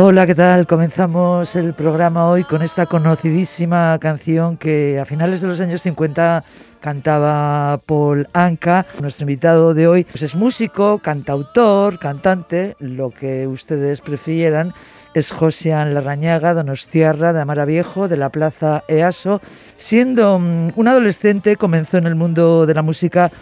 Hola, 0.00 0.28
¿qué 0.28 0.36
tal? 0.36 0.68
Comenzamos 0.68 1.56
el 1.56 1.74
programa 1.74 2.28
hoy 2.28 2.44
con 2.44 2.62
esta 2.62 2.86
conocidísima 2.86 3.98
canción 3.98 4.56
que 4.56 4.96
a 5.00 5.04
finales 5.04 5.40
de 5.40 5.48
los 5.48 5.60
años 5.60 5.82
50 5.82 6.44
cantaba 6.78 7.80
Paul 7.84 8.28
Anka. 8.32 8.86
Nuestro 9.00 9.24
invitado 9.24 9.74
de 9.74 9.88
hoy 9.88 10.04
pues 10.04 10.22
es 10.22 10.36
músico, 10.36 11.00
cantautor, 11.00 11.98
cantante, 11.98 12.76
lo 12.78 13.10
que 13.10 13.48
ustedes 13.48 14.00
prefieran. 14.00 14.72
Es 15.14 15.32
Josian 15.32 15.92
Larrañaga, 15.94 16.54
donostiarra 16.54 17.32
de 17.32 17.40
Amara 17.40 17.64
Viejo, 17.64 18.06
de 18.06 18.18
la 18.18 18.28
Plaza 18.28 18.84
EASO. 18.86 19.40
Siendo 19.78 20.38
mm, 20.38 20.74
un 20.76 20.86
adolescente 20.86 21.56
comenzó 21.56 21.98
en 21.98 22.06
el 22.06 22.14
mundo 22.14 22.66
de 22.66 22.74
la 22.74 22.82
música 22.82 23.32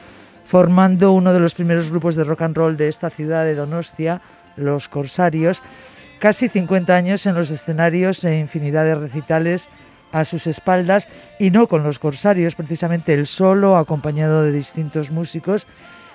formando 0.46 1.12
uno 1.12 1.34
de 1.34 1.40
los 1.40 1.54
primeros 1.54 1.90
grupos 1.90 2.16
de 2.16 2.24
rock 2.24 2.40
and 2.40 2.56
roll 2.56 2.78
de 2.78 2.88
esta 2.88 3.10
ciudad 3.10 3.44
de 3.44 3.54
Donostia, 3.54 4.22
Los 4.56 4.88
Corsarios 4.88 5.62
casi 6.18 6.48
50 6.48 6.94
años 6.94 7.26
en 7.26 7.34
los 7.34 7.50
escenarios 7.50 8.24
e 8.24 8.38
infinidad 8.38 8.84
de 8.84 8.94
recitales 8.94 9.68
a 10.12 10.24
sus 10.24 10.46
espaldas 10.46 11.08
y 11.38 11.50
no 11.50 11.66
con 11.66 11.82
los 11.82 11.98
corsarios, 11.98 12.54
precisamente 12.54 13.12
el 13.12 13.26
solo 13.26 13.76
acompañado 13.76 14.42
de 14.42 14.52
distintos 14.52 15.10
músicos. 15.10 15.66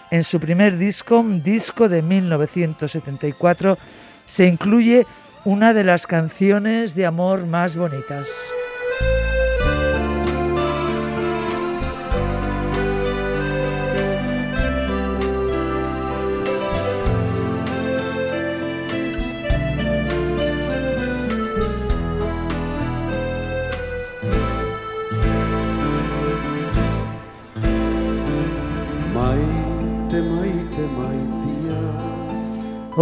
En 0.09 0.23
su 0.23 0.39
primer 0.39 0.77
disco, 0.77 1.23
disco 1.23 1.87
de 1.87 2.01
1974, 2.01 3.77
se 4.25 4.47
incluye 4.47 5.05
una 5.45 5.73
de 5.73 5.83
las 5.83 6.07
canciones 6.07 6.95
de 6.95 7.05
amor 7.05 7.45
más 7.45 7.77
bonitas. 7.77 8.27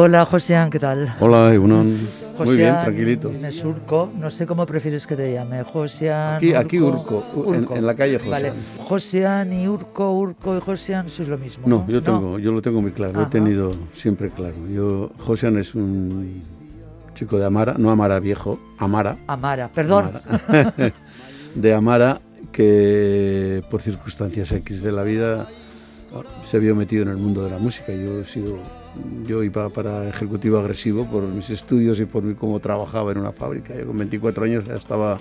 Hola, 0.02 0.26
Josian, 0.26 0.70
¿qué 0.70 0.80
tal? 0.80 1.14
Hola, 1.20 1.54
Egunon. 1.54 1.94
Muy 2.46 2.56
bien, 2.56 2.74
tranquilito. 2.84 3.34
Urco, 3.66 4.10
no 4.18 4.32
sé 4.32 4.48
cómo 4.48 4.66
prefieres 4.66 5.06
que 5.06 5.18
te 5.18 5.34
llame. 5.34 5.62
Josian. 5.64 6.36
Aquí, 6.36 6.54
aquí 6.54 6.80
Urco, 6.80 7.22
En, 7.76 7.86
la 7.86 7.94
calle 7.94 8.18
Josian. 8.18 8.32
Vale, 8.32 8.54
Josian 8.80 9.52
y 9.52 9.68
Urco, 9.68 10.14
Urco 10.14 10.56
y 10.56 10.62
Josian, 10.62 11.08
eso 11.08 11.24
es 11.24 11.28
lo 11.28 11.38
mismo. 11.38 11.68
No, 11.68 11.86
yo 11.90 12.02
tengo, 12.02 12.40
yo 12.40 12.54
lo 12.54 12.62
tengo 12.62 12.82
muy 12.82 12.92
claro, 12.92 13.12
lo 13.12 13.24
he 13.24 13.26
tenido 13.26 13.72
siempre 13.92 14.30
claro. 14.30 14.56
Yo, 14.74 15.12
Josian 15.20 15.58
es 15.58 15.76
un 15.76 16.44
chico 17.14 17.38
de 17.38 17.46
Amara, 17.46 17.76
no 17.78 17.92
Amara 17.92 18.22
viejo, 18.22 18.58
Amara. 18.78 19.18
Amara, 19.28 19.68
perdón. 19.68 20.12
de 21.56 21.74
Amara 21.74 22.22
que 22.54 23.66
por 23.70 23.82
circunstancias 23.82 24.50
X 24.50 24.82
de 24.82 24.94
la 24.94 25.04
vida 25.04 25.50
se 26.46 26.58
vio 26.60 26.74
metido 26.74 27.04
en 27.04 27.10
el 27.10 27.18
mundo 27.18 27.44
de 27.44 27.50
la 27.50 27.58
música. 27.58 27.92
Yo 27.92 28.22
he 28.22 28.26
sido 28.26 28.79
yo 29.26 29.44
iba 29.44 29.70
para 29.70 30.08
ejecutivo 30.10 30.58
agresivo 30.58 31.06
por 31.06 31.24
mis 31.24 31.50
estudios 31.50 32.00
y 32.00 32.06
por 32.06 32.36
cómo 32.36 32.60
trabajaba 32.60 33.12
en 33.12 33.20
una 33.20 33.32
fábrica. 33.32 33.76
Yo 33.76 33.86
con 33.88 33.98
24 33.98 34.46
años 34.46 34.66
ya 34.66 34.76
estaba 34.76 35.18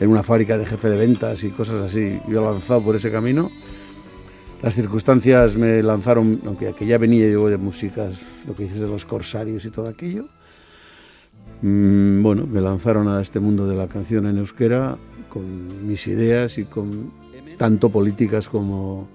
en 0.00 0.08
una 0.08 0.22
fábrica 0.22 0.56
de 0.56 0.66
jefe 0.66 0.88
de 0.88 0.96
ventas 0.96 1.42
y 1.44 1.50
cosas 1.50 1.82
así. 1.82 2.18
Yo 2.28 2.44
lanzado 2.44 2.82
por 2.82 2.96
ese 2.96 3.10
camino. 3.10 3.50
Las 4.62 4.74
circunstancias 4.74 5.54
me 5.56 5.82
lanzaron, 5.82 6.40
aunque 6.44 6.74
ya 6.84 6.98
venía 6.98 7.28
yo 7.30 7.48
de 7.48 7.58
músicas, 7.58 8.20
lo 8.46 8.54
que 8.54 8.64
dices 8.64 8.80
de 8.80 8.88
los 8.88 9.04
corsarios 9.04 9.64
y 9.64 9.70
todo 9.70 9.88
aquello. 9.88 10.26
Mm, 11.62 12.22
bueno, 12.22 12.46
me 12.46 12.60
lanzaron 12.60 13.08
a 13.08 13.20
este 13.20 13.40
mundo 13.40 13.66
de 13.66 13.76
la 13.76 13.88
canción 13.88 14.26
en 14.26 14.38
euskera 14.38 14.96
con 15.28 15.86
mis 15.86 16.06
ideas 16.06 16.58
y 16.58 16.64
con 16.64 17.10
tanto 17.56 17.88
políticas 17.90 18.48
como, 18.48 19.08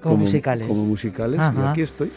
como, 0.00 0.16
musicales. 0.16 0.66
Como 0.66 0.84
musicales. 0.84 1.40
Y 1.40 1.60
aquí 1.60 1.82
estoy. 1.82 2.10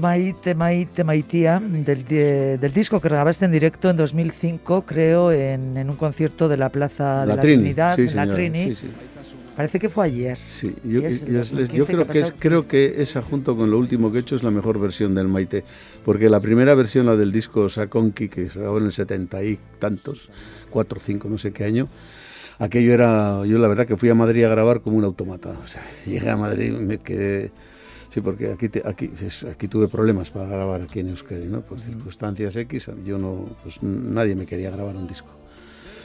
Maite, 0.00 0.54
Maite, 0.54 1.04
Maitía, 1.04 1.60
del, 1.60 2.04
del, 2.06 2.72
disco 2.72 3.00
que 3.00 3.08
grabaste 3.08 3.44
en 3.44 3.52
directo 3.52 3.90
en 3.90 3.96
2005, 3.96 4.82
creo, 4.82 5.32
en, 5.32 5.76
un 5.88 5.96
concierto 5.96 6.48
de 6.48 6.56
la 6.56 6.68
Plaza 6.68 7.22
de 7.22 7.26
la 7.26 7.40
Trinidad, 7.40 7.98
en 7.98 8.16
la 8.16 8.26
Trini. 8.26 8.74
Parece 9.56 9.78
que 9.78 9.88
fue 9.88 10.06
ayer. 10.06 10.36
Sí, 10.48 10.74
yo, 10.82 11.00
creo 11.86 12.08
que, 12.08 12.18
es, 12.18 12.34
creo 12.36 12.66
que 12.66 13.00
esa 13.02 13.22
junto 13.22 13.56
con 13.56 13.70
lo 13.70 13.78
último 13.78 14.10
que 14.10 14.18
he 14.18 14.20
hecho 14.20 14.34
es 14.34 14.42
la 14.42 14.50
mejor 14.50 14.80
versión 14.80 15.14
del 15.14 15.28
Maite, 15.28 15.62
porque 16.04 16.28
la 16.28 16.40
primera 16.40 16.74
versión, 16.74 17.06
la 17.06 17.14
del 17.14 17.30
disco 17.30 17.68
Sakonki, 17.68 18.28
que 18.28 18.50
se 18.50 18.58
grabó 18.58 18.78
en 18.78 18.86
el 18.86 18.92
70 18.92 19.44
y 19.44 19.58
tantos, 19.78 20.28
4 20.70 20.98
o 20.98 21.00
5, 21.00 21.28
no 21.28 21.38
sé 21.38 21.52
qué 21.52 21.64
año, 21.64 21.88
aquello 22.58 22.92
era, 22.92 23.46
yo 23.46 23.58
la 23.58 23.68
verdad 23.68 23.86
que 23.86 23.96
fui 23.96 24.08
a 24.08 24.14
Madrid 24.16 24.42
a 24.42 24.48
grabar 24.48 24.80
como 24.80 24.96
un 24.96 25.04
automata. 25.04 25.50
O 25.64 25.68
sea, 25.68 25.82
llegué 26.04 26.28
a 26.30 26.36
Madrid, 26.36 26.72
me 26.72 26.98
quedé 26.98 27.52
Sí, 28.14 28.20
porque 28.20 28.52
aquí, 28.52 28.70
aquí, 28.84 29.10
aquí 29.50 29.66
tuve 29.66 29.88
problemas 29.88 30.30
para 30.30 30.46
grabar 30.46 30.82
aquí 30.82 31.00
en 31.00 31.08
Euskadi, 31.08 31.46
¿no? 31.46 31.62
Por 31.62 31.80
circunstancias 31.80 32.54
X, 32.54 32.88
yo 33.04 33.18
no, 33.18 33.56
pues 33.64 33.82
nadie 33.82 34.36
me 34.36 34.46
quería 34.46 34.70
grabar 34.70 34.94
un 34.94 35.08
disco. 35.08 35.26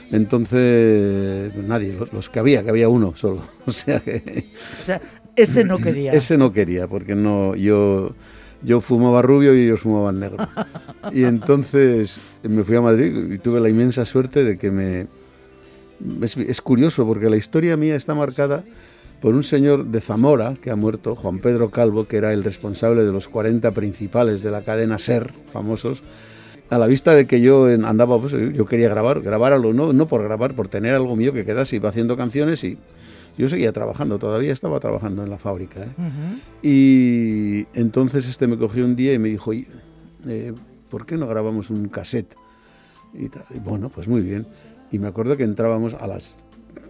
Entonces, 0.09 1.53
nadie, 1.55 1.95
los, 2.11 2.29
que 2.29 2.39
había, 2.39 2.63
que 2.63 2.71
había 2.71 2.89
uno 2.89 3.15
solo. 3.15 3.43
O 3.67 3.71
sea 3.71 3.99
que. 3.99 4.45
O 4.79 4.83
sea, 4.83 4.99
ese 5.35 5.63
no 5.63 5.77
quería. 5.77 6.11
Ese 6.11 6.35
no 6.35 6.51
quería, 6.51 6.87
porque 6.87 7.13
no, 7.13 7.53
yo, 7.53 8.15
yo 8.63 8.81
fumaba 8.81 9.21
rubio 9.21 9.53
y 9.53 9.65
ellos 9.65 9.81
fumaban 9.81 10.19
negro. 10.19 10.49
Y 11.13 11.25
entonces 11.25 12.19
me 12.41 12.63
fui 12.63 12.75
a 12.75 12.81
Madrid 12.81 13.33
y 13.33 13.37
tuve 13.37 13.59
la 13.59 13.69
inmensa 13.69 14.03
suerte 14.03 14.43
de 14.43 14.57
que 14.57 14.71
me. 14.71 15.05
Es, 16.25 16.37
es 16.37 16.59
curioso, 16.59 17.05
porque 17.05 17.29
la 17.29 17.37
historia 17.37 17.77
mía 17.77 17.95
está 17.95 18.15
marcada 18.15 18.63
por 19.21 19.35
un 19.35 19.43
señor 19.43 19.85
de 19.85 20.01
Zamora 20.01 20.55
que 20.61 20.71
ha 20.71 20.75
muerto, 20.75 21.15
Juan 21.15 21.39
Pedro 21.39 21.69
Calvo, 21.69 22.05
que 22.07 22.17
era 22.17 22.33
el 22.33 22.43
responsable 22.43 23.03
de 23.03 23.11
los 23.11 23.27
40 23.27 23.71
principales 23.71 24.41
de 24.41 24.51
la 24.51 24.61
cadena 24.61 24.97
SER, 24.97 25.31
famosos, 25.51 26.01
a 26.69 26.77
la 26.77 26.87
vista 26.87 27.15
de 27.15 27.25
que 27.25 27.41
yo 27.41 27.65
andaba, 27.65 28.19
pues 28.19 28.31
yo 28.31 28.65
quería 28.65 28.89
grabar, 28.89 29.21
grabar 29.21 29.53
algo, 29.53 29.73
no, 29.73 29.91
no 29.91 30.07
por 30.07 30.23
grabar, 30.23 30.53
por 30.53 30.67
tener 30.67 30.93
algo 30.93 31.15
mío 31.15 31.33
que 31.33 31.43
quedase, 31.43 31.77
iba 31.77 31.89
haciendo 31.89 32.15
canciones 32.15 32.63
y 32.63 32.77
yo 33.37 33.49
seguía 33.49 33.71
trabajando, 33.71 34.19
todavía 34.19 34.53
estaba 34.53 34.79
trabajando 34.79 35.23
en 35.23 35.29
la 35.29 35.37
fábrica. 35.37 35.81
¿eh? 35.81 35.87
Y 36.61 37.65
entonces 37.73 38.27
este 38.27 38.47
me 38.47 38.57
cogió 38.57 38.85
un 38.85 38.95
día 38.95 39.13
y 39.13 39.19
me 39.19 39.29
dijo, 39.29 39.51
eh, 39.53 40.53
¿por 40.89 41.05
qué 41.05 41.17
no 41.17 41.27
grabamos 41.27 41.69
un 41.69 41.87
cassette? 41.89 42.35
Y, 43.13 43.25
y 43.25 43.59
bueno, 43.63 43.89
pues 43.89 44.07
muy 44.07 44.21
bien. 44.21 44.45
Y 44.91 44.99
me 44.99 45.07
acuerdo 45.07 45.37
que 45.37 45.43
entrábamos 45.43 45.95
a 45.95 46.05
las 46.05 46.39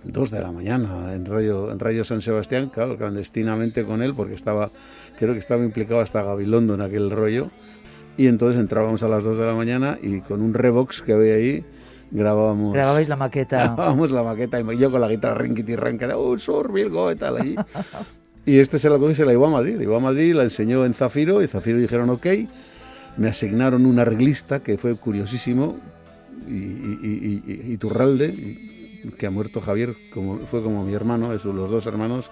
dos 0.04 0.32
de 0.32 0.42
la 0.42 0.52
mañana 0.52 1.14
en 1.14 1.26
Radio, 1.26 1.72
en 1.72 1.80
Radio 1.80 2.04
San 2.04 2.22
Sebastián, 2.22 2.70
claro, 2.70 2.98
clandestinamente 2.98 3.84
con 3.84 4.02
él, 4.02 4.14
porque 4.16 4.34
estaba, 4.34 4.70
creo 5.18 5.34
que 5.34 5.40
estaba 5.40 5.64
implicado 5.64 6.02
hasta 6.02 6.24
Gabilondo 6.24 6.74
en 6.74 6.82
aquel 6.82 7.12
rollo. 7.12 7.50
Y 8.18 8.28
entonces 8.28 8.60
entrábamos 8.60 9.02
a 9.04 9.08
las 9.08 9.24
dos 9.24 9.38
de 9.38 9.46
la 9.46 9.54
mañana 9.54 9.98
y 10.02 10.22
con 10.22 10.42
un 10.42 10.54
Revox 10.54 11.02
que 11.02 11.14
había 11.14 11.36
ahí 11.36 11.64
grabábamos. 12.12 12.74
Grababais 12.74 13.08
la 13.08 13.16
maqueta. 13.16 13.58
Grabábamos 13.64 14.12
la 14.12 14.24
maqueta 14.24 14.60
y 14.60 14.78
yo 14.78 14.92
con 14.92 15.00
la 15.00 15.08
guitarra 15.08 15.36
rinquiti 15.36 15.76
ranca, 15.76 16.18
oh, 16.18 16.38
Sorbilgo 16.38 17.12
y 17.12 17.16
tal 17.16 17.38
allí. 17.38 17.56
y 18.46 18.58
este 18.58 18.78
se 18.78 18.90
la 18.90 18.98
cogió 18.98 19.12
y 19.12 19.16
se 19.16 19.26
la 19.26 19.32
llevó 19.32 19.46
a 19.48 19.52
Madrid. 19.52 19.76
La 19.76 19.82
llevó 19.82 19.98
a 19.98 20.02
Madrid, 20.02 20.34
la 20.36 20.44
enseñó 20.44 20.86
en 20.86 20.94
Zafiro 20.94 21.42
y 21.42 21.48
Zafiro 21.48 21.78
dijeron 21.78 22.10
ok. 22.10 22.28
Me 23.16 23.30
asignaron 23.30 23.86
un 23.86 24.00
arreglista 24.00 24.60
que 24.62 24.78
fue 24.78 24.96
curiosísimo 24.96 25.78
y, 26.48 26.52
y, 26.52 27.44
y, 27.46 27.74
y 27.74 27.78
Turralde 27.78 28.69
que 29.18 29.26
ha 29.28 29.32
muerto 29.32 29.62
Javier, 29.62 29.96
como, 30.14 30.40
fue 30.48 30.62
como 30.62 30.84
mi 30.84 30.94
hermano, 30.94 31.34
esos, 31.34 31.54
los 31.54 31.70
dos 31.70 31.86
hermanos, 31.86 32.32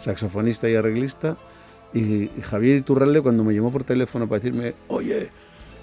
saxofonista 0.00 0.68
y 0.68 0.74
arreglista. 0.74 1.36
Y, 1.92 2.28
Javier 2.42 2.78
Iturralde 2.78 3.20
cuando 3.20 3.44
me 3.44 3.54
llamó 3.54 3.70
por 3.70 3.84
teléfono 3.84 4.28
para 4.28 4.40
decirme, 4.40 4.74
oye, 4.88 5.30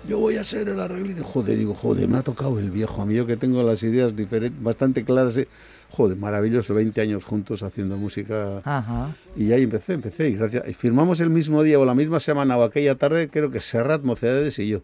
yo 0.07 0.19
voy 0.19 0.35
a 0.35 0.43
ser 0.43 0.67
el 0.67 0.79
arreglista, 0.79 1.23
joder, 1.23 1.57
digo, 1.57 1.73
joder, 1.73 2.07
me 2.07 2.17
ha 2.17 2.21
tocado 2.23 2.59
el 2.59 2.71
viejo 2.71 3.01
amigo 3.01 3.25
que 3.25 3.37
tengo 3.37 3.61
las 3.63 3.83
ideas 3.83 4.15
diferentes, 4.15 4.61
bastante 4.61 5.05
claras. 5.05 5.35
joder, 5.89 6.17
maravilloso, 6.17 6.73
20 6.73 6.99
años 7.01 7.23
juntos 7.23 7.63
haciendo 7.63 7.97
música. 7.97 8.61
Ajá. 8.63 9.15
Y 9.37 9.51
ahí 9.51 9.63
empecé, 9.63 9.93
empecé. 9.93 10.29
Y, 10.29 10.35
gracias, 10.35 10.67
y 10.67 10.73
firmamos 10.73 11.19
el 11.19 11.29
mismo 11.29 11.63
día 11.63 11.79
o 11.79 11.85
la 11.85 11.95
misma 11.95 12.19
semana 12.19 12.57
o 12.57 12.63
aquella 12.63 12.95
tarde, 12.95 13.29
creo 13.29 13.51
que 13.51 13.59
Serrat, 13.59 14.03
Mocedades 14.03 14.57
y 14.59 14.67
yo, 14.67 14.81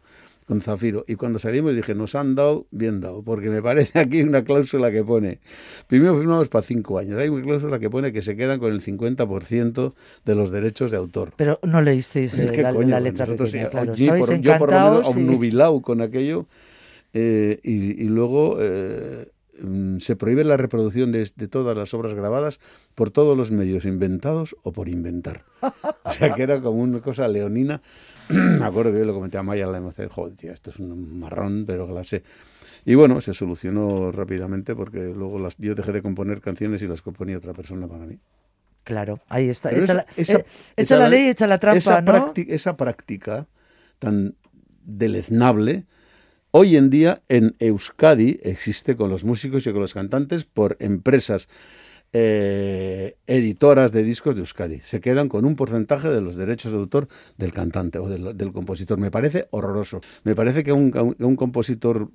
con 0.48 0.62
Zafiro. 0.62 1.04
Y 1.08 1.16
cuando 1.16 1.40
salimos 1.40 1.76
dije, 1.76 1.94
nos 1.94 2.16
han 2.16 2.34
dado 2.34 2.68
bien 2.72 3.02
dado, 3.02 3.22
porque 3.22 3.50
me 3.50 3.62
parece 3.62 4.00
aquí 4.00 4.22
una 4.24 4.44
cláusula 4.44 4.92
que 4.92 5.04
pone, 5.04 5.40
primero 5.88 6.18
firmamos 6.18 6.48
para 6.48 6.66
cinco 6.66 6.98
años, 6.98 7.20
hay 7.20 7.28
una 7.30 7.44
cláusula 7.44 7.80
que 7.80 7.90
pone 7.90 8.14
que 8.14 8.22
se 8.22 8.36
quedan 8.38 8.60
con 8.60 8.72
el 8.72 8.82
50% 8.82 9.94
de 10.26 10.36
los 10.36 10.50
derechos 10.52 10.90
de 10.92 10.98
autor. 10.98 11.34
Pero 11.36 11.60
no 11.64 11.82
leísteis 11.82 12.34
Es 12.34 12.50
eh, 12.50 12.54
que, 12.54 12.62
la, 12.64 12.74
coño, 12.74 12.88
la 12.90 13.00
letra 13.02 13.26
nosotros, 13.26 13.52
pequeña, 13.52 13.70
claro. 13.70 13.92
allí 13.94 14.08
por- 14.08 14.40
yo 14.40 14.58
por 14.58 14.72
lo 14.72 14.80
menos 14.80 15.08
obnubilado 15.08 15.82
con 15.82 16.02
aquello 16.02 16.46
eh, 17.14 17.60
y, 17.64 18.04
y 18.04 18.06
luego 18.06 18.58
eh, 18.60 19.28
se 20.00 20.16
prohíbe 20.16 20.44
la 20.44 20.58
reproducción 20.58 21.12
de, 21.12 21.30
de 21.36 21.48
todas 21.48 21.76
las 21.78 21.94
obras 21.94 22.14
grabadas 22.14 22.60
por 22.96 23.10
todos 23.12 23.38
los 23.38 23.52
medios 23.52 23.86
inventados 23.86 24.56
o 24.64 24.72
por 24.72 24.90
inventar. 24.90 25.44
O 26.04 26.12
sea 26.14 26.34
que 26.36 26.44
era 26.44 26.62
como 26.62 26.82
una 26.82 27.02
cosa 27.02 27.28
leonina. 27.28 27.82
Me 28.30 28.64
acuerdo 28.66 28.92
que 28.94 29.00
yo 29.00 29.06
lo 29.06 29.14
comenté 29.14 29.38
a 29.38 29.44
Maya, 29.44 29.68
la 29.68 29.78
emoción, 29.78 30.08
joder, 30.10 30.36
tío, 30.36 30.54
esto 30.54 30.70
es 30.70 30.80
un 30.80 31.20
marrón, 31.20 31.66
pero 31.68 31.88
clase. 31.88 32.24
Y 32.86 32.96
bueno, 32.96 33.20
se 33.20 33.34
solucionó 33.34 34.12
rápidamente 34.14 34.74
porque 34.76 35.00
luego 35.00 35.38
las, 35.40 35.56
yo 35.58 35.76
dejé 35.76 35.92
de 35.92 36.02
componer 36.02 36.40
canciones 36.40 36.82
y 36.82 36.88
las 36.88 37.02
componía 37.02 37.38
otra 37.38 37.54
persona 37.54 37.88
para 37.88 38.06
mí. 38.06 38.18
Claro, 38.86 39.20
ahí 39.28 39.50
está. 39.50 39.70
Echa, 39.72 39.82
esa- 39.84 39.94
la, 39.96 40.06
esa- 40.16 40.38
eh, 40.38 40.46
echa 40.78 40.96
la 40.98 41.10
ley, 41.10 41.28
echa 41.28 41.46
la 41.48 41.58
trampa, 41.60 41.78
esa 41.78 42.02
¿no? 42.02 42.14
prácti- 42.34 42.46
esa 42.48 42.78
práctica 42.78 43.48
tan 44.00 44.36
deleznable, 44.86 45.86
hoy 46.60 46.76
en 46.76 46.90
día 46.90 47.22
en 47.30 47.56
Euskadi 47.60 48.40
existe 48.42 48.96
con 48.96 49.12
los 49.12 49.24
músicos 49.24 49.68
y 49.68 49.72
con 49.72 49.80
los 49.80 49.94
cantantes 49.94 50.44
por 50.46 50.76
empresas 50.80 51.50
eh, 52.14 53.16
editoras 53.28 53.92
de 53.92 54.02
discos 54.02 54.34
de 54.34 54.42
Euskadi. 54.42 54.80
Se 54.80 55.00
quedan 55.00 55.30
con 55.30 55.46
un 55.46 55.56
porcentaje 55.56 56.10
de 56.10 56.20
los 56.20 56.36
derechos 56.36 56.72
de 56.72 56.80
autor 56.80 57.10
del 57.38 57.54
cantante 57.54 58.00
o 58.00 58.10
del, 58.10 58.52
compositor. 58.54 58.98
Me 58.98 59.12
parece 59.12 59.48
horroroso. 59.52 60.02
Me 60.24 60.34
parece 60.34 60.64
que 60.64 60.72
un, 60.72 60.90
compositor 61.36 62.10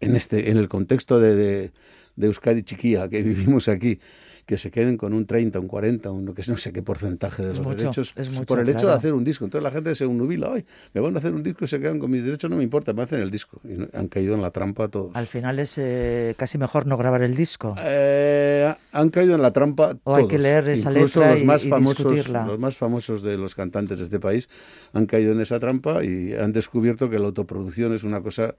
en 0.00 0.16
este 0.16 0.50
en 0.50 0.56
el 0.56 0.70
contexto 0.70 1.20
de, 1.20 1.34
de, 1.34 1.72
de 2.16 2.26
Euskadi 2.26 2.62
Chiquía 2.62 3.10
que 3.10 3.20
vivimos 3.30 3.68
aquí 3.68 4.00
que 4.46 4.58
se 4.58 4.70
queden 4.70 4.96
con 4.96 5.12
un 5.14 5.24
30, 5.26 5.58
un 5.58 5.68
40, 5.68 6.10
un, 6.10 6.34
que 6.34 6.42
no 6.48 6.56
sé 6.58 6.72
qué 6.72 6.82
porcentaje 6.82 7.42
de 7.42 7.52
Es 7.52 7.58
los 7.58 7.66
mucho, 7.66 7.78
derechos 7.78 8.12
es 8.16 8.28
mucho, 8.28 8.44
por 8.46 8.58
el 8.60 8.68
hecho 8.68 8.86
de 8.86 8.92
hacer 8.92 9.14
un 9.14 9.24
disco. 9.24 9.44
Entonces 9.44 9.64
la 9.64 9.70
gente 9.70 9.94
se 9.94 10.04
unubila, 10.06 10.50
ay, 10.54 10.64
me 10.92 11.00
van 11.00 11.14
a 11.14 11.18
hacer 11.18 11.32
un 11.32 11.42
disco 11.42 11.64
y 11.64 11.68
se 11.68 11.80
quedan 11.80 11.98
con 11.98 12.10
mis 12.10 12.22
derechos, 12.24 12.50
no 12.50 12.56
me 12.58 12.62
importa, 12.62 12.92
me 12.92 13.02
hacen 13.02 13.20
el 13.20 13.30
disco. 13.30 13.60
Y 13.64 13.96
han 13.96 14.08
caído 14.08 14.34
en 14.34 14.42
la 14.42 14.50
trampa 14.50 14.88
todos. 14.88 15.14
Al 15.16 15.26
final 15.26 15.58
es 15.58 15.78
eh, 15.78 16.34
casi 16.36 16.58
mejor 16.58 16.86
no 16.86 16.96
grabar 16.98 17.22
el 17.22 17.34
disco. 17.34 17.74
Eh, 17.78 18.74
han 18.92 19.10
caído 19.10 19.34
en 19.34 19.42
la 19.42 19.52
trampa 19.52 19.96
O 20.04 20.14
hay 20.14 20.28
que 20.28 20.38
leer 20.38 20.68
esa 20.68 20.90
Incluso 20.90 21.20
letra 21.20 21.32
los 21.32 21.42
y- 21.42 21.44
más 21.44 21.64
y 21.64 21.68
famosos, 21.70 21.96
discutirla. 21.98 22.46
los 22.46 22.58
más 22.58 22.76
famosos 22.76 23.22
de 23.22 23.38
los 23.38 23.54
cantantes 23.54 23.98
de 23.98 24.04
este 24.04 24.20
país 24.20 24.48
han 24.92 25.06
caído 25.06 25.32
en 25.32 25.40
esa 25.40 25.58
trampa 25.58 26.04
y 26.04 26.34
han 26.34 26.52
descubierto 26.52 27.08
que 27.08 27.18
la 27.18 27.26
autoproducción 27.26 27.94
es 27.94 28.04
una 28.04 28.20
cosa 28.20 28.54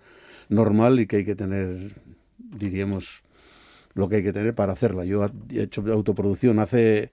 normal 0.49 0.99
y 0.99 1.07
que 1.07 1.17
hay 1.17 1.25
que 1.25 1.35
tener, 1.35 1.93
diríamos, 2.39 3.23
lo 3.95 4.07
que 4.07 4.17
hay 4.17 4.23
que 4.23 4.31
tener 4.33 4.53
para 4.53 4.73
hacerla. 4.73 5.03
Yo 5.05 5.25
he 5.49 5.63
hecho 5.63 5.81
autoproducción 5.91 6.59
hace 6.59 7.11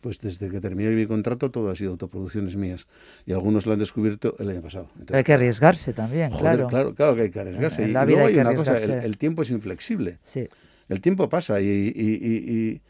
pues 0.00 0.20
desde 0.20 0.48
que 0.48 0.60
terminé 0.60 0.90
mi 0.90 1.06
contrato 1.06 1.50
todo 1.50 1.70
ha 1.70 1.74
sido 1.76 1.90
autoproducciones 1.90 2.54
mías 2.54 2.86
y 3.26 3.32
algunos 3.32 3.66
lo 3.66 3.72
han 3.72 3.80
descubierto 3.80 4.36
el 4.38 4.48
año 4.48 4.62
pasado. 4.62 4.88
Entonces, 4.94 5.16
hay 5.16 5.24
que 5.24 5.32
arriesgarse 5.32 5.92
también, 5.92 6.30
joder, 6.30 6.42
claro. 6.42 6.66
claro, 6.68 6.94
claro 6.94 7.14
que 7.16 7.22
hay 7.22 7.30
que 7.30 7.40
arriesgarse. 7.40 7.82
En 7.82 7.90
y 7.90 7.92
la 7.92 8.04
luego 8.04 8.18
vida 8.18 8.26
hay 8.26 8.28
hay 8.28 8.34
que 8.34 8.40
una 8.40 8.54
cosa, 8.54 8.70
el, 8.70 8.76
arriesgarse. 8.76 9.06
el 9.06 9.18
tiempo 9.18 9.42
es 9.42 9.50
inflexible. 9.50 10.18
Sí. 10.22 10.48
El 10.88 11.00
tiempo 11.00 11.28
pasa 11.28 11.60
y, 11.60 11.66
y- 11.66 11.92
y- 11.96 12.80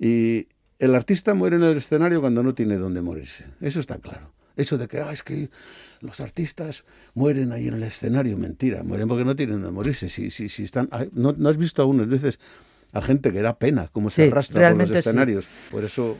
y- 0.00 0.06
y 0.06 0.48
el 0.78 0.94
artista 0.94 1.32
muere 1.34 1.56
en 1.56 1.62
el 1.64 1.76
escenario 1.78 2.20
cuando 2.20 2.42
no 2.42 2.54
tiene 2.54 2.76
dónde 2.76 3.00
morirse. 3.00 3.44
Eso 3.62 3.80
está 3.80 3.96
claro. 3.98 4.30
Eso 4.54 4.76
de 4.76 4.88
que, 4.88 4.98
ah, 5.00 5.12
es 5.12 5.22
que 5.22 5.48
los 6.00 6.20
artistas 6.20 6.84
mueren 7.14 7.50
ahí 7.52 7.68
en 7.68 7.74
el 7.74 7.82
escenario, 7.84 8.36
mentira. 8.36 8.82
Mueren 8.82 9.08
porque 9.08 9.24
no 9.24 9.34
tienen 9.34 9.56
dónde 9.62 9.70
morirse. 9.70 10.10
Si, 10.10 10.30
si, 10.30 10.48
si 10.50 10.64
están, 10.64 10.90
¿no, 11.12 11.32
¿No 11.32 11.48
has 11.48 11.56
visto 11.56 11.80
algunas 11.80 12.08
veces 12.08 12.38
a 12.92 13.00
gente 13.02 13.32
que 13.32 13.42
da 13.42 13.58
pena 13.58 13.88
cómo 13.92 14.10
se 14.10 14.24
Sí, 14.24 14.30
arrastra 14.30 14.70
por 14.70 14.78
los 14.78 14.88
sí. 14.90 14.96
escenarios? 14.96 15.46
Por 15.70 15.84
eso 15.84 16.16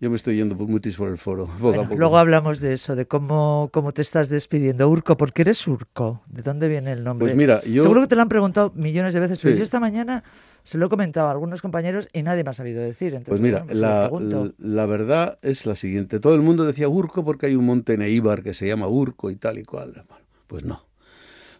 yo 0.00 0.08
me 0.08 0.16
estoy 0.16 0.36
yendo 0.36 0.56
por 0.56 0.66
mutis 0.66 0.96
por 0.96 1.08
el 1.10 1.18
foro. 1.18 1.44
poco 1.60 1.80
a 1.80 1.82
poco. 1.84 1.96
luego 1.96 2.16
hablamos 2.18 2.58
de 2.60 2.72
eso, 2.72 2.96
de 2.96 3.06
cómo, 3.06 3.68
cómo 3.72 3.92
te 3.92 4.00
estás 4.02 4.28
despidiendo. 4.30 4.88
Urco, 4.88 5.16
¿por 5.18 5.32
qué 5.34 5.42
eres 5.42 5.66
Urco? 5.68 6.22
¿De 6.26 6.40
dónde 6.42 6.68
viene 6.68 6.92
el 6.92 7.04
nombre? 7.04 7.26
Pues 7.26 7.36
mira, 7.36 7.62
yo... 7.64 7.82
Seguro 7.82 8.00
que 8.02 8.06
te 8.06 8.16
lo 8.16 8.22
han 8.22 8.28
preguntado 8.30 8.72
millones 8.74 9.12
de 9.12 9.20
veces, 9.20 9.38
pero 9.42 9.52
Sí. 9.54 9.58
yo 9.58 9.62
esta 9.64 9.78
mañana 9.78 10.24
se 10.62 10.78
lo 10.78 10.86
he 10.86 10.88
comentado 10.88 11.28
a 11.28 11.32
algunos 11.32 11.60
compañeros 11.60 12.08
y 12.14 12.22
nadie 12.22 12.44
me 12.44 12.50
ha 12.50 12.54
sabido 12.54 12.80
decir. 12.82 13.08
Entonces, 13.14 13.28
Pues 13.28 13.40
mira, 13.40 13.64
bueno, 14.08 14.40
pues 14.44 14.52
la, 14.58 14.86
verdad 14.86 15.38
es 15.42 15.66
la 15.66 15.74
siguiente. 15.74 16.18
Todo 16.18 16.34
el 16.34 16.40
mundo 16.42 16.64
decía 16.64 16.88
Urco 16.88 17.22
porque 17.24 17.46
hay 17.46 17.54
un 17.56 17.66
monte 17.66 17.92
en 17.94 18.00
Eibar 18.02 18.42
que 18.42 18.54
se 18.54 18.66
llama 18.68 18.88
Urco 18.88 19.30
y 19.30 19.36
tal 19.36 19.58
y 19.58 19.64
cual. 19.64 19.92
Bueno, 20.08 20.24
pues 20.46 20.64
no. 20.64 20.82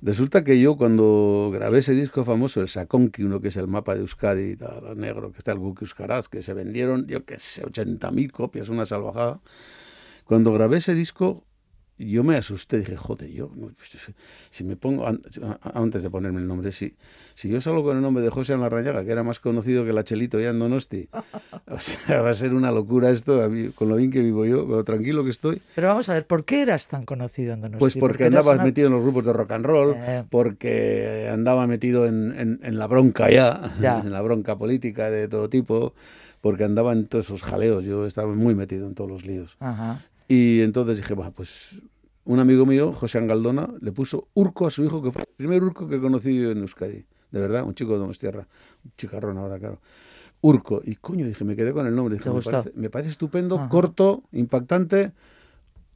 Resulta 0.02 0.44
que 0.44 0.58
yo 0.58 0.76
cuando 0.76 1.50
grabé 1.52 1.80
ese 1.80 1.92
disco 1.92 2.24
famoso, 2.24 2.62
el 2.62 2.68
Sakonki, 2.68 3.22
uno 3.22 3.40
que 3.40 3.48
es 3.48 3.56
el 3.56 3.68
mapa 3.68 3.94
de 3.94 4.00
Euskadi, 4.00 4.56
tal, 4.56 4.98
negro, 4.98 5.30
que 5.30 5.38
está 5.38 5.52
el 5.52 5.58
Guki 5.58 5.84
Euskaraz, 5.84 6.28
que 6.30 6.42
se 6.42 6.54
vendieron, 6.54 7.06
yo 7.06 7.26
qué 7.26 7.38
sé, 7.38 7.62
80.000 7.62 8.32
copias, 8.32 8.70
una 8.70 8.86
salvajada. 8.86 9.40
Cuando 10.24 10.52
grabé 10.54 10.78
ese 10.78 10.94
disco, 10.94 11.44
yo 12.08 12.24
me 12.24 12.36
asusté, 12.36 12.78
dije, 12.78 12.96
joder, 12.96 13.30
yo, 13.30 13.48
pues, 13.48 13.90
si 14.50 14.64
me 14.64 14.76
pongo, 14.76 15.06
antes 15.74 16.02
de 16.02 16.10
ponerme 16.10 16.40
el 16.40 16.46
nombre, 16.46 16.72
si, 16.72 16.94
si 17.34 17.48
yo 17.48 17.60
salgo 17.60 17.82
con 17.84 17.96
el 17.96 18.02
nombre 18.02 18.22
de 18.22 18.30
José 18.30 18.56
Larrañaga, 18.56 19.04
que 19.04 19.10
era 19.12 19.22
más 19.22 19.40
conocido 19.40 19.84
que 19.84 19.92
la 19.92 20.02
Chelito 20.04 20.40
ya 20.40 20.50
en 20.50 20.58
Donosti, 20.58 21.08
o 21.66 21.78
sea, 21.80 22.22
va 22.22 22.30
a 22.30 22.34
ser 22.34 22.54
una 22.54 22.72
locura 22.72 23.10
esto, 23.10 23.40
con 23.74 23.88
lo 23.88 23.96
bien 23.96 24.10
que 24.10 24.20
vivo 24.22 24.44
yo, 24.46 24.66
con 24.66 24.76
lo 24.76 24.84
tranquilo 24.84 25.24
que 25.24 25.30
estoy, 25.30 25.60
Pero 25.74 25.88
vamos 25.88 26.08
a 26.08 26.14
ver, 26.14 26.26
¿por 26.26 26.44
qué 26.44 26.62
eras 26.62 26.88
tan 26.88 27.04
conocido 27.04 27.54
en 27.54 27.60
Donosti? 27.62 27.78
pues 27.80 27.96
porque 27.96 28.24
eras 28.24 28.40
andaba 28.40 28.54
una- 28.56 28.64
metido 28.64 28.86
en 28.88 28.92
los 28.94 29.02
grupos 29.02 29.24
de 29.24 29.32
rock 29.32 29.52
and 29.52 29.66
roll, 29.66 29.94
Eh. 29.96 30.24
porque 30.30 31.28
andaba 31.32 31.66
metido 31.66 32.06
en, 32.06 32.34
en- 32.38 32.60
en 32.62 32.78
la 32.78 32.86
bronca 32.86 33.30
ya, 33.30 33.74
Ya. 33.80 34.00
en 34.04 34.10
la 34.12 34.22
bronca 34.22 34.56
política 34.56 35.10
de 35.10 35.28
todo 35.28 35.48
tipo, 35.48 35.94
porque 36.40 36.64
andaba 36.64 36.92
en 36.92 37.06
todos 37.06 37.26
esos 37.26 37.42
jaleos, 37.42 37.84
yo 37.84 38.06
estaba 38.06 38.32
muy 38.34 38.54
metido 38.54 38.86
en 38.86 38.94
todos 38.94 39.10
los 39.10 39.26
líos. 39.26 39.56
Ajá. 39.60 40.00
Y 40.30 40.60
entonces 40.60 40.98
dije, 40.98 41.12
"Buah, 41.12 41.32
pues 41.32 41.70
un 42.24 42.38
amigo 42.38 42.64
mío, 42.64 42.92
José 42.92 43.18
Angaldona, 43.18 43.68
le 43.80 43.90
puso 43.90 44.28
Urco 44.34 44.68
a 44.68 44.70
su 44.70 44.84
hijo, 44.84 45.02
que 45.02 45.10
fue 45.10 45.22
el 45.22 45.34
primer 45.34 45.64
Urco 45.64 45.88
que 45.88 46.00
conocí 46.00 46.40
yo 46.40 46.52
en 46.52 46.58
Euskadi. 46.58 47.04
De 47.32 47.40
verdad, 47.40 47.64
un 47.64 47.74
chico 47.74 47.94
de 47.94 47.98
Donostierra, 47.98 48.46
un 48.84 48.92
chicarrón 48.96 49.38
ahora, 49.38 49.58
claro. 49.58 49.80
Urco. 50.40 50.82
Y 50.84 50.94
coño, 50.94 51.26
dije, 51.26 51.44
me 51.44 51.56
quedé 51.56 51.72
con 51.72 51.84
el 51.84 51.96
nombre. 51.96 52.14
Dije, 52.14 52.30
¿Te 52.30 52.36
me 52.36 52.42
parece, 52.42 52.72
me 52.76 52.90
parece 52.90 53.10
estupendo, 53.10 53.56
Ajá. 53.56 53.68
corto, 53.68 54.22
impactante. 54.30 55.14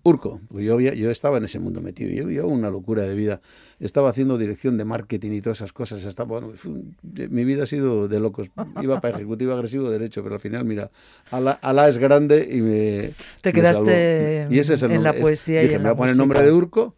Urco. 0.04 0.40
Porque 0.48 0.64
yo, 0.64 0.78
yo 0.78 1.10
estaba 1.10 1.38
en 1.38 1.44
ese 1.44 1.58
mundo 1.58 1.80
metido. 1.80 2.10
Yo 2.10 2.28
llevaba 2.28 2.52
una 2.52 2.70
locura 2.70 3.02
de 3.04 3.14
vida. 3.14 3.40
Estaba 3.80 4.10
haciendo 4.10 4.36
dirección 4.38 4.76
de 4.76 4.84
marketing 4.84 5.32
y 5.32 5.40
todas 5.40 5.58
esas 5.58 5.72
cosas. 5.72 6.04
Estaba, 6.04 6.28
bueno, 6.40 6.52
fue 6.56 6.72
un- 6.72 6.94
mi 7.30 7.44
vida 7.44 7.62
ha 7.64 7.66
sido 7.66 8.06
de 8.06 8.20
locos. 8.20 8.50
Iba 8.82 9.00
para 9.00 9.16
ejecutivo 9.16 9.52
agresivo 9.54 9.90
derecho, 9.90 10.22
pero 10.22 10.34
al 10.36 10.40
final, 10.40 10.64
mira, 10.64 10.90
Alá, 11.30 11.52
Alá 11.62 11.88
es 11.88 11.98
grande 11.98 12.46
y 12.50 12.60
me. 12.60 13.14
Te 13.40 13.48
me 13.50 13.52
quedaste 13.54 14.42
salvó. 14.44 14.54
Y 14.54 14.58
ese 14.58 14.74
es 14.74 14.82
el 14.82 14.90
en 14.92 15.02
la 15.02 15.10
nombre. 15.10 15.18
Es- 15.18 15.22
poesía 15.22 15.60
y 15.60 15.64
dije, 15.64 15.76
en 15.76 15.82
me 15.82 15.88
la 15.88 15.92
voy 15.92 15.94
a 15.94 15.98
poner 15.98 16.12
el 16.12 16.18
nombre 16.18 16.38
música". 16.40 16.50
de 16.50 16.56
Urco. 16.56 16.96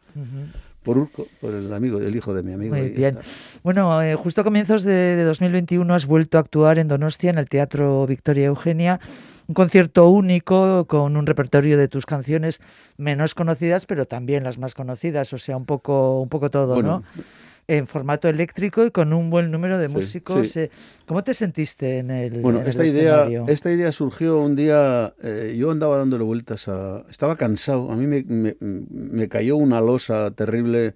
Por 0.86 0.98
Urco, 0.98 1.26
por 1.40 1.52
el 1.52 1.72
amigo, 1.74 1.98
el 1.98 2.14
hijo 2.14 2.32
de 2.32 2.44
mi 2.44 2.52
amigo. 2.52 2.76
Muy 2.76 2.90
bien. 2.90 3.18
Bueno, 3.64 4.00
eh, 4.02 4.14
justo 4.14 4.42
a 4.42 4.44
comienzos 4.44 4.84
de, 4.84 5.16
de 5.16 5.24
2021 5.24 5.92
has 5.92 6.06
vuelto 6.06 6.38
a 6.38 6.42
actuar 6.42 6.78
en 6.78 6.86
Donostia, 6.86 7.30
en 7.30 7.38
el 7.38 7.48
Teatro 7.48 8.06
Victoria 8.06 8.46
Eugenia. 8.46 9.00
Un 9.48 9.54
concierto 9.56 10.08
único 10.08 10.84
con 10.86 11.16
un 11.16 11.26
repertorio 11.26 11.76
de 11.76 11.88
tus 11.88 12.06
canciones 12.06 12.60
menos 12.98 13.34
conocidas, 13.34 13.84
pero 13.84 14.06
también 14.06 14.44
las 14.44 14.58
más 14.58 14.74
conocidas, 14.74 15.32
o 15.32 15.38
sea, 15.38 15.56
un 15.56 15.66
poco, 15.66 16.20
un 16.20 16.28
poco 16.28 16.50
todo, 16.50 16.74
Bueno, 16.74 17.02
¿no? 17.16 17.22
En 17.68 17.88
formato 17.88 18.28
eléctrico 18.28 18.86
y 18.86 18.92
con 18.92 19.12
un 19.12 19.28
buen 19.28 19.50
número 19.50 19.76
de 19.78 19.88
músicos. 19.88 20.48
sí. 20.50 20.60
eh, 20.60 20.70
¿Cómo 21.04 21.24
te 21.24 21.34
sentiste 21.34 21.98
en 21.98 22.12
el, 22.12 22.40
Bueno, 22.40 22.58
en 22.58 22.64
el 22.64 22.68
esta 22.70 22.84
idea, 22.84 23.28
esta 23.48 23.72
idea 23.72 23.90
surgió 23.90 24.38
un 24.38 24.54
día, 24.54 25.14
eh, 25.20 25.56
yo 25.58 25.72
andaba 25.72 25.98
dándole 25.98 26.22
vueltas 26.22 26.68
a... 26.68 27.04
Estaba 27.10 27.34
cansado, 27.36 27.90
a 27.90 27.96
mí 27.96 28.06
me, 28.06 28.22
me- 28.22 28.56
me 28.60 29.28
cayó 29.28 29.56
una 29.56 29.80
losa 29.80 30.30
terrible, 30.30 30.94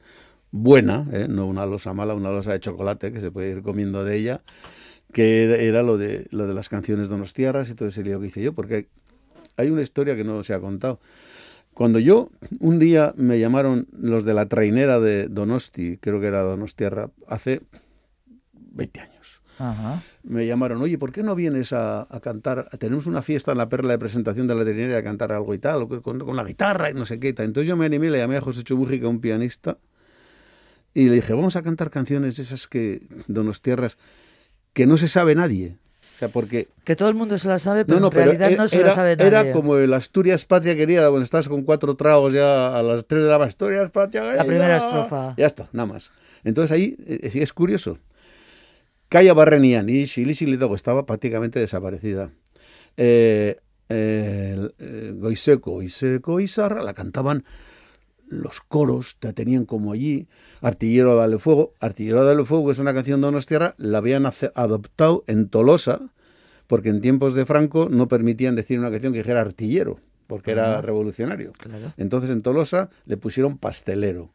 buena, 0.53 1.09
¿eh? 1.13 1.27
no 1.29 1.47
una 1.47 1.67
losa 1.67 1.93
mala, 1.93 2.15
una 2.15 2.31
losa 2.31 2.53
de 2.53 2.61
chocolate 2.61 3.13
que 3.13 3.21
se 3.21 3.33
puede 3.33 3.51
ir 3.51 3.63
comiendo 3.63 4.05
de 4.05 4.17
ella, 4.17 4.43
que 5.13 5.45
era, 5.45 5.57
era 5.57 5.83
lo, 5.83 5.99
de, 5.99 6.29
lo 6.31 6.47
de 6.47 6.55
las 6.55 6.69
canciones 6.69 7.09
donostiarras 7.09 7.69
y 7.71 7.75
todo 7.75 7.89
ese 7.89 8.05
lío 8.05 8.21
que 8.21 8.29
hice 8.29 8.43
yo, 8.43 8.53
porque 8.53 8.87
hay 9.57 9.71
una 9.71 9.83
historia 9.83 10.15
que 10.15 10.23
no 10.23 10.45
se 10.45 10.55
ha 10.55 10.61
contado. 10.61 11.01
Cuando 11.81 11.99
yo, 11.99 12.29
un 12.59 12.79
día 12.79 13.15
me 13.17 13.41
llamaron 13.41 13.89
los 13.91 14.27
de 14.27 14.35
la 14.35 14.45
trainera 14.45 15.01
de 15.01 15.29
Donosti, 15.29 15.97
creo 15.97 16.21
que 16.21 16.27
era 16.27 16.43
Donostiarra, 16.43 17.09
hace 17.27 17.63
20 18.53 19.01
años 19.01 19.41
Ajá. 19.59 20.03
me 20.23 20.47
llamaron, 20.47 20.83
oye, 20.83 20.99
¿por 20.99 21.11
qué 21.11 21.23
no 21.23 21.35
vienes 21.35 21.73
a, 21.73 22.07
a 22.15 22.21
cantar? 22.21 22.69
Tenemos 22.79 23.07
una 23.07 23.23
fiesta 23.23 23.53
en 23.53 23.57
la 23.57 23.71
perla 23.71 23.93
de 23.93 23.99
presentación 23.99 24.47
de 24.47 24.57
la 24.57 24.61
veterinaria 24.61 24.99
a 24.99 25.03
cantar 25.03 25.33
algo 25.33 25.55
y 25.55 25.59
tal, 25.59 25.89
con, 26.03 26.19
con 26.19 26.37
la 26.37 26.45
guitarra 26.45 26.91
y 26.91 26.93
no 26.93 27.07
sé 27.07 27.19
qué. 27.19 27.29
y 27.29 27.33
tal. 27.33 27.47
Entonces 27.47 27.67
yo 27.67 27.79
me 27.79 27.87
animé, 27.87 28.11
le 28.11 28.19
llamé 28.19 28.37
a 28.37 28.43
José 28.43 28.63
Chumújica, 28.63 29.09
un 29.09 29.23
pianista, 29.23 29.79
y 30.93 31.07
le 31.07 31.15
dije, 31.15 31.33
vamos 31.33 31.57
a 31.57 31.63
cantar 31.63 31.91
canciones 31.91 32.39
esas 32.39 32.69
que, 32.69 33.07
Donostierras, 33.27 33.97
que 34.75 34.87
no 34.87 34.99
se 34.99 35.09
sabe 35.09 35.35
nadie. 35.35 35.79
Sea, 36.21 36.29
porque... 36.29 36.69
Que 36.85 36.97
todo 36.97 37.09
el 37.09 37.15
mundo 37.15 37.39
se 37.39 37.49
la 37.49 37.59
sabe, 37.59 37.85
pero 37.85 38.07
en 38.07 38.13
realidad 38.13 38.51
no 38.57 38.69
se 38.69 38.77
era, 38.77 38.89
la 38.89 38.95
sabe 38.95 39.17
nadie. 39.17 39.29
Era 39.29 39.53
como 39.53 39.77
el 39.77 39.93
Asturias 39.95 40.45
Patria 40.45 40.77
Querida, 40.77 41.09
cuando 41.09 41.25
estás 41.25 41.49
con 41.49 41.63
cuatro 41.65 41.97
tragos 41.97 42.33
ya 42.33 42.77
a 42.77 42.83
las 42.83 43.07
tres 43.07 43.23
de 43.25 43.29
la 43.29 43.39
mañana, 43.39 43.51
Asturias 43.51 43.91
Patria 43.91 44.23
Querida. 44.23 44.37
La 44.37 44.45
primera 44.45 44.77
estrofa. 44.77 45.35
Ya 45.37 45.47
está, 45.47 45.69
nada 45.73 45.87
más. 45.87 46.13
Entonces 46.45 46.71
ahí 46.71 46.97
eh, 47.07 47.31
es 47.35 47.53
curioso. 47.53 47.99
Calla 49.09 49.35
Barrenian 49.35 49.89
y 49.89 50.05
Shilidogo 50.05 50.77
estaba 50.77 51.05
prácticamente 51.05 51.59
desaparecida. 51.59 52.31
Eh, 52.97 53.59
eh, 53.89 55.13
Goiseco, 55.17 55.73
Goiseco 55.73 56.39
y 56.39 56.47
Sarra 56.47 56.83
la 56.83 56.95
cantaban 56.95 57.45
los 58.31 58.61
coros, 58.61 59.17
te 59.19 59.33
tenían 59.33 59.67
como 59.67 59.93
allí, 59.93 60.29
Artillero 60.63 61.17
Dale 61.17 61.39
Fuego, 61.39 61.75
Artillero 61.81 62.25
Dale 62.25 62.45
Fuego, 62.45 62.67
que 62.67 62.73
es 62.73 62.79
una 62.79 62.95
canción 62.95 63.21
de 63.21 63.27
Donostiarra, 63.27 63.75
la 63.77 63.99
habían 63.99 64.25
adoptado 64.55 65.25
en 65.27 65.49
Tolosa, 65.49 66.01
porque 66.67 66.89
en 66.89 67.01
tiempos 67.01 67.35
de 67.35 67.45
Franco 67.45 67.89
no 67.91 68.09
permitían 68.09 68.55
decir 68.55 68.79
una 68.79 68.91
canción 68.91 69.13
que 69.13 69.19
dijera 69.19 69.41
artillero, 69.41 69.99
porque 70.27 70.53
era 70.53 70.81
revolucionario. 70.81 71.53
Entonces 71.97 72.31
en 72.31 72.43
Tolosa 72.43 72.91
le 73.05 73.17
pusieron 73.17 73.59
pastelero 73.59 74.33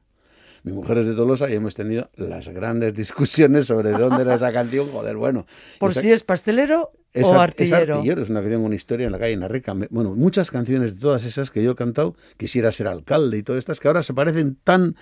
mi 0.65 0.71
mujer 0.71 0.97
es 0.97 1.05
de 1.05 1.13
Tolosa 1.13 1.47
y 1.47 1.53
hemos 1.53 1.75
tenido 1.75 2.09
las 2.15 2.49
grandes 2.49 2.95
discusiones 2.95 3.67
sobre 3.67 3.91
dónde 3.91 4.23
era 4.23 4.33
esa 4.33 4.51
canción. 4.51 4.89
Joder, 4.89 5.15
bueno. 5.15 5.45
Por 5.79 5.93
si 5.93 6.11
es 6.11 6.23
pastelero 6.23 6.91
o 7.13 7.33
artillero. 7.35 7.77
Es 7.77 7.89
artillero, 7.91 8.21
es 8.23 8.29
una 8.31 8.41
canción 8.41 8.63
con 8.63 8.73
historia 8.73 9.05
en 9.05 9.11
la 9.11 9.19
calle 9.19 9.33
en 9.33 9.47
Rica. 9.47 9.75
Bueno, 9.91 10.15
muchas 10.15 10.49
canciones 10.49 10.95
de 10.95 10.99
todas 10.99 11.23
esas 11.23 11.51
que 11.51 11.61
yo 11.61 11.73
he 11.73 11.75
cantado, 11.75 12.15
quisiera 12.37 12.71
ser 12.71 12.87
alcalde 12.87 13.37
y 13.37 13.43
todas 13.43 13.59
estas, 13.59 13.79
que 13.79 13.87
ahora 13.87 14.01
se 14.01 14.15
parecen 14.15 14.57
tan 14.63 14.95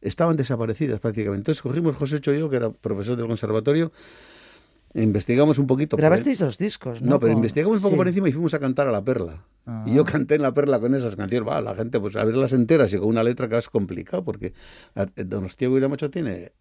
estaban 0.00 0.36
desaparecidas 0.36 0.98
prácticamente. 0.98 1.38
Entonces 1.38 1.62
cogimos 1.62 1.96
José 1.96 2.20
Choyo, 2.20 2.50
que 2.50 2.56
era 2.56 2.70
profesor 2.70 3.16
del 3.16 3.28
conservatorio, 3.28 3.92
investigamos 5.02 5.58
un 5.58 5.66
poquito. 5.66 5.96
Grabasteis 5.96 6.40
esos 6.40 6.58
discos, 6.58 7.02
¿no? 7.02 7.10
No, 7.10 7.20
pero 7.20 7.32
investigamos 7.32 7.78
un 7.78 7.82
poco 7.82 7.96
por 7.96 8.08
encima 8.08 8.28
y 8.28 8.32
fuimos 8.32 8.54
a 8.54 8.58
cantar 8.58 8.88
a 8.88 8.92
La 8.92 9.04
Perla. 9.04 9.44
Y 9.84 9.94
yo 9.94 10.02
ah. 10.02 10.04
canté 10.04 10.36
en 10.36 10.42
La 10.42 10.54
Perla 10.54 10.78
con 10.80 10.94
esas 10.94 11.16
canciones. 11.16 11.48
Va, 11.48 11.60
la 11.60 11.74
gente, 11.74 11.98
pues 12.00 12.14
a 12.16 12.24
verlas 12.24 12.52
enteras 12.52 12.92
y 12.92 12.98
con 12.98 13.08
una 13.08 13.22
letra 13.22 13.48
que 13.48 13.58
es 13.58 13.68
complicado, 13.68 14.24
porque 14.24 14.52
Donostiago 15.16 15.76
y 15.76 15.80
la 15.80 15.88
Mocha 15.88 16.08
tiene 16.08 16.52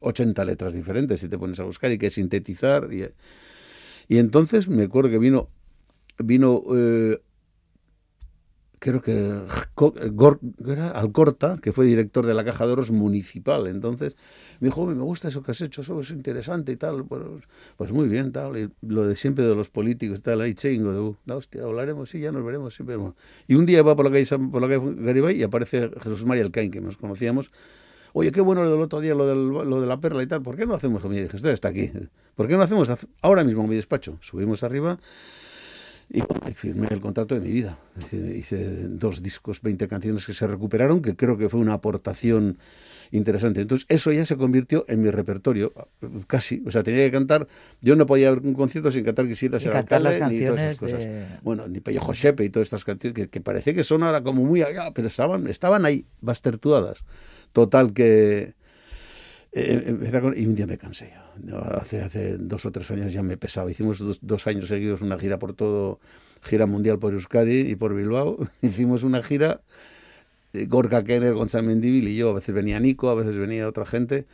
80 0.00 0.44
letras 0.44 0.74
diferentes 0.74 1.20
si 1.20 1.28
te 1.28 1.38
pones 1.38 1.58
a 1.60 1.64
buscar 1.64 1.90
y 1.92 1.98
que 1.98 2.10
sintetizar. 2.10 2.92
Y, 2.92 3.04
y 4.08 4.18
entonces 4.18 4.68
me 4.68 4.84
acuerdo 4.84 5.10
que 5.10 5.18
vino, 5.18 5.48
vino 6.18 6.62
eh, 6.74 7.20
creo 8.78 9.00
que 9.02 9.40
Alcorta, 10.94 11.58
que 11.62 11.72
fue 11.72 11.86
director 11.86 12.26
de 12.26 12.34
la 12.34 12.44
Caja 12.44 12.66
de 12.66 12.72
Oros 12.72 12.90
municipal. 12.90 13.66
Entonces 13.66 14.16
me 14.60 14.68
dijo, 14.68 14.86
me 14.86 14.94
gusta 15.02 15.28
eso 15.28 15.42
que 15.42 15.52
has 15.52 15.60
hecho, 15.60 15.82
eso 15.82 16.00
es 16.00 16.10
interesante 16.10 16.72
y 16.72 16.76
tal. 16.76 17.04
Pues, 17.04 17.22
pues 17.76 17.92
muy 17.92 18.08
bien, 18.08 18.32
tal. 18.32 18.56
Y 18.56 18.70
lo 18.82 19.06
de 19.06 19.16
siempre 19.16 19.44
de 19.44 19.54
los 19.54 19.68
políticos, 19.70 20.22
tal, 20.22 20.40
ahí 20.40 20.54
chingo, 20.54 20.92
de, 20.92 21.16
la 21.26 21.36
hostia, 21.36 21.62
hablaremos, 21.62 22.10
sí, 22.10 22.20
ya 22.20 22.32
nos 22.32 22.44
veremos 22.44 22.74
siempre. 22.74 22.96
Y 23.46 23.54
un 23.54 23.66
día 23.66 23.82
va 23.82 23.96
por 23.96 24.04
la 24.04 24.10
calle, 24.10 24.26
por 24.50 24.62
la 24.62 24.68
calle 24.68 24.94
Garibay 24.96 25.36
y 25.36 25.42
aparece 25.42 25.90
Jesús 26.02 26.24
María 26.24 26.44
Alcaín, 26.44 26.70
que 26.70 26.80
nos 26.80 26.96
conocíamos. 26.96 27.50
Oye, 28.12 28.32
qué 28.32 28.40
bueno 28.40 28.64
lo 28.64 28.70
del 28.70 28.80
otro 28.80 29.00
día, 29.00 29.14
lo, 29.14 29.26
del, 29.26 29.48
lo 29.48 29.80
de 29.80 29.86
la 29.86 30.00
perla 30.00 30.22
y 30.22 30.26
tal. 30.26 30.42
¿Por 30.42 30.56
qué 30.56 30.66
no 30.66 30.74
hacemos? 30.74 31.02
Y 31.04 31.08
dije, 31.08 31.36
esto 31.36 31.50
está 31.50 31.68
aquí. 31.68 31.90
¿Por 32.34 32.48
qué 32.48 32.56
no 32.56 32.62
hacemos 32.62 32.88
ahora 33.20 33.44
mismo 33.44 33.64
en 33.64 33.70
mi 33.70 33.76
despacho? 33.76 34.18
Subimos 34.20 34.62
arriba 34.62 34.98
y, 36.10 36.22
firmé 36.54 36.88
el 36.90 37.00
contrato 37.00 37.34
de 37.34 37.40
mi 37.40 37.52
vida. 37.52 37.78
Hice, 38.12 38.88
dos 38.88 39.22
discos, 39.22 39.60
20 39.60 39.88
canciones 39.88 40.24
que 40.24 40.32
se 40.32 40.46
recuperaron, 40.46 41.02
que 41.02 41.16
creo 41.16 41.36
que 41.36 41.48
fue 41.48 41.60
una 41.60 41.74
aportación 41.74 42.58
interesante. 43.10 43.60
Entonces, 43.60 43.86
eso 43.90 44.10
ya 44.12 44.24
se 44.24 44.36
convirtió 44.36 44.86
en 44.88 45.02
mi 45.02 45.10
repertorio, 45.10 45.72
casi. 46.26 46.62
O 46.66 46.70
sea, 46.70 46.82
tenía 46.82 47.04
que 47.04 47.10
cantar. 47.10 47.46
Yo 47.82 47.94
no 47.94 48.06
podía 48.06 48.30
ver 48.30 48.40
un 48.42 48.54
concierto 48.54 48.90
sin 48.90 49.04
cantar 49.04 49.28
Quisiera 49.28 49.60
ser 49.60 49.76
alcalde, 49.76 50.18
ni 50.30 50.44
todas 50.44 50.62
esas 50.62 50.78
cosas. 50.80 51.08
Bueno, 51.42 51.68
ni 51.68 51.80
Pellejo 51.80 52.14
Shepe 52.14 52.44
y 52.44 52.50
todas 52.50 52.66
estas 52.66 52.84
canciones 52.84 53.14
que, 53.14 53.28
que 53.28 53.40
parece 53.40 53.74
que 53.74 53.84
son 53.84 54.02
ahora 54.02 54.22
como 54.22 54.44
muy 54.44 54.62
allá, 54.62 54.92
pero 54.94 55.08
estaban, 55.08 55.46
estaban 55.46 55.84
ahí, 55.84 56.06
bastertuadas. 56.20 57.04
Total 57.52 57.92
que. 57.92 58.54
Eh, 59.52 59.96
y 60.36 60.46
un 60.46 60.54
día 60.54 60.66
me 60.66 60.76
cansé 60.76 61.12
hace, 61.72 62.02
hace 62.02 62.36
dos 62.38 62.66
o 62.66 62.72
tres 62.72 62.90
años 62.90 63.12
ya 63.12 63.22
me 63.22 63.36
pesaba. 63.36 63.70
Hicimos 63.70 63.98
dos, 64.20 64.46
años 64.46 64.68
seguidos 64.68 65.00
una 65.00 65.18
gira 65.18 65.38
por 65.38 65.54
todo, 65.54 66.00
gira 66.42 66.66
mundial 66.66 66.98
por 66.98 67.12
Euskadi 67.14 67.60
y 67.70 67.76
por 67.76 67.94
Bilbao. 67.94 68.38
Hicimos 68.62 69.02
una 69.02 69.22
gira, 69.22 69.60
eh, 70.52 70.66
Gorka 70.66 71.04
Kenner, 71.04 71.34
Gonzalo 71.34 71.68
Mendívil 71.68 72.08
y 72.08 72.16
yo. 72.16 72.30
A 72.30 72.34
veces 72.34 72.54
venía 72.54 72.78
Nico, 72.80 73.08
a 73.10 73.14
veces 73.14 73.36
venía 73.36 73.68
otra 73.68 73.86
gente. 73.86 74.26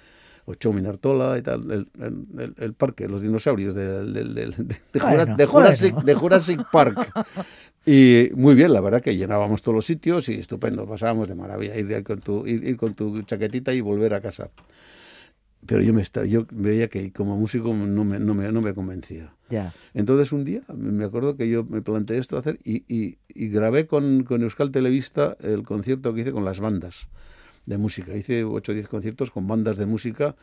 Ocho 0.46 0.74
Minartola 0.74 1.38
y 1.38 1.42
tal, 1.42 1.70
el, 1.70 2.54
el, 2.58 2.74
parque, 2.74 3.08
los 3.08 3.22
dinosaurios 3.22 3.74
de, 3.74 4.04
de, 4.04 5.44
Jurassic, 6.14 6.70
Park. 6.70 7.10
Y 7.86 8.30
muy 8.34 8.54
bien, 8.54 8.72
la 8.72 8.80
verdad 8.80 9.02
que 9.02 9.14
llenábamos 9.14 9.60
todos 9.60 9.74
los 9.74 9.84
sitios 9.84 10.30
y 10.30 10.34
estupendo, 10.34 10.86
pasábamos 10.86 11.28
de 11.28 11.34
maravilla, 11.34 11.76
ir, 11.76 12.02
con 12.02 12.18
tu, 12.20 12.46
ir 12.46 12.78
con 12.78 12.94
tu 12.94 13.22
chaquetita 13.24 13.74
y 13.74 13.82
volver 13.82 14.14
a 14.14 14.22
casa 14.22 14.48
pero 15.66 15.82
yo 15.82 15.92
me 15.94 16.02
estaba, 16.02 16.26
yo 16.26 16.46
veía 16.50 16.88
que 16.88 17.12
como 17.12 17.36
músico 17.36 17.72
no 17.74 18.04
me, 18.04 18.18
no 18.18 18.34
me, 18.34 18.50
no 18.50 18.60
me 18.60 18.74
convencía. 18.74 19.32
Ya. 19.50 19.74
Entonces 19.92 20.32
un 20.32 20.44
día 20.44 20.62
me 20.74 21.04
acuerdo 21.04 21.36
que 21.36 21.48
yo 21.48 21.64
me 21.64 21.82
planteé 21.82 22.18
esto 22.18 22.36
hacer 22.36 22.58
y, 22.64 22.84
y, 22.88 23.18
y, 23.28 23.48
grabé 23.48 23.86
con, 23.86 24.24
con 24.24 24.42
Euskal 24.42 24.70
Televista 24.70 25.36
el 25.40 25.62
concierto 25.62 26.14
que 26.14 26.22
hice 26.22 26.32
con 26.32 26.44
las 26.44 26.60
bandas 26.60 27.06
de 27.66 27.78
música. 27.78 28.14
Hice 28.14 28.44
8 28.44 28.72
o 28.72 28.74
10 28.74 28.88
conciertos 28.88 29.30
con 29.30 29.46
bandas 29.46 29.78
de 29.78 29.86
música 29.86 30.34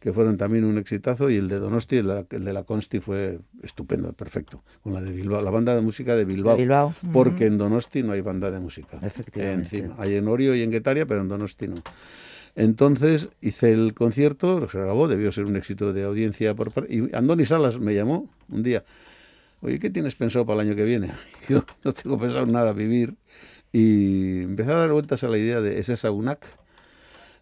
que 0.00 0.12
fueron 0.12 0.36
también 0.38 0.64
un 0.64 0.78
exitazo 0.78 1.28
y 1.28 1.36
el 1.36 1.48
de 1.48 1.58
Donosti, 1.58 1.96
el, 1.98 2.26
de 2.30 2.52
la 2.52 2.64
Consti 2.64 3.00
fue 3.00 3.38
estupendo, 3.62 4.12
perfecto, 4.14 4.62
con 4.82 4.94
la 4.94 5.02
de 5.02 5.12
Bilbao, 5.12 5.42
la 5.42 5.50
banda 5.50 5.74
de 5.74 5.82
música 5.82 6.16
de 6.16 6.24
Bilbao. 6.24 6.56
Bilbao. 6.56 6.94
Porque 7.12 7.46
en 7.46 7.58
Donosti 7.58 8.02
no 8.02 8.12
hay 8.12 8.22
banda 8.22 8.50
de 8.50 8.60
música. 8.60 8.98
Efectivamente. 9.02 9.76
Encima. 9.76 9.96
Hay 9.98 10.14
en 10.14 10.26
Orio 10.26 10.54
y 10.54 10.62
en 10.62 10.70
Guetaria, 10.70 11.04
pero 11.04 11.20
en 11.20 11.28
Donosti 11.28 11.68
no. 11.68 11.82
Entonces 12.60 13.30
hice 13.40 13.72
el 13.72 13.94
concierto, 13.94 14.68
se 14.68 14.78
grabó, 14.78 15.08
debió 15.08 15.32
ser 15.32 15.46
un 15.46 15.56
éxito 15.56 15.94
de 15.94 16.02
audiencia. 16.04 16.54
Por, 16.54 16.86
y 16.90 17.08
Andoni 17.16 17.46
Salas 17.46 17.78
me 17.78 17.94
llamó 17.94 18.28
un 18.50 18.62
día. 18.62 18.84
Oye, 19.62 19.78
¿qué 19.78 19.88
tienes 19.88 20.14
pensado 20.14 20.44
para 20.44 20.60
el 20.60 20.68
año 20.68 20.76
que 20.76 20.84
viene? 20.84 21.10
Yo 21.48 21.64
no 21.84 21.94
tengo 21.94 22.18
pensado 22.18 22.44
nada, 22.44 22.74
vivir. 22.74 23.14
Y 23.72 24.42
empecé 24.42 24.72
a 24.72 24.74
dar 24.74 24.92
vueltas 24.92 25.24
a 25.24 25.28
la 25.28 25.38
idea 25.38 25.62
de 25.62 25.78
ese 25.78 25.96
Saunac. 25.96 26.44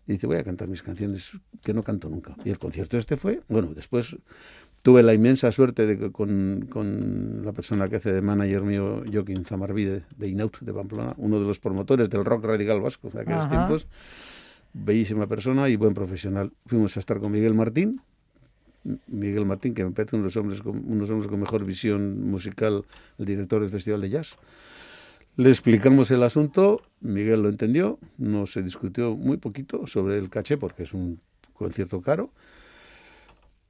Y 0.06 0.12
dice, 0.12 0.28
voy 0.28 0.36
a 0.36 0.44
cantar 0.44 0.68
mis 0.68 0.84
canciones 0.84 1.32
que 1.64 1.74
no 1.74 1.82
canto 1.82 2.08
nunca. 2.08 2.36
Y 2.44 2.50
el 2.50 2.60
concierto 2.60 2.96
este 2.96 3.16
fue, 3.16 3.40
bueno, 3.48 3.72
después 3.74 4.16
tuve 4.82 5.02
la 5.02 5.14
inmensa 5.14 5.50
suerte 5.50 5.84
de 5.84 5.98
que 5.98 6.12
con, 6.12 6.68
con, 6.70 7.44
la 7.44 7.52
persona 7.52 7.88
que 7.88 7.96
hace 7.96 8.12
de 8.12 8.22
manager 8.22 8.62
mío, 8.62 9.02
Joaquín 9.12 9.44
Zamarvide, 9.44 10.04
de 10.16 10.28
Inaut, 10.28 10.60
de 10.60 10.72
Pamplona, 10.72 11.14
uno 11.16 11.40
de 11.40 11.46
los 11.46 11.58
promotores 11.58 12.08
del 12.08 12.24
rock 12.24 12.44
radical 12.44 12.80
vasco 12.80 13.10
de 13.10 13.22
aquellos 13.22 13.48
tiempos, 13.48 13.88
bellísima 14.84 15.26
persona 15.26 15.68
y 15.68 15.76
buen 15.76 15.94
profesional. 15.94 16.52
Fuimos 16.66 16.96
a 16.96 17.00
estar 17.00 17.18
con 17.18 17.32
Miguel 17.32 17.54
Martín, 17.54 18.00
Miguel 19.06 19.44
Martín, 19.44 19.74
que 19.74 19.84
me 19.84 19.90
parece 19.90 20.16
uno 20.16 20.24
de 20.24 20.28
los 20.28 20.36
hombres 20.36 20.62
con, 20.62 20.90
unos 20.90 21.10
hombres 21.10 21.28
con 21.28 21.40
mejor 21.40 21.64
visión 21.64 22.30
musical, 22.30 22.84
el 23.18 23.26
director 23.26 23.60
del 23.60 23.70
Festival 23.70 24.00
de 24.00 24.10
Jazz. 24.10 24.36
Le 25.36 25.50
explicamos 25.50 26.10
el 26.10 26.22
asunto, 26.22 26.82
Miguel 27.00 27.42
lo 27.42 27.48
entendió, 27.48 27.98
no 28.16 28.46
se 28.46 28.62
discutió 28.62 29.16
muy 29.16 29.36
poquito 29.36 29.86
sobre 29.86 30.18
el 30.18 30.30
caché 30.30 30.56
porque 30.56 30.82
es 30.82 30.94
un 30.94 31.20
concierto 31.52 32.00
caro. 32.00 32.32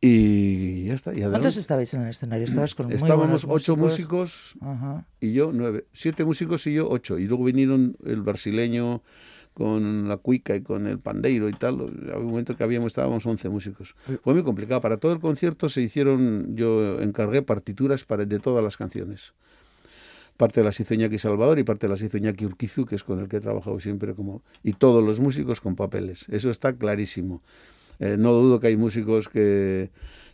Y 0.01 0.85
ya 0.85 0.95
está. 0.95 1.13
Y 1.13 1.21
¿Cuántos 1.23 1.57
estabais 1.57 1.93
en 1.93 2.03
el 2.03 2.11
escenario? 2.11 2.45
¿Estabas 2.45 2.75
con 2.75 2.93
Estábamos 2.93 3.45
ocho 3.49 3.77
músicos, 3.77 4.57
y 5.21 5.33
yo 5.33 5.51
nueve. 5.53 5.87
Siete 5.93 6.25
músicos 6.25 6.67
y 6.69 6.75
yo 6.75 6.89
ocho. 6.89 7.19
Y 7.19 7.27
luego 7.27 7.45
vinieron 7.45 7.97
el 8.05 8.23
brasileño, 8.23 9.03
con 9.59 10.09
la 10.09 10.19
cuica 10.19 10.55
y 10.55 10.63
con 10.63 10.87
el 10.87 11.01
pandeiro 11.01 11.49
y 11.49 11.53
tal. 11.53 11.81
Había 11.81 12.17
un 12.17 12.27
momento 12.27 12.57
que 12.57 12.63
habíamos, 12.63 12.93
estábamos 12.93 13.27
11 13.27 13.49
músicos. 13.49 13.97
Fue 14.23 14.33
muy 14.33 14.45
complicado. 14.45 14.81
Para 14.81 14.99
todo 14.99 15.13
el 15.13 15.19
concierto 15.19 15.69
se 15.69 15.83
hicieron, 15.83 16.55
yo 16.55 17.01
encargué 17.01 17.43
partituras 17.43 18.05
para, 18.05 18.25
de 18.25 18.39
todas 18.39 18.63
las 18.63 18.77
canciones. 18.77 19.35
Parte 20.37 20.61
de 20.61 20.65
las 20.65 20.79
hizo 20.79 20.95
Iñaki 20.95 21.19
Salvador 21.19 21.59
y 21.59 21.65
parte 21.65 21.89
de 21.89 21.91
las 21.91 22.01
hizo 22.01 22.17
Iñaki 22.17 22.47
Urquizu, 22.47 22.87
que 22.87 22.95
es 22.95 23.03
con 23.03 23.19
el 23.19 23.29
que 23.29 23.39
he 23.39 23.41
trabajado 23.41 23.81
siempre. 23.81 24.15
como 24.15 24.43
Y 24.63 24.75
todos 24.75 25.05
los 25.05 25.19
músicos 25.19 25.61
con 25.61 25.75
papeles. 25.75 26.27
Eso 26.29 26.51
está 26.51 26.75
clarísimo. 26.75 27.43
Eh, 27.99 28.17
no 28.17 28.33
dudo 28.33 28.61
que 28.61 28.69
hay 28.69 28.77
músicos 28.77 29.29
que, 29.29 29.91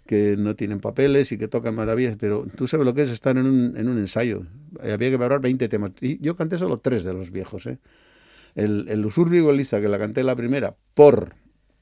que 0.07 0.37
no 0.37 0.54
tienen 0.54 0.81
papeles 0.81 1.33
y 1.33 1.38
que 1.38 1.49
tocan 1.49 1.75
maravillas, 1.75 2.19
pero 2.21 2.47
tú 2.54 2.69
sabes 2.69 2.85
lo 2.85 2.93
que 2.93 3.04
es 3.04 3.11
estar 3.11 3.38
en 3.38 3.47
un, 3.47 3.75
en 3.78 3.88
un 3.88 3.97
ensayo. 3.97 4.43
Había 4.81 4.99
que 4.99 5.16
preparar 5.16 5.40
20 5.40 5.66
temas. 5.71 5.93
Y 6.02 6.19
yo 6.19 6.37
canté 6.37 6.59
solo 6.59 6.76
tres 6.76 7.04
de 7.04 7.14
los 7.14 7.31
viejos, 7.31 7.66
¿eh? 7.66 7.78
El, 8.54 8.87
el 8.88 9.04
Usurbi 9.04 9.38
Elisa, 9.38 9.80
que 9.80 9.88
la 9.88 9.99
canté 9.99 10.23
la 10.23 10.37
primera, 10.37 10.76
por 10.94 11.34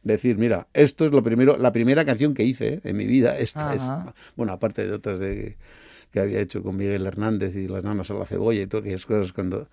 decir, 0.02 0.38
mira, 0.38 0.68
esto 0.72 1.04
es 1.04 1.12
lo 1.12 1.22
primero, 1.22 1.56
la 1.56 1.72
primera 1.72 2.04
canción 2.04 2.34
que 2.34 2.44
hice 2.44 2.74
¿eh? 2.74 2.80
en 2.84 2.96
mi 2.96 3.06
vida, 3.06 3.38
esta 3.38 3.74
es, 3.74 3.82
bueno, 4.36 4.52
aparte 4.52 4.86
de 4.86 4.92
otras 4.92 5.18
de, 5.20 5.56
que 6.10 6.20
había 6.20 6.40
hecho 6.40 6.62
con 6.62 6.76
Miguel 6.76 7.06
Hernández 7.06 7.54
y 7.56 7.68
las 7.68 7.84
nanas 7.84 8.10
a 8.10 8.14
la 8.14 8.26
cebolla 8.26 8.62
y 8.62 8.66
todas 8.66 8.84
aquellas 8.84 9.06
cosas 9.06 9.32
cuando... 9.32 9.68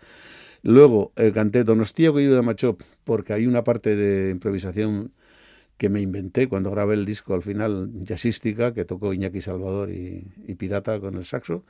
Luego 0.62 1.14
eh, 1.16 1.32
canté 1.34 1.64
Donostia 1.64 2.12
Coyo 2.12 2.36
de 2.36 2.42
Macho 2.42 2.78
porque 3.06 3.32
hay 3.32 3.48
una 3.48 3.64
parte 3.64 3.96
de 3.96 4.30
improvisación 4.30 5.14
que 5.78 5.88
me 5.88 6.02
inventé 6.02 6.50
cuando 6.50 6.70
grabé 6.70 6.96
el 6.96 7.06
disco 7.06 7.34
al 7.34 7.44
final, 7.44 7.90
jazzística, 8.04 8.74
que 8.74 8.84
tocó 8.84 9.14
Iñaki 9.14 9.40
Salvador 9.40 9.90
y, 9.90 10.34
y 10.46 10.56
Pirata 10.56 11.00
con 11.00 11.16
el 11.16 11.26
saxo. 11.26 11.64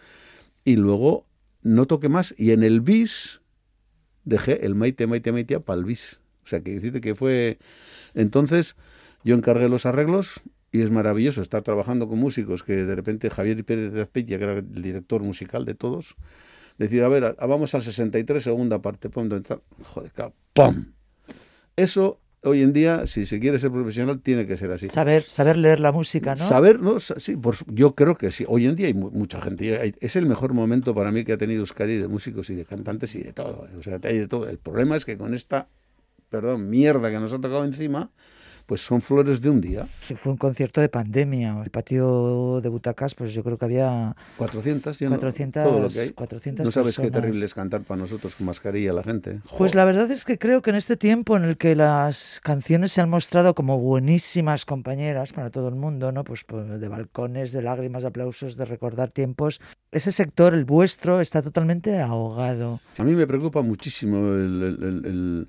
Y 0.65 0.75
luego 0.75 1.27
no 1.62 1.86
toqué 1.86 2.09
más. 2.09 2.33
Y 2.36 2.50
en 2.50 2.63
el 2.63 2.81
bis 2.81 3.41
dejé 4.23 4.65
el 4.65 4.75
Maite, 4.75 5.07
Maite, 5.07 5.31
Maite 5.31 5.59
para 5.59 5.79
el 5.79 5.85
bis. 5.85 6.19
O 6.43 6.47
sea, 6.47 6.61
que 6.61 6.71
decirte 6.71 7.01
que 7.01 7.15
fue... 7.15 7.59
Entonces 8.13 8.75
yo 9.23 9.35
encargué 9.35 9.69
los 9.69 9.85
arreglos 9.85 10.41
y 10.71 10.81
es 10.81 10.91
maravilloso 10.91 11.41
estar 11.41 11.61
trabajando 11.63 12.07
con 12.07 12.19
músicos 12.19 12.63
que 12.63 12.85
de 12.85 12.95
repente 12.95 13.29
Javier 13.29 13.63
Pérez 13.65 13.91
de 13.91 14.01
Azpeitia, 14.01 14.38
que 14.38 14.43
era 14.43 14.53
el 14.53 14.81
director 14.81 15.21
musical 15.23 15.65
de 15.65 15.73
todos, 15.73 16.15
decir, 16.77 17.03
a 17.03 17.07
ver, 17.07 17.35
vamos 17.39 17.75
al 17.75 17.81
63, 17.81 18.43
segunda 18.43 18.81
parte, 18.81 19.09
pum, 19.09 19.29
joder, 19.83 20.11
¡pum! 20.53 20.85
Eso 21.75 22.19
hoy 22.43 22.62
en 22.62 22.74
día, 22.74 23.08
si 23.08 23.25
se 23.25 23.39
quiere 23.39 23.60
ser 23.60 23.72
profesional, 23.72 24.22
tiene 24.22 24.48
que 24.48 24.58
ser 24.58 24.72
así. 24.72 24.88
Saber, 24.89 25.24
saber 25.24 25.58
leer 25.58 25.79
la 25.79 25.91
música, 25.91 26.36
¿no? 26.36 26.43
Saber, 26.43 26.79
¿no? 26.79 27.00
Sí, 27.00 27.38
yo 27.67 27.96
creo 27.96 28.17
que 28.17 28.31
sí. 28.31 28.46
Hoy 28.48 28.67
en 28.67 28.75
día 28.75 28.88
hay 28.88 28.93
mucha 28.93 29.41
gente. 29.41 29.93
es 30.00 30.15
el 30.15 30.25
mejor 30.25 30.53
momento 30.53 30.93
para 30.96 31.12
mí 31.12 31.24
que 31.24 31.34
ha 31.34 31.38
tenido 31.38 31.62
Euskadi 31.62 31.98
de 31.98 32.08
músicos 32.08 32.50
y 32.50 32.55
de 32.55 32.65
cantantes 32.65 33.15
y 33.15 33.22
de 33.22 33.34
todo. 33.34 33.67
O 33.77 33.84
sea, 33.84 34.00
hay 34.03 34.17
de 34.17 34.27
todo. 34.27 34.48
El 34.48 34.58
problema 34.58 34.96
es 34.96 35.05
que 35.05 35.17
con 35.17 35.34
esta, 35.34 35.67
perdón, 36.29 36.69
mierda 36.69 37.10
que 37.10 37.19
nos 37.19 37.34
ha 37.34 37.38
tocado 37.38 37.65
encima, 37.65 38.12
pues 38.69 38.81
son 38.81 39.01
flores 39.01 39.41
de 39.41 39.49
un 39.49 39.59
día. 39.59 39.88
Fue 40.15 40.31
un 40.31 40.38
concierto 40.38 40.79
de 40.79 40.89
pandemia, 40.89 41.59
el 41.63 41.71
patio 41.71 42.61
de 42.61 42.69
butacas, 42.69 43.15
pues 43.15 43.33
yo 43.33 43.43
creo 43.43 43.57
que 43.57 43.65
había 43.65 44.15
400, 44.38 44.95
400 44.95 45.63
todo 45.63 45.79
lo 45.79 45.89
que 45.89 45.99
hay. 45.99 46.09
400 46.11 46.63
no 46.63 46.71
sabes 46.71 46.99
qué 46.99 47.09
terrible 47.09 47.43
es 47.43 47.55
cantar 47.55 47.81
para 47.81 48.01
nosotros 48.01 48.35
con 48.35 48.45
mascarilla 48.45 48.93
la 48.93 49.01
gente. 49.01 49.39
Pues 49.57 49.73
la 49.73 49.85
verdad 49.85 50.11
es 50.11 50.23
que 50.23 50.38
creo 50.38 50.61
que 50.61 50.69
en 50.69 50.75
este 50.75 50.97
tiempo 50.97 51.35
en 51.35 51.45
el 51.45 51.57
que 51.57 51.73
las 51.73 52.39
canciones 52.43 52.91
se 52.91 53.01
han 53.01 53.09
mostrado 53.09 53.55
como 53.55 53.79
buenísimas 53.79 54.65
compañeras 54.65 55.33
para 55.33 55.49
todo 55.49 55.67
el 55.69 55.75
mundo, 55.75 56.11
¿no? 56.11 56.23
Pues, 56.23 56.43
pues 56.43 56.79
de 56.79 56.88
balcones, 56.88 57.51
de 57.51 57.63
lágrimas, 57.63 58.03
de 58.03 58.09
aplausos, 58.09 58.55
de 58.55 58.65
recordar 58.65 59.09
tiempos, 59.09 59.61
ese 59.91 60.11
sector, 60.11 60.53
el 60.53 60.65
vuestro, 60.65 61.21
está 61.21 61.41
totalmente 61.41 61.99
ahogado. 61.99 62.81
A 62.99 63.03
mí 63.03 63.15
me 63.15 63.25
preocupa 63.25 63.63
muchísimo 63.63 64.19
el 64.35 65.47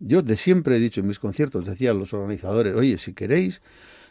yo 0.00 0.22
de 0.22 0.36
siempre 0.36 0.76
he 0.76 0.80
dicho 0.80 1.00
en 1.00 1.06
mis 1.06 1.18
conciertos, 1.18 1.64
decían 1.66 1.98
los 1.98 2.12
organizadores, 2.12 2.74
oye, 2.74 2.98
si 2.98 3.12
queréis, 3.12 3.62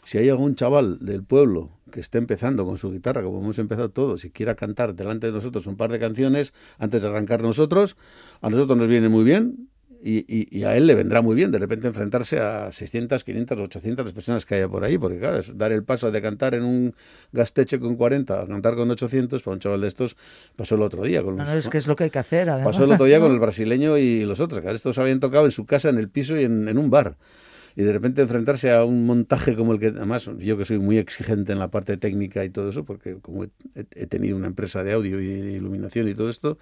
si 0.03 0.17
hay 0.17 0.29
algún 0.29 0.55
chaval 0.55 1.00
del 1.01 1.24
pueblo 1.24 1.72
que 1.91 2.00
esté 2.00 2.19
empezando 2.19 2.65
con 2.65 2.77
su 2.77 2.91
guitarra, 2.91 3.24
como 3.24 3.41
hemos 3.41 3.60
empezado 3.60 3.89
todos, 3.89 4.24
y 4.24 4.29
quiera 4.29 4.55
cantar 4.55 4.96
delante 4.96 5.27
de 5.27 5.34
nosotros 5.34 5.67
un 5.67 5.75
par 5.75 5.91
de 5.91 6.00
canciones 6.00 6.53
antes 6.77 7.01
de 7.01 7.08
arrancar 7.08 7.41
nosotros, 7.41 7.98
a 8.41 8.50
nosotros 8.50 8.77
nos 8.77 8.88
viene 8.88 9.10
muy 9.10 9.24
bien, 9.24 9.69
y, 10.01 10.63
a 10.63 10.77
él 10.77 10.88
le 10.88 10.96
vendrá 10.96 11.22
muy 11.22 11.36
bien 11.36 11.51
de 11.51 11.60
repente 11.60 11.88
enfrentarse 11.88 12.39
a 12.39 12.72
600, 12.72 13.24
500, 13.24 13.60
800 13.60 14.13
personas 14.13 14.46
que 14.46 14.56
haya 14.56 14.68
por 14.70 14.84
ahí, 14.84 14.98
porque 14.98 15.20
claro, 15.20 15.39
es 15.39 15.58
dar 15.58 15.72
el 15.72 15.84
paso 15.84 16.10
de 16.12 16.22
cantar 16.22 16.56
en 16.56 16.63
un 16.63 16.96
gasteche 17.34 17.79
con 17.79 17.96
40 17.96 18.41
a 18.41 18.48
cantar 18.48 18.75
con 18.75 18.89
800, 18.89 19.44
para 19.44 19.53
un 19.56 19.60
chaval 19.60 19.82
de 19.82 19.88
estos 19.89 20.15
pasó 20.56 20.75
el 20.75 20.84
otro 20.84 21.03
día. 21.03 21.22
Con 21.22 21.38
no, 21.38 21.51
es 21.51 21.70
que 21.70 21.77
es 21.77 21.88
lo 21.88 21.96
que 21.96 22.06
hay 22.06 22.10
que 22.10 22.20
hacer. 22.20 22.50
Además. 22.50 22.74
Pasó 22.74 22.86
el 22.86 22.91
otro 22.94 23.06
día 23.06 23.20
con 23.20 23.32
el 23.32 23.39
brasileño 23.41 23.98
y 23.98 24.24
los 24.24 24.39
otros, 24.39 24.62
que 24.62 24.72
estos 24.72 24.98
habían 24.98 25.20
tocado 25.20 25.46
en 25.46 25.51
su 25.51 25.65
casa, 25.65 25.89
en 25.89 25.98
el 25.98 26.10
piso 26.10 26.38
y 26.38 26.44
en, 26.44 26.77
un 26.77 26.89
bar 26.89 27.18
y 27.75 27.84
de 27.84 27.94
repente 27.94 28.22
enfrentarse 28.22 28.72
a 28.72 28.84
un 28.84 29.06
montaje 29.06 29.56
como 29.56 29.74
el 29.74 29.79
que, 29.79 29.88
además, 29.88 30.29
yo 30.38 30.58
que 30.58 30.65
soy 30.65 30.79
muy 30.79 30.98
exigente 30.98 31.53
en 31.53 31.60
la 31.60 31.70
parte 31.70 31.98
técnica 31.98 32.44
y 32.44 32.50
todo 32.50 32.70
eso, 32.70 32.84
porque 32.84 33.18
como 33.22 33.46
he 33.75 34.08
tenido 34.08 34.36
una 34.36 34.48
empresa 34.48 34.84
de 34.84 34.94
audio 34.94 35.22
y 35.22 35.27
de 35.27 35.51
iluminación 35.53 36.10
y 36.10 36.13
todo 36.13 36.29
esto, 36.29 36.58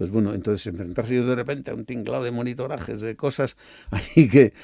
pues 0.00 0.12
bueno, 0.12 0.32
entonces 0.32 0.66
enfrentarse 0.66 1.12
ellos 1.12 1.26
de 1.26 1.34
repente 1.34 1.70
a 1.70 1.74
un 1.74 1.84
tinglado 1.84 2.24
de 2.24 2.30
monitorajes, 2.30 3.02
de 3.02 3.16
cosas 3.16 3.58
ahí 3.90 4.28
que... 4.30 4.54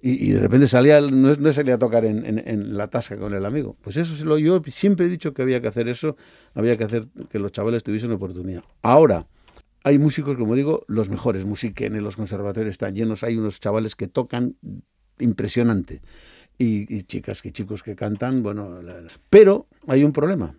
Y, 0.00 0.30
de 0.30 0.40
repente 0.40 0.66
salía, 0.66 0.98
no, 1.02 1.34
no 1.34 1.52
salía 1.52 1.74
a 1.74 1.78
tocar 1.78 2.06
en, 2.06 2.76
la 2.76 2.88
tasca 2.88 3.18
con 3.18 3.34
el 3.34 3.44
amigo. 3.44 3.76
Pues 3.82 3.98
eso 3.98 4.16
se 4.16 4.24
lo 4.24 4.38
yo 4.38 4.62
siempre 4.68 5.06
he 5.06 5.08
dicho 5.10 5.34
que 5.34 5.42
había 5.42 5.60
que 5.60 5.68
hacer 5.68 5.88
eso, 5.88 6.16
había 6.54 6.78
que 6.78 6.84
hacer 6.84 7.06
que 7.28 7.38
los 7.38 7.52
chavales 7.52 7.82
tuviesen 7.82 8.12
oportunidad. 8.12 8.64
Ahora, 8.80 9.26
hay 9.84 9.98
músicos, 9.98 10.38
como 10.38 10.54
digo, 10.54 10.86
los 10.88 11.10
mejores, 11.10 11.44
en 11.44 12.02
los 12.02 12.16
conservatorios 12.16 12.72
están 12.72 12.94
llenos, 12.94 13.22
hay 13.22 13.36
unos 13.36 13.60
chavales 13.60 13.94
que 13.94 14.08
tocan 14.08 14.56
impresionante. 15.18 16.00
Y, 16.56 17.02
chicas 17.02 17.42
que 17.42 17.52
chicos 17.52 17.82
que 17.82 17.94
cantan, 17.94 18.42
bueno, 18.42 18.80
pero 19.28 19.66
hay 19.86 20.02
un 20.02 20.12
problema. 20.14 20.56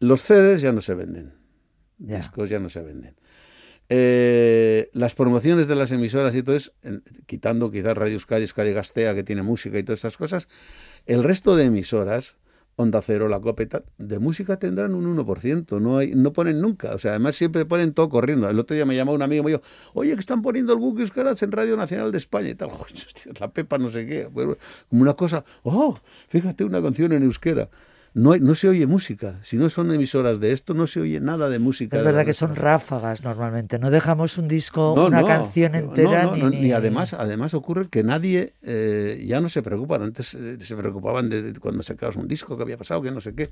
Los 0.00 0.20
CDs 0.20 0.60
ya 0.60 0.72
no 0.72 0.82
se 0.82 0.94
venden 0.94 1.45
discos 1.98 2.48
ya 2.48 2.58
no 2.58 2.68
se 2.68 2.82
venden. 2.82 3.14
Eh, 3.88 4.90
las 4.92 5.14
promociones 5.14 5.68
de 5.68 5.76
las 5.76 5.92
emisoras 5.92 6.34
y 6.34 6.42
todo 6.42 6.56
es, 6.56 6.72
quitando 7.26 7.70
quizás 7.70 7.96
Radio 7.96 8.14
Euskadi, 8.14 8.42
Euskadi 8.42 8.72
Gastea, 8.72 9.14
que 9.14 9.22
tiene 9.22 9.42
música 9.42 9.78
y 9.78 9.84
todas 9.84 9.98
estas 9.98 10.16
cosas, 10.16 10.48
el 11.06 11.22
resto 11.22 11.54
de 11.54 11.64
emisoras, 11.64 12.36
Onda 12.78 13.00
Cero, 13.00 13.28
La 13.28 13.40
Copeta, 13.40 13.84
de 13.96 14.18
música 14.18 14.58
tendrán 14.58 14.94
un 14.94 15.16
1%, 15.16 15.80
no 15.80 15.98
hay, 15.98 16.14
no 16.14 16.32
ponen 16.32 16.60
nunca, 16.60 16.94
o 16.94 16.98
sea, 16.98 17.12
además 17.12 17.36
siempre 17.36 17.64
ponen 17.64 17.94
todo 17.94 18.10
corriendo. 18.10 18.50
El 18.50 18.58
otro 18.58 18.74
día 18.74 18.84
me 18.84 18.94
llamó 18.94 19.12
un 19.12 19.22
amigo 19.22 19.42
y 19.42 19.44
me 19.44 19.50
dijo, 19.52 19.62
oye, 19.94 20.12
que 20.12 20.20
están 20.20 20.42
poniendo 20.42 20.74
el 20.74 20.78
Google 20.80 21.04
Euskaraz 21.04 21.42
en 21.42 21.52
Radio 21.52 21.76
Nacional 21.76 22.12
de 22.12 22.18
España 22.18 22.50
y 22.50 22.54
tal, 22.54 22.70
la 23.40 23.50
Pepa 23.50 23.78
no 23.78 23.90
sé 23.90 24.06
qué, 24.06 24.28
como 24.88 25.02
una 25.02 25.14
cosa, 25.14 25.44
oh, 25.62 25.98
fíjate 26.28 26.64
una 26.64 26.82
canción 26.82 27.12
en 27.12 27.22
euskera 27.22 27.70
no, 28.16 28.34
no 28.38 28.54
se 28.54 28.66
oye 28.66 28.86
música. 28.86 29.38
Si 29.42 29.58
no 29.58 29.68
son 29.68 29.92
emisoras 29.92 30.40
de 30.40 30.52
esto, 30.52 30.72
no 30.72 30.86
se 30.86 31.00
oye 31.00 31.20
nada 31.20 31.50
de 31.50 31.58
música. 31.58 31.98
Es 31.98 32.02
verdad 32.02 32.24
que 32.24 32.32
son 32.32 32.56
ráfagas 32.56 33.22
normalmente. 33.22 33.78
No 33.78 33.90
dejamos 33.90 34.38
un 34.38 34.48
disco, 34.48 34.94
una 34.94 35.22
canción 35.22 35.74
entera. 35.74 36.34
ni, 36.34 36.72
además, 36.72 37.12
además 37.12 37.52
ocurre 37.52 37.88
que 37.90 38.02
nadie 38.02 38.54
eh, 38.62 39.22
ya 39.28 39.42
no 39.42 39.50
se 39.50 39.62
preocupa. 39.62 39.96
Antes 39.96 40.32
eh, 40.32 40.56
se 40.58 40.74
preocupaban 40.76 41.28
de, 41.28 41.52
cuando 41.60 41.82
sacabas 41.82 42.16
un 42.16 42.26
disco 42.26 42.56
que 42.56 42.62
había 42.62 42.78
pasado, 42.78 43.02
que 43.02 43.10
no 43.10 43.20
sé 43.20 43.34
qué. 43.34 43.50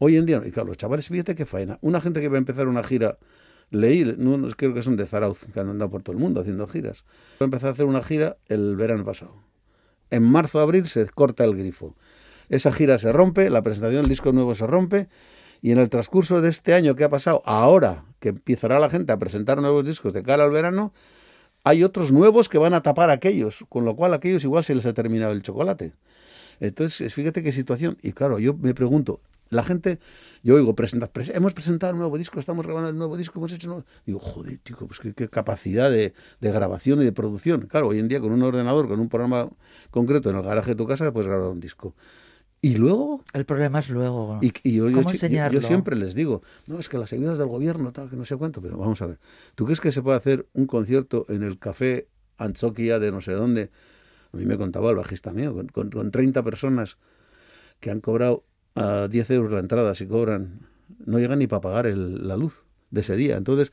Hoy 0.00 0.16
en 0.16 0.26
día, 0.26 0.42
y 0.44 0.50
claro, 0.50 0.70
los 0.70 0.78
chavales, 0.78 1.06
fíjate 1.06 1.36
qué 1.36 1.46
faena. 1.46 1.78
Una 1.80 2.00
gente 2.00 2.20
que 2.20 2.26
va 2.26 2.34
a 2.34 2.38
empezar 2.38 2.66
una 2.66 2.82
gira 2.82 3.18
leí, 3.70 4.16
no, 4.18 4.48
creo 4.56 4.74
que 4.74 4.82
son 4.82 4.96
de 4.96 5.06
Zarauz, 5.06 5.46
que 5.54 5.60
han 5.60 5.68
andado 5.68 5.92
por 5.92 6.02
todo 6.02 6.16
el 6.16 6.20
mundo 6.20 6.40
haciendo 6.40 6.66
giras. 6.66 7.04
Va 7.40 7.44
a 7.44 7.44
empezar 7.44 7.68
a 7.68 7.72
hacer 7.74 7.84
una 7.84 8.02
gira 8.02 8.36
el 8.48 8.74
verano 8.74 9.04
pasado. 9.04 9.36
En 10.10 10.24
marzo, 10.24 10.58
abril 10.58 10.88
se 10.88 11.06
corta 11.06 11.44
el 11.44 11.56
grifo. 11.56 11.94
Esa 12.52 12.70
gira 12.70 12.98
se 12.98 13.10
rompe, 13.10 13.48
la 13.48 13.62
presentación 13.62 14.02
del 14.02 14.10
disco 14.10 14.30
nuevo 14.30 14.54
se 14.54 14.66
rompe, 14.66 15.08
y 15.62 15.72
en 15.72 15.78
el 15.78 15.88
transcurso 15.88 16.42
de 16.42 16.50
este 16.50 16.74
año 16.74 16.94
que 16.94 17.02
ha 17.02 17.08
pasado, 17.08 17.40
ahora 17.46 18.04
que 18.20 18.28
empezará 18.28 18.78
la 18.78 18.90
gente 18.90 19.10
a 19.10 19.18
presentar 19.18 19.62
nuevos 19.62 19.86
discos 19.86 20.12
de 20.12 20.22
cara 20.22 20.44
al 20.44 20.50
verano, 20.50 20.92
hay 21.64 21.82
otros 21.82 22.12
nuevos 22.12 22.50
que 22.50 22.58
van 22.58 22.74
a 22.74 22.82
tapar 22.82 23.08
aquellos, 23.08 23.64
con 23.70 23.86
lo 23.86 23.96
cual 23.96 24.12
aquellos 24.12 24.44
igual 24.44 24.64
se 24.64 24.74
les 24.74 24.84
ha 24.84 24.92
terminado 24.92 25.32
el 25.32 25.40
chocolate. 25.40 25.94
Entonces, 26.60 27.14
fíjate 27.14 27.42
qué 27.42 27.52
situación. 27.52 27.96
Y 28.02 28.12
claro, 28.12 28.38
yo 28.38 28.52
me 28.52 28.74
pregunto, 28.74 29.20
la 29.48 29.64
gente, 29.64 29.98
yo 30.42 30.56
oigo, 30.56 30.74
presenta, 30.74 31.10
hemos 31.32 31.54
presentado 31.54 31.94
un 31.94 32.00
nuevo 32.00 32.18
disco, 32.18 32.38
estamos 32.38 32.66
grabando 32.66 32.90
el 32.90 32.96
nuevo 32.96 33.16
disco, 33.16 33.38
hemos 33.38 33.52
hecho... 33.52 33.68
Nuevo... 33.68 33.84
Digo, 34.04 34.18
joder, 34.18 34.58
chico, 34.62 34.86
pues 34.86 35.00
qué, 35.00 35.28
capacidad 35.30 35.90
de, 35.90 36.12
de, 36.42 36.52
grabación 36.52 37.00
y 37.00 37.06
de 37.06 37.12
producción. 37.12 37.62
Claro, 37.62 37.88
hoy 37.88 37.98
en 37.98 38.08
día 38.08 38.20
con 38.20 38.30
un 38.30 38.42
ordenador, 38.42 38.88
con 38.88 39.00
un 39.00 39.08
programa 39.08 39.48
concreto 39.90 40.28
en 40.28 40.36
el 40.36 40.42
garaje 40.42 40.72
de 40.72 40.76
tu 40.76 40.86
casa, 40.86 41.10
puedes 41.14 41.28
grabar 41.28 41.48
un 41.48 41.58
disco. 41.58 41.94
Y 42.64 42.76
luego... 42.76 43.24
El 43.32 43.44
problema 43.44 43.80
es 43.80 43.90
luego. 43.90 44.38
Y, 44.40 44.72
yo, 44.72 44.84
¿Cómo 44.92 45.10
enseñarlo? 45.10 45.60
Yo, 45.60 45.66
siempre 45.66 45.96
les 45.96 46.14
digo, 46.14 46.42
no, 46.68 46.78
es 46.78 46.88
que 46.88 46.96
las 46.96 47.12
ayudas 47.12 47.36
del 47.36 47.48
gobierno, 47.48 47.92
tal, 47.92 48.08
que 48.08 48.14
no 48.14 48.24
sé 48.24 48.36
cuánto, 48.36 48.62
pero 48.62 48.78
vamos 48.78 49.02
a 49.02 49.06
ver. 49.06 49.18
¿Tú 49.56 49.64
crees 49.64 49.80
que 49.80 49.90
se 49.90 50.00
puede 50.00 50.16
hacer 50.16 50.46
un 50.54 50.66
concierto 50.66 51.26
en 51.28 51.42
el 51.42 51.58
café 51.58 52.06
Anchoquia 52.38 53.00
de 53.00 53.10
no 53.10 53.20
sé 53.20 53.32
dónde? 53.32 53.70
A 54.32 54.36
mí 54.36 54.46
me 54.46 54.56
contaba 54.56 54.90
el 54.90 54.96
bajista 54.96 55.32
mío, 55.32 55.56
con, 55.72 55.90
con, 55.90 56.10
30 56.12 56.44
personas 56.44 56.98
que 57.80 57.90
han 57.90 58.00
cobrado 58.00 58.44
a 58.76 59.08
10 59.08 59.30
euros 59.32 59.52
la 59.52 59.58
entrada, 59.58 59.96
si 59.96 60.06
cobran, 60.06 60.60
no 61.04 61.18
llegan 61.18 61.40
ni 61.40 61.48
para 61.48 61.62
pagar 61.62 61.86
la 61.86 62.36
luz 62.36 62.64
de 62.92 63.00
ese 63.00 63.16
día. 63.16 63.38
Entonces, 63.38 63.72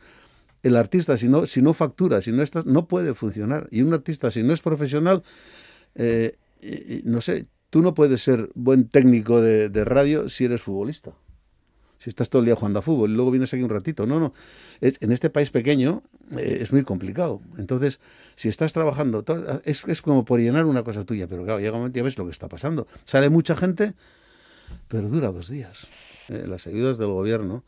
el 0.63 0.75
artista, 0.75 1.15
si 1.15 1.30
no, 1.30 1.45
si 1.45 1.62
no 1.62 1.75
factura, 1.75 2.23
si 2.23 2.32
no 2.32 2.41
está, 2.41 2.63
no 2.65 2.88
puede 2.88 3.13
funcionar. 3.13 3.67
Y 3.69 3.84
un 3.84 3.93
artista, 3.93 4.32
si 4.32 4.41
no 4.41 4.52
es 4.52 4.62
profesional, 4.62 5.21
eh, 5.93 6.38
no 7.06 7.21
sé, 7.21 7.45
Tú 7.69 7.82
no 7.82 7.93
puedes 7.93 8.21
ser 8.23 8.49
buen 8.55 8.88
técnico 8.88 9.41
de, 9.41 9.69
radio 9.86 10.29
si 10.29 10.45
eres 10.45 10.62
futbolista. 10.62 11.12
Si 11.99 12.10
estás 12.10 12.29
todo 12.29 12.41
el 12.41 12.45
día 12.45 12.55
jugando 12.55 12.79
a 12.79 12.82
fútbol 12.82 13.12
y 13.12 13.15
luego 13.15 13.29
vienes 13.29 13.53
aquí 13.53 13.62
un 13.62 13.69
ratito. 13.69 14.05
No, 14.05 14.19
no. 14.19 14.34
en 14.79 15.12
este 15.12 15.29
país 15.29 15.49
pequeño 15.49 16.01
eh, 16.38 16.60
es 16.62 16.71
muy 16.71 16.84
complicado. 16.84 17.41
Entonces, 17.58 17.99
si 18.38 18.47
estás 18.47 18.71
trabajando, 18.71 19.23
es, 19.65 19.84
es, 19.86 20.01
como 20.01 20.23
por 20.23 20.39
llenar 20.39 20.65
una 20.65 20.84
cosa 20.84 21.03
tuya. 21.03 21.27
Pero 21.27 21.43
claro, 21.43 21.60
llega 21.60 21.73
un 21.73 21.79
momento 21.79 21.97
y 21.97 21.99
ya 21.99 22.05
ves 22.05 22.17
lo 22.17 22.25
que 22.25 22.32
está 22.32 22.47
pasando. 22.47 22.88
Sale 23.03 23.29
mucha 23.29 23.55
gente, 23.55 23.93
pero 24.88 25.10
dura 25.10 25.32
dos 25.32 25.49
días. 25.49 25.88
Eh, 26.29 26.45
las 26.47 26.67
ayudas 26.67 26.97
del 26.97 27.10
gobierno 27.10 27.63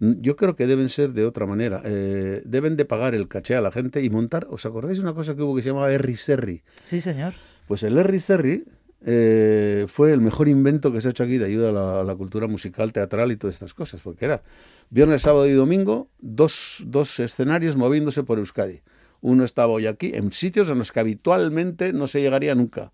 yo 0.00 0.36
creo 0.36 0.54
que 0.54 0.66
deben 0.66 0.88
ser 0.88 1.12
de 1.12 1.24
otra 1.24 1.46
manera. 1.46 1.82
Eh, 1.84 2.42
deben 2.44 2.76
de 2.76 2.84
pagar 2.84 3.14
el 3.14 3.28
caché 3.28 3.56
a 3.56 3.60
la 3.60 3.72
gente 3.72 4.02
y 4.02 4.10
montar. 4.10 4.46
¿Os 4.50 4.64
acordáis 4.64 4.98
de 4.98 5.02
una 5.02 5.14
cosa 5.14 5.34
que 5.34 5.42
hubo 5.42 5.56
que 5.56 5.62
se 5.62 5.68
llamaba 5.70 5.92
Erri 5.92 6.16
Serri? 6.16 6.62
Sí, 6.84 7.00
señor. 7.00 7.34
Pues 7.66 7.82
el 7.82 7.98
Erri 7.98 8.20
Serri 8.20 8.64
eh, 9.04 9.86
fue 9.88 10.12
el 10.12 10.20
mejor 10.20 10.48
invento 10.48 10.92
que 10.92 11.00
se 11.00 11.08
ha 11.08 11.10
hecho 11.12 11.22
aquí 11.22 11.38
de 11.38 11.46
ayuda 11.46 12.00
a 12.00 12.04
la, 12.04 12.14
cultura 12.16 12.48
musical, 12.48 12.92
teatral 12.92 13.30
y 13.30 13.36
todas 13.36 13.54
estas 13.54 13.74
cosas, 13.74 14.00
porque 14.02 14.24
era 14.24 14.42
viernes, 14.90 15.22
sábado 15.22 15.46
y 15.46 15.52
domingo, 15.52 16.08
dos, 16.18 16.82
dos 16.84 17.18
escenarios 17.20 17.76
moviéndose 17.76 18.24
por 18.24 18.38
Euskadi. 18.38 18.82
Uno 19.20 19.44
estaba 19.44 19.72
hoy 19.72 19.86
aquí, 19.86 20.12
en 20.14 20.32
sitios 20.32 20.68
en 20.70 20.78
los 20.78 20.92
que 20.92 21.00
habitualmente 21.00 21.92
no 21.92 22.06
se 22.06 22.20
llegaría 22.20 22.54
nunca. 22.54 22.92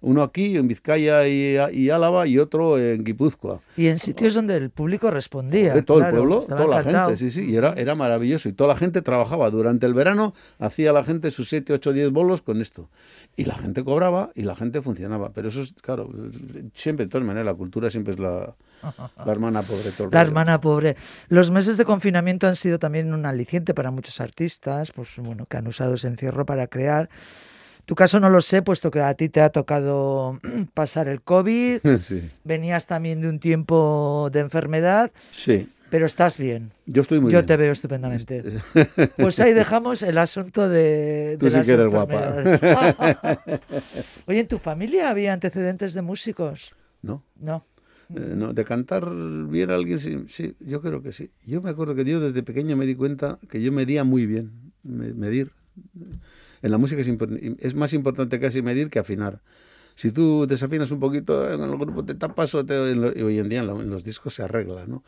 Uno 0.00 0.22
aquí, 0.22 0.56
en 0.56 0.68
Vizcaya 0.68 1.26
y, 1.26 1.90
Álava, 1.90 2.26
y 2.26 2.38
otro 2.38 2.78
en 2.78 3.04
Guipúzcoa. 3.04 3.60
Y 3.76 3.86
en 3.86 3.98
sitios 3.98 4.34
donde 4.34 4.56
el 4.56 4.70
público 4.70 5.10
respondía. 5.10 5.74
De 5.74 5.82
todo 5.82 6.04
el 6.04 6.10
pueblo, 6.10 6.40
toda 6.40 6.66
la 6.66 6.82
gente, 6.82 7.16
sí, 7.16 7.30
sí, 7.30 7.50
y 7.50 7.56
era, 7.56 7.72
era 7.76 7.94
maravilloso. 7.94 8.48
Y 8.48 8.52
toda 8.52 8.74
la 8.74 8.78
gente 8.78 9.02
trabajaba 9.02 9.50
durante 9.50 9.86
el 9.86 9.94
verano, 9.94 10.34
hacía 10.58 10.92
la 10.92 11.04
gente 11.04 11.30
sus 11.30 11.48
7, 11.48 11.72
8, 11.72 11.92
10 11.92 12.10
bolos 12.10 12.42
con 12.42 12.60
esto. 12.60 12.88
Y 13.36 13.44
la 13.44 13.54
gente 13.54 13.84
cobraba 13.84 14.30
y 14.34 14.42
la 14.42 14.56
gente 14.56 14.80
funcionaba. 14.82 15.30
Pero 15.32 15.48
eso 15.48 15.62
es, 15.62 15.72
claro, 15.72 16.10
siempre, 16.74 17.06
de 17.06 17.10
todas 17.10 17.26
maneras, 17.26 17.46
la 17.46 17.54
cultura 17.54 17.90
siempre 17.90 18.14
es 18.14 18.20
la, 18.20 18.54
la 18.82 19.32
hermana 19.32 19.62
pobre. 19.62 19.92
la 20.10 20.20
hermana 20.20 20.60
pobre. 20.60 20.96
Los 21.28 21.50
meses 21.50 21.76
de 21.76 21.84
confinamiento 21.84 22.46
han 22.46 22.56
sido 22.56 22.78
también 22.78 23.12
un 23.12 23.26
aliciente 23.26 23.74
para 23.74 23.90
muchos 23.90 24.20
artistas, 24.20 24.92
pues 24.92 25.10
bueno, 25.18 25.46
que 25.46 25.56
han 25.56 25.66
usado 25.66 25.94
ese 25.94 26.08
encierro 26.08 26.46
para 26.46 26.66
crear. 26.66 27.08
Tu 27.86 27.94
caso 27.94 28.18
no 28.18 28.28
lo 28.30 28.42
sé, 28.42 28.62
puesto 28.62 28.90
que 28.90 29.00
a 29.00 29.14
ti 29.14 29.28
te 29.28 29.40
ha 29.40 29.50
tocado 29.50 30.40
pasar 30.74 31.08
el 31.08 31.22
COVID. 31.22 31.80
Venías 32.44 32.86
también 32.86 33.20
de 33.20 33.28
un 33.28 33.38
tiempo 33.38 34.28
de 34.32 34.40
enfermedad. 34.40 35.12
Sí. 35.30 35.68
Pero 35.88 36.04
estás 36.04 36.36
bien. 36.36 36.72
Yo 36.86 37.02
estoy 37.02 37.20
muy 37.20 37.30
bien. 37.30 37.42
Yo 37.42 37.46
te 37.46 37.56
veo 37.56 37.72
estupendamente. 37.72 38.42
Pues 39.16 39.38
ahí 39.38 39.52
dejamos 39.52 40.02
el 40.02 40.18
asunto 40.18 40.68
de. 40.68 41.36
Tú 41.38 41.48
sí 41.48 41.62
que 41.62 41.72
eres 41.72 41.86
guapa. 41.86 42.42
Oye, 44.26 44.40
¿en 44.40 44.48
tu 44.48 44.58
familia 44.58 45.08
había 45.08 45.32
antecedentes 45.32 45.94
de 45.94 46.02
músicos? 46.02 46.74
No. 47.02 47.22
No. 47.40 47.64
Eh, 48.14 48.34
no, 48.36 48.52
de 48.52 48.64
cantar 48.64 49.08
bien 49.48 49.70
a 49.70 49.74
alguien, 49.74 49.98
sí, 49.98 50.24
sí, 50.28 50.54
yo 50.60 50.80
creo 50.80 51.02
que 51.02 51.12
sí. 51.12 51.30
Yo 51.44 51.60
me 51.60 51.70
acuerdo 51.70 51.94
que 51.94 52.04
yo 52.04 52.20
desde 52.20 52.42
pequeño 52.42 52.76
me 52.76 52.86
di 52.86 52.94
cuenta 52.94 53.38
que 53.48 53.60
yo 53.62 53.72
medía 53.72 54.04
muy 54.04 54.26
bien, 54.26 54.72
medir. 54.82 55.52
En 56.62 56.70
la 56.70 56.78
música 56.78 57.02
es, 57.02 57.74
más 57.74 57.92
importante 57.92 58.40
casi 58.40 58.62
medir 58.62 58.90
que 58.90 58.98
afinar. 58.98 59.40
Si 59.94 60.10
tú 60.10 60.46
desafinas 60.46 60.90
un 60.90 61.00
poquito 61.00 61.50
en 61.50 61.62
el 61.62 61.76
grupo 61.76 62.04
te 62.04 62.14
tapas 62.14 62.54
o 62.54 62.64
te, 62.64 62.74
hoy 62.76 63.38
en 63.38 63.48
día 63.48 63.60
en, 63.60 63.90
los 63.90 64.04
discos 64.04 64.34
se 64.34 64.42
arregla, 64.42 64.86
¿no? 64.86 65.02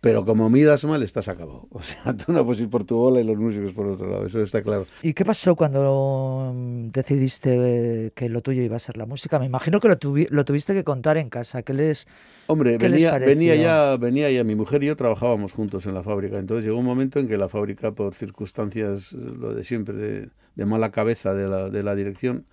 Pero 0.00 0.24
como 0.24 0.48
midas 0.48 0.84
mal, 0.84 1.02
estás 1.02 1.28
acabado. 1.28 1.66
O 1.78 1.82
sea, 1.82 2.16
tú 2.16 2.32
no 2.32 2.44
puedes 2.44 2.60
ir 2.60 2.70
por 2.70 2.84
tu 2.84 2.96
bola 2.96 3.20
y 3.20 3.24
los 3.24 3.36
músicos 3.36 3.72
por 3.72 3.86
otro 3.86 4.08
lado, 4.10 4.26
eso 4.26 4.40
está 4.42 4.62
claro. 4.62 4.86
¿Y 5.02 5.12
qué 5.12 5.24
pasó 5.24 5.56
cuando 5.56 6.52
mm, 6.54 6.88
decidiste 6.90 8.12
que 8.14 8.28
lo 8.28 8.40
tuyo 8.40 8.62
iba 8.62 8.76
a 8.76 8.80
ser 8.80 8.96
la 8.96 9.06
música? 9.06 9.38
Me 9.38 9.46
imagino 9.46 9.80
que 9.80 9.88
lo, 9.88 9.98
lo 10.30 10.44
tuviste 10.44 10.74
que 10.74 10.84
contar 10.84 11.16
en 11.16 11.30
casa. 11.30 11.62
¿Qué 11.62 11.74
les 11.74 12.06
Hombre, 12.50 12.78
venía, 12.78 13.18
venía, 13.18 13.54
ya, 13.56 13.96
venía 13.98 14.30
ya, 14.30 14.42
mi 14.42 14.54
mujer 14.54 14.82
y 14.82 14.86
yo 14.86 14.96
trabajábamos 14.96 15.52
juntos 15.52 15.84
en 15.84 15.92
la 15.92 16.02
fábrica. 16.02 16.38
Entonces 16.38 16.64
llegó 16.64 16.78
un 16.78 16.86
momento 16.86 17.20
en 17.20 17.28
que 17.28 17.36
la 17.36 17.48
fábrica, 17.48 17.92
por 17.92 18.14
circunstancias, 18.14 19.12
lo 19.12 19.52
de 19.52 19.64
siempre, 19.64 19.94
de, 19.94 20.30
de 20.54 20.66
mala 20.66 20.90
cabeza 20.90 21.34
de 21.34 21.46
la, 21.46 21.68
de 21.68 21.82
la 21.82 21.94
dirección, 21.94 22.46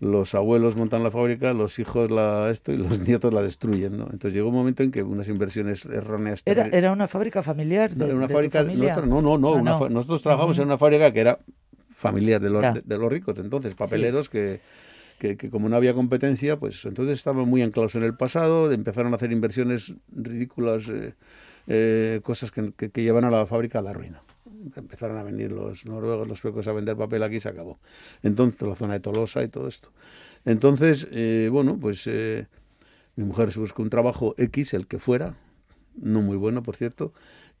los 0.00 0.34
abuelos 0.34 0.76
montan 0.76 1.02
la 1.02 1.10
fábrica, 1.10 1.52
los 1.52 1.78
hijos 1.78 2.10
la 2.10 2.50
esto 2.50 2.72
y 2.72 2.76
los 2.76 2.98
nietos 3.06 3.32
la 3.32 3.42
destruyen, 3.42 3.98
¿no? 3.98 4.04
Entonces 4.04 4.32
llegó 4.32 4.48
un 4.48 4.54
momento 4.54 4.82
en 4.82 4.90
que 4.90 5.02
unas 5.02 5.28
inversiones 5.28 5.84
erróneas. 5.86 6.42
Era, 6.44 6.66
era 6.68 6.92
una 6.92 7.08
fábrica 7.08 7.42
familiar. 7.42 7.94
De, 7.94 8.14
una 8.14 8.28
fábrica 8.28 8.62
nuestra, 8.62 9.06
no, 9.06 9.20
no, 9.20 9.38
no, 9.38 9.54
ah, 9.54 9.88
nosotros 9.90 10.22
trabajamos 10.22 10.58
en 10.58 10.64
una 10.64 10.78
fábrica 10.78 11.12
que 11.12 11.20
era 11.20 11.38
familiar 11.90 12.40
de 12.40 12.50
los, 12.50 12.62
de, 12.84 12.98
los 12.98 13.10
ricos, 13.10 13.36
entonces 13.40 13.74
papeleros 13.74 14.28
que, 14.28 14.60
que, 15.18 15.36
como 15.50 15.68
no 15.68 15.74
había 15.74 15.94
competencia, 15.94 16.56
pues 16.56 16.84
entonces 16.84 17.18
estaban 17.18 17.48
muy 17.48 17.60
anclados 17.62 17.96
en 17.96 18.04
el 18.04 18.16
pasado, 18.16 18.70
empezaron 18.70 19.12
a 19.12 19.16
hacer 19.16 19.32
inversiones 19.32 19.92
ridículas, 20.14 20.88
eh, 20.88 21.14
eh, 21.66 22.20
cosas 22.22 22.52
que, 22.52 22.72
que 22.72 23.02
llevan 23.02 23.24
a 23.24 23.30
la 23.30 23.46
fábrica 23.46 23.80
a 23.80 23.82
la 23.82 23.92
ruina 23.92 24.22
empezaron 24.76 25.18
a 25.18 25.22
venir 25.22 25.52
los 25.52 25.84
noruegos, 25.84 26.26
los 26.26 26.38
suecos 26.38 26.66
a 26.68 26.72
vender 26.72 26.96
papel 26.96 27.22
aquí 27.22 27.40
se 27.40 27.48
acabó. 27.48 27.78
Entonces, 28.22 28.60
la 28.66 28.74
zona 28.74 28.94
de 28.94 29.00
Tolosa 29.00 29.42
y 29.42 29.48
todo 29.48 29.68
esto. 29.68 29.92
Entonces, 30.44 31.08
eh, 31.10 31.48
bueno, 31.50 31.78
pues 31.78 32.06
eh, 32.06 32.46
mi 33.16 33.24
mujer 33.24 33.52
se 33.52 33.60
buscó 33.60 33.82
un 33.82 33.90
trabajo 33.90 34.34
X, 34.38 34.74
el 34.74 34.86
que 34.86 34.98
fuera, 34.98 35.36
no 35.96 36.22
muy 36.22 36.36
bueno, 36.36 36.62
por 36.62 36.76
cierto, 36.76 37.12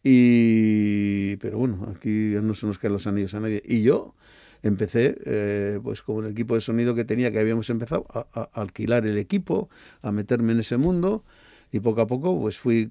y 0.02 1.36
pero 1.36 1.58
bueno, 1.58 1.92
aquí 1.94 2.34
no 2.42 2.54
se 2.54 2.66
nos 2.66 2.78
caen 2.78 2.92
los 2.92 3.06
anillos 3.06 3.34
a 3.34 3.40
nadie. 3.40 3.62
Y 3.64 3.82
yo 3.82 4.14
empecé, 4.62 5.18
eh, 5.24 5.80
pues 5.82 6.02
con 6.02 6.24
el 6.24 6.32
equipo 6.32 6.54
de 6.54 6.60
sonido 6.60 6.94
que 6.94 7.04
tenía, 7.04 7.30
que 7.32 7.38
habíamos 7.38 7.70
empezado, 7.70 8.06
a 8.12 8.48
alquilar 8.52 9.06
el 9.06 9.18
equipo, 9.18 9.68
a 10.02 10.12
meterme 10.12 10.52
en 10.52 10.60
ese 10.60 10.76
mundo 10.76 11.24
y 11.70 11.80
poco 11.80 12.00
a 12.00 12.06
poco 12.06 12.40
pues 12.40 12.58
fui 12.58 12.88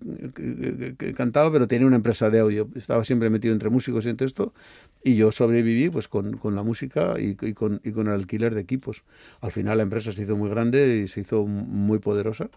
cantaba 1.15 1.51
pero 1.51 1.67
tenía 1.67 1.87
una 1.87 1.95
empresa 1.95 2.29
de 2.29 2.39
audio. 2.39 2.67
Estaba 2.75 3.03
siempre 3.03 3.29
metido 3.29 3.53
entre 3.53 3.69
músicos 3.69 4.05
y 4.05 4.09
entre 4.09 4.27
esto. 4.27 4.53
Y 5.03 5.15
yo 5.15 5.31
sobreviví 5.31 5.89
pues 5.89 6.07
con, 6.07 6.37
con 6.37 6.55
la 6.55 6.63
música 6.63 7.15
y, 7.19 7.35
con, 7.53 7.81
y 7.83 7.91
con 7.91 8.07
el 8.07 8.13
alquiler 8.13 8.53
de 8.53 8.61
equipos. 8.61 9.03
Al 9.41 9.51
final 9.51 9.77
la 9.77 9.83
empresa 9.83 10.11
se 10.11 10.23
hizo 10.23 10.35
muy 10.35 10.49
grande 10.49 11.03
y 11.03 11.07
se 11.07 11.21
hizo 11.21 11.45
muy 11.45 11.99
poderosa. 11.99 12.49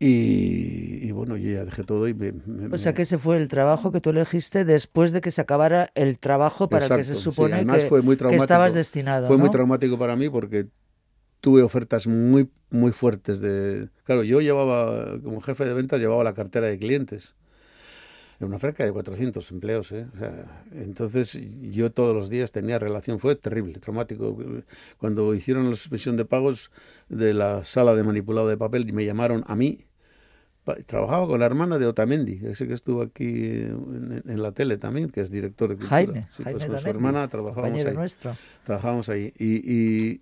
Y, 0.00 1.10
bueno, 1.10 1.36
yo 1.36 1.50
ya 1.50 1.64
dejé 1.64 1.82
todo 1.82 2.06
y 2.06 2.14
me, 2.14 2.32
O 2.72 2.78
sea 2.78 2.94
que 2.94 3.02
ese 3.02 3.18
fue 3.18 3.36
el 3.36 3.48
trabajo 3.48 3.90
que 3.90 4.00
tú 4.00 4.10
elegiste 4.10 4.64
después 4.64 5.10
de 5.10 5.20
que 5.20 5.32
se 5.32 5.40
acabara 5.40 5.90
el 5.96 6.18
trabajo 6.18 6.68
para 6.68 6.86
el 6.86 6.96
que 6.98 7.02
se 7.02 7.16
supone 7.16 7.66
que, 7.66 7.80
fue 7.80 8.02
muy 8.02 8.16
que, 8.16 8.36
estabas 8.36 8.74
destinado. 8.74 9.26
Fue 9.26 9.38
muy 9.38 9.50
traumático 9.50 9.98
para 9.98 10.14
mí 10.14 10.28
porque 10.28 10.68
tuve 11.40 11.62
ofertas 11.62 12.06
muy, 12.06 12.50
muy 12.70 12.92
fuertes 12.92 13.40
de... 13.40 13.88
Claro, 14.04 14.22
yo 14.22 14.40
llevaba, 14.40 15.20
como 15.22 15.40
jefe 15.40 15.64
de 15.64 15.74
ventas, 15.74 16.00
llevaba 16.00 16.24
la 16.24 16.34
cartera 16.34 16.66
de 16.66 16.78
clientes. 16.78 17.34
En 18.40 18.46
una 18.46 18.60
fábrica 18.60 18.84
de 18.84 18.92
400 18.92 19.50
empleos, 19.50 19.90
¿eh? 19.90 20.06
entonces 20.72 21.36
yo 21.72 21.90
todos 21.90 22.14
los 22.14 22.30
días 22.30 22.52
tenía 22.52 22.78
relación, 22.78 23.18
fue 23.18 23.34
terrible, 23.34 23.80
traumático. 23.80 24.38
Cuando 24.98 25.34
hicieron 25.34 25.68
la 25.68 25.74
suspensión 25.74 26.16
de 26.16 26.24
pagos 26.24 26.70
de 27.08 27.34
la 27.34 27.64
sala 27.64 27.96
de 27.96 28.04
manipulado 28.04 28.46
de 28.46 28.56
papel, 28.56 28.88
y 28.88 28.92
me 28.92 29.04
llamaron 29.04 29.42
a 29.48 29.56
mí, 29.56 29.86
trabajaba 30.86 31.26
con 31.26 31.40
la 31.40 31.46
hermana 31.46 31.78
de 31.78 31.86
Otamendi, 31.86 32.40
ese 32.44 32.68
que 32.68 32.74
estuvo 32.74 33.02
aquí 33.02 33.24
en, 33.24 34.42
la 34.42 34.52
tele 34.52 34.78
también, 34.78 35.10
que 35.10 35.20
es 35.20 35.30
director 35.30 35.70
de 35.70 35.76
cultura. 35.76 35.96
Jaime, 35.96 36.28
pues 36.36 36.44
Jaime 36.44 36.66
con 36.66 36.78
su 36.78 36.88
hermana 36.88 37.26
trabajábamos 37.26 37.84
ahí. 37.84 37.94
nuestro. 37.94 38.36
Trabajábamos 38.64 39.08
ahí. 39.08 39.32
y, 39.36 40.20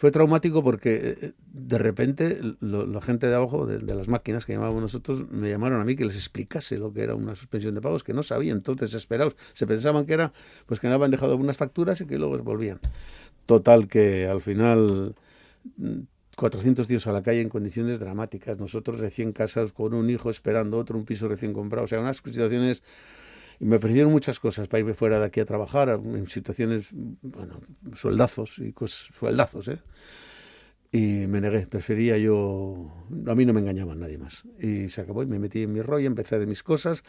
fue 0.00 0.10
traumático 0.10 0.62
porque 0.62 1.18
eh, 1.20 1.32
de 1.52 1.76
repente 1.76 2.40
la 2.62 3.02
gente 3.02 3.26
de 3.26 3.34
abajo, 3.34 3.66
de, 3.66 3.94
las 3.94 4.08
máquinas 4.08 4.46
que 4.46 4.54
llamábamos 4.54 4.80
nosotros, 4.80 5.30
me 5.30 5.50
llamaron 5.50 5.78
a 5.78 5.84
mí 5.84 5.94
que 5.94 6.06
les 6.06 6.14
explicase 6.14 6.78
lo 6.78 6.90
que 6.90 7.02
era 7.02 7.14
una 7.14 7.34
suspensión 7.34 7.74
de 7.74 7.82
pagos, 7.82 8.02
que 8.02 8.14
no 8.14 8.22
sabían, 8.22 8.56
entonces 8.56 8.94
esperados, 8.94 9.36
se 9.52 9.66
pensaban 9.66 10.06
que 10.06 10.14
era, 10.14 10.32
pues 10.64 10.80
que 10.80 10.88
me 10.88 10.94
habían 10.94 11.10
dejado 11.10 11.32
algunas 11.32 11.58
facturas 11.58 12.00
y 12.00 12.06
que 12.06 12.16
luego 12.16 12.38
volvían. 12.38 12.80
Total 13.44 13.88
que 13.88 14.26
al 14.26 14.40
final 14.40 15.14
400 16.34 16.88
tíos 16.88 17.06
a 17.06 17.12
la 17.12 17.22
calle 17.22 17.42
en 17.42 17.50
condiciones 17.50 18.00
dramáticas, 18.00 18.58
nosotros 18.58 19.00
recién 19.00 19.32
casados 19.32 19.74
con 19.74 19.92
un 19.92 20.08
hijo 20.08 20.30
esperando 20.30 20.78
otro, 20.78 20.96
un 20.96 21.04
piso 21.04 21.28
recién 21.28 21.52
comprado, 21.52 21.84
o 21.84 21.88
sea, 21.88 22.00
unas 22.00 22.16
situaciones 22.16 22.82
y 23.60 23.66
me 23.66 23.76
ofrecieron 23.76 24.10
muchas 24.10 24.40
cosas 24.40 24.68
para 24.68 24.80
irme 24.80 24.94
fuera 24.94 25.20
de 25.20 25.26
aquí 25.26 25.40
a 25.40 25.44
trabajar, 25.44 25.90
en 25.90 26.28
situaciones, 26.28 26.88
bueno, 26.92 27.60
sueldazos 27.92 28.58
y 28.58 28.72
cosas, 28.72 29.10
sueldazos, 29.18 29.68
¿eh? 29.68 29.78
Y 30.92 31.26
me 31.28 31.40
negué, 31.40 31.66
prefería 31.66 32.18
yo, 32.18 32.90
a 33.26 33.34
mí 33.34 33.44
no 33.44 33.52
me 33.52 33.60
engañaba 33.60 33.94
nadie 33.94 34.18
más. 34.18 34.44
Y 34.58 34.88
se 34.88 35.02
acabó 35.02 35.22
y 35.22 35.26
me 35.26 35.38
metí 35.38 35.62
en 35.62 35.72
mi 35.72 35.82
rollo, 35.82 36.06
empecé 36.06 36.38
de 36.38 36.46
mis 36.46 36.64
cosas. 36.64 37.04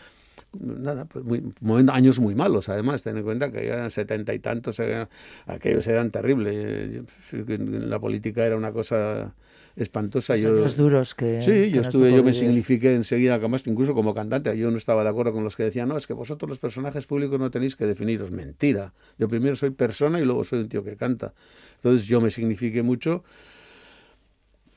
Nada, 0.60 1.06
pues 1.06 1.24
muy, 1.24 1.86
años 1.92 2.20
muy 2.20 2.36
malos, 2.36 2.68
además, 2.68 3.04
ten 3.04 3.16
en 3.18 3.24
cuenta 3.24 3.52
que 3.52 3.68
eran 3.68 3.90
setenta 3.90 4.34
y 4.34 4.40
tantos, 4.40 4.80
eh, 4.82 5.08
aquellos 5.46 5.88
eran 5.88 6.12
terribles. 6.12 7.04
La 7.32 8.00
política 8.00 8.46
era 8.46 8.58
una 8.58 8.74
cosa 8.74 9.34
espantosa. 9.78 10.36
Los 10.36 10.46
años 10.46 10.76
duros 10.76 11.16
que. 11.16 11.42
Sí, 11.42 11.72
yo 11.72 11.82
estuve, 11.82 12.14
yo 12.14 12.24
me 12.24 12.34
signifiqué 12.34 12.94
enseguida, 12.94 13.40
incluso 13.66 13.94
como 13.94 14.14
cantante. 14.14 14.58
Yo 14.58 14.70
no 14.72 14.78
estaba 14.78 15.04
de 15.04 15.10
acuerdo 15.10 15.32
con 15.32 15.44
los 15.46 15.56
que 15.56 15.64
decían, 15.64 15.88
no, 15.88 15.98
es 15.98 16.06
que 16.06 16.14
vosotros 16.14 16.50
los 16.50 16.60
personajes 16.60 17.08
públicos 17.08 17.40
no 17.40 17.50
tenéis 17.50 17.78
que 17.78 17.86
definiros. 17.86 18.32
Mentira. 18.32 18.94
Yo 19.18 19.30
primero 19.30 19.56
soy 19.56 19.70
persona 19.70 20.20
y 20.20 20.26
luego 20.26 20.44
soy 20.44 20.60
un 20.60 20.70
tío 20.70 20.84
que 20.84 20.98
canta. 20.98 21.34
Entonces 21.78 22.08
yo 22.08 22.20
me 22.20 22.30
signifiqué 22.30 22.84
mucho. 22.84 23.24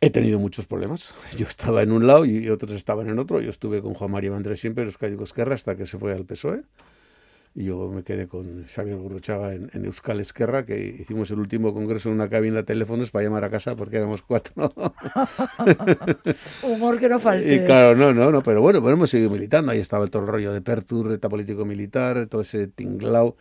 He 0.05 0.11
tenido 0.11 0.39
muchos 0.39 0.67
problemas. 0.67 1.15
Yo 1.39 1.47
estaba 1.47 1.83
en 1.83 1.93
un 1.93 2.07
lado 2.07 2.25
y 2.25 2.49
otros 2.49 2.73
estaban 2.73 3.09
en 3.09 3.19
otro. 3.19 3.41
Yo 3.41 3.51
estuve 3.51 3.83
con 3.83 3.95
Juan 3.95 4.11
María 4.11 4.35
Andrés 4.35 4.61
siempre, 4.61 4.85
los 4.85 4.99
Cádigos 4.99 5.31
Esquerra, 5.31 5.55
hasta 5.55 5.77
que 5.77 5.87
se 5.87 5.99
fue 5.99 6.13
al 6.13 6.25
PSOE 6.25 6.63
y 7.57 7.67
yo 7.67 7.89
me 7.89 8.03
quedé 8.03 8.27
con 8.27 8.65
Xavier 8.65 8.97
Gurruchaga 8.97 9.55
en, 9.55 9.71
en, 9.73 9.85
Euskal 9.85 10.19
Esquerra, 10.19 10.67
que 10.67 10.97
hicimos 10.99 11.31
el 11.31 11.39
último 11.39 11.73
congreso 11.73 12.09
en 12.09 12.17
una 12.17 12.29
cabina 12.29 12.57
de 12.57 12.63
teléfonos 12.65 13.13
para 13.13 13.25
llamar 13.25 13.45
a 13.45 13.51
casa 13.51 13.77
porque 13.77 13.99
éramos 13.99 14.23
cuatro. 14.23 14.55
Humor 16.63 16.99
que 16.99 17.09
no 17.09 17.21
falte. 17.21 17.55
Y 17.55 17.65
claro, 17.65 17.97
no, 17.97 18.13
no, 18.13 18.33
no, 18.33 18.43
pero 18.43 18.61
bueno, 18.61 18.83
pero 18.83 18.95
hemos 18.95 19.09
seguido 19.09 19.31
militando. 19.31 19.71
Ahí 19.71 19.79
estaba 19.79 20.09
todo 20.09 20.23
el 20.23 20.29
rollo 20.29 20.53
de 20.53 20.63
Pertur, 20.63 21.07
reta 21.07 21.29
político-militar, 21.29 22.27
todo 22.27 22.41
ese 22.41 22.67
tinglao. 22.67 23.37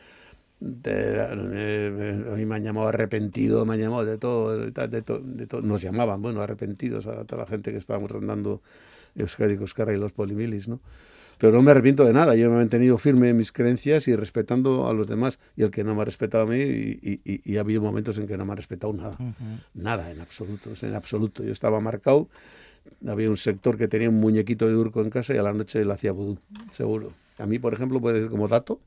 De, 0.66 0.94
eh, 0.96 2.26
a 2.32 2.36
mí 2.36 2.46
me 2.46 2.56
han 2.56 2.64
llamado 2.64 2.88
arrepentido, 2.88 3.66
me 3.66 3.74
han 3.74 3.82
llamado 3.82 4.06
de 4.06 4.18
todo, 4.18 4.58
de, 4.58 4.72
de, 4.72 5.02
de 5.02 5.48
todo, 5.48 5.62
nos 5.62 5.82
llamaban, 5.82 6.22
bueno, 6.22 6.42
arrepentidos 6.42 7.06
a 7.06 7.26
toda 7.26 7.42
la 7.42 7.48
gente 7.48 7.72
que 7.72 7.78
estábamos 7.78 8.10
rondando 8.10 8.62
Euskadi, 9.16 9.62
Esquerra 9.62 9.94
y 9.94 9.98
los 9.98 10.14
polimilis, 10.14 10.68
¿no? 10.70 10.80
pero 11.38 11.54
no 11.54 11.62
me 11.62 11.72
arrepiento 11.72 12.06
de 12.06 12.14
nada. 12.14 12.36
Yo 12.36 12.50
me 12.50 12.56
he 12.56 12.60
mantenido 12.60 12.98
firme 12.98 13.30
en 13.30 13.38
mis 13.38 13.52
creencias 13.52 14.08
y 14.08 14.16
respetando 14.16 14.88
a 14.88 14.94
los 14.94 15.08
demás. 15.08 15.40
Y 15.56 15.64
el 15.64 15.72
que 15.72 15.84
no 15.84 15.96
me 15.96 16.02
ha 16.02 16.06
respetado 16.06 16.44
a 16.44 16.48
mí, 16.48 16.58
y, 16.58 17.58
ha 17.58 17.60
habido 17.60 17.82
momentos 17.82 18.18
en 18.18 18.28
que 18.28 18.38
no 18.38 18.46
me 18.46 18.54
ha 18.54 18.56
respetado 18.56 18.94
nada. 18.94 19.18
Nada, 19.74 20.12
en 20.12 20.22
absoluto, 20.22 20.70
en 20.82 20.96
absoluto. 20.96 21.44
Yo 21.44 21.52
estaba 21.52 21.80
marcado. 21.80 22.30
Había 23.06 23.30
un 23.30 23.38
sector 23.38 23.78
que 23.78 23.88
tenía 23.88 24.10
un 24.10 24.20
muñequito 24.20 24.68
de 24.68 24.76
Urco 24.76 25.02
en 25.02 25.10
casa 25.10 25.34
y 25.34 25.38
a 25.38 25.44
la 25.44 25.54
noche 25.54 25.84
le 25.84 25.94
hacía 25.94 26.12
vudú, 26.12 26.38
seguro. 26.72 27.14
A 27.38 27.46
mí, 27.46 27.60
por 27.60 27.74
ejemplo, 27.74 28.00
puede 28.00 28.16
decir 28.16 28.30
como 28.30 28.48
dato, 28.48 28.80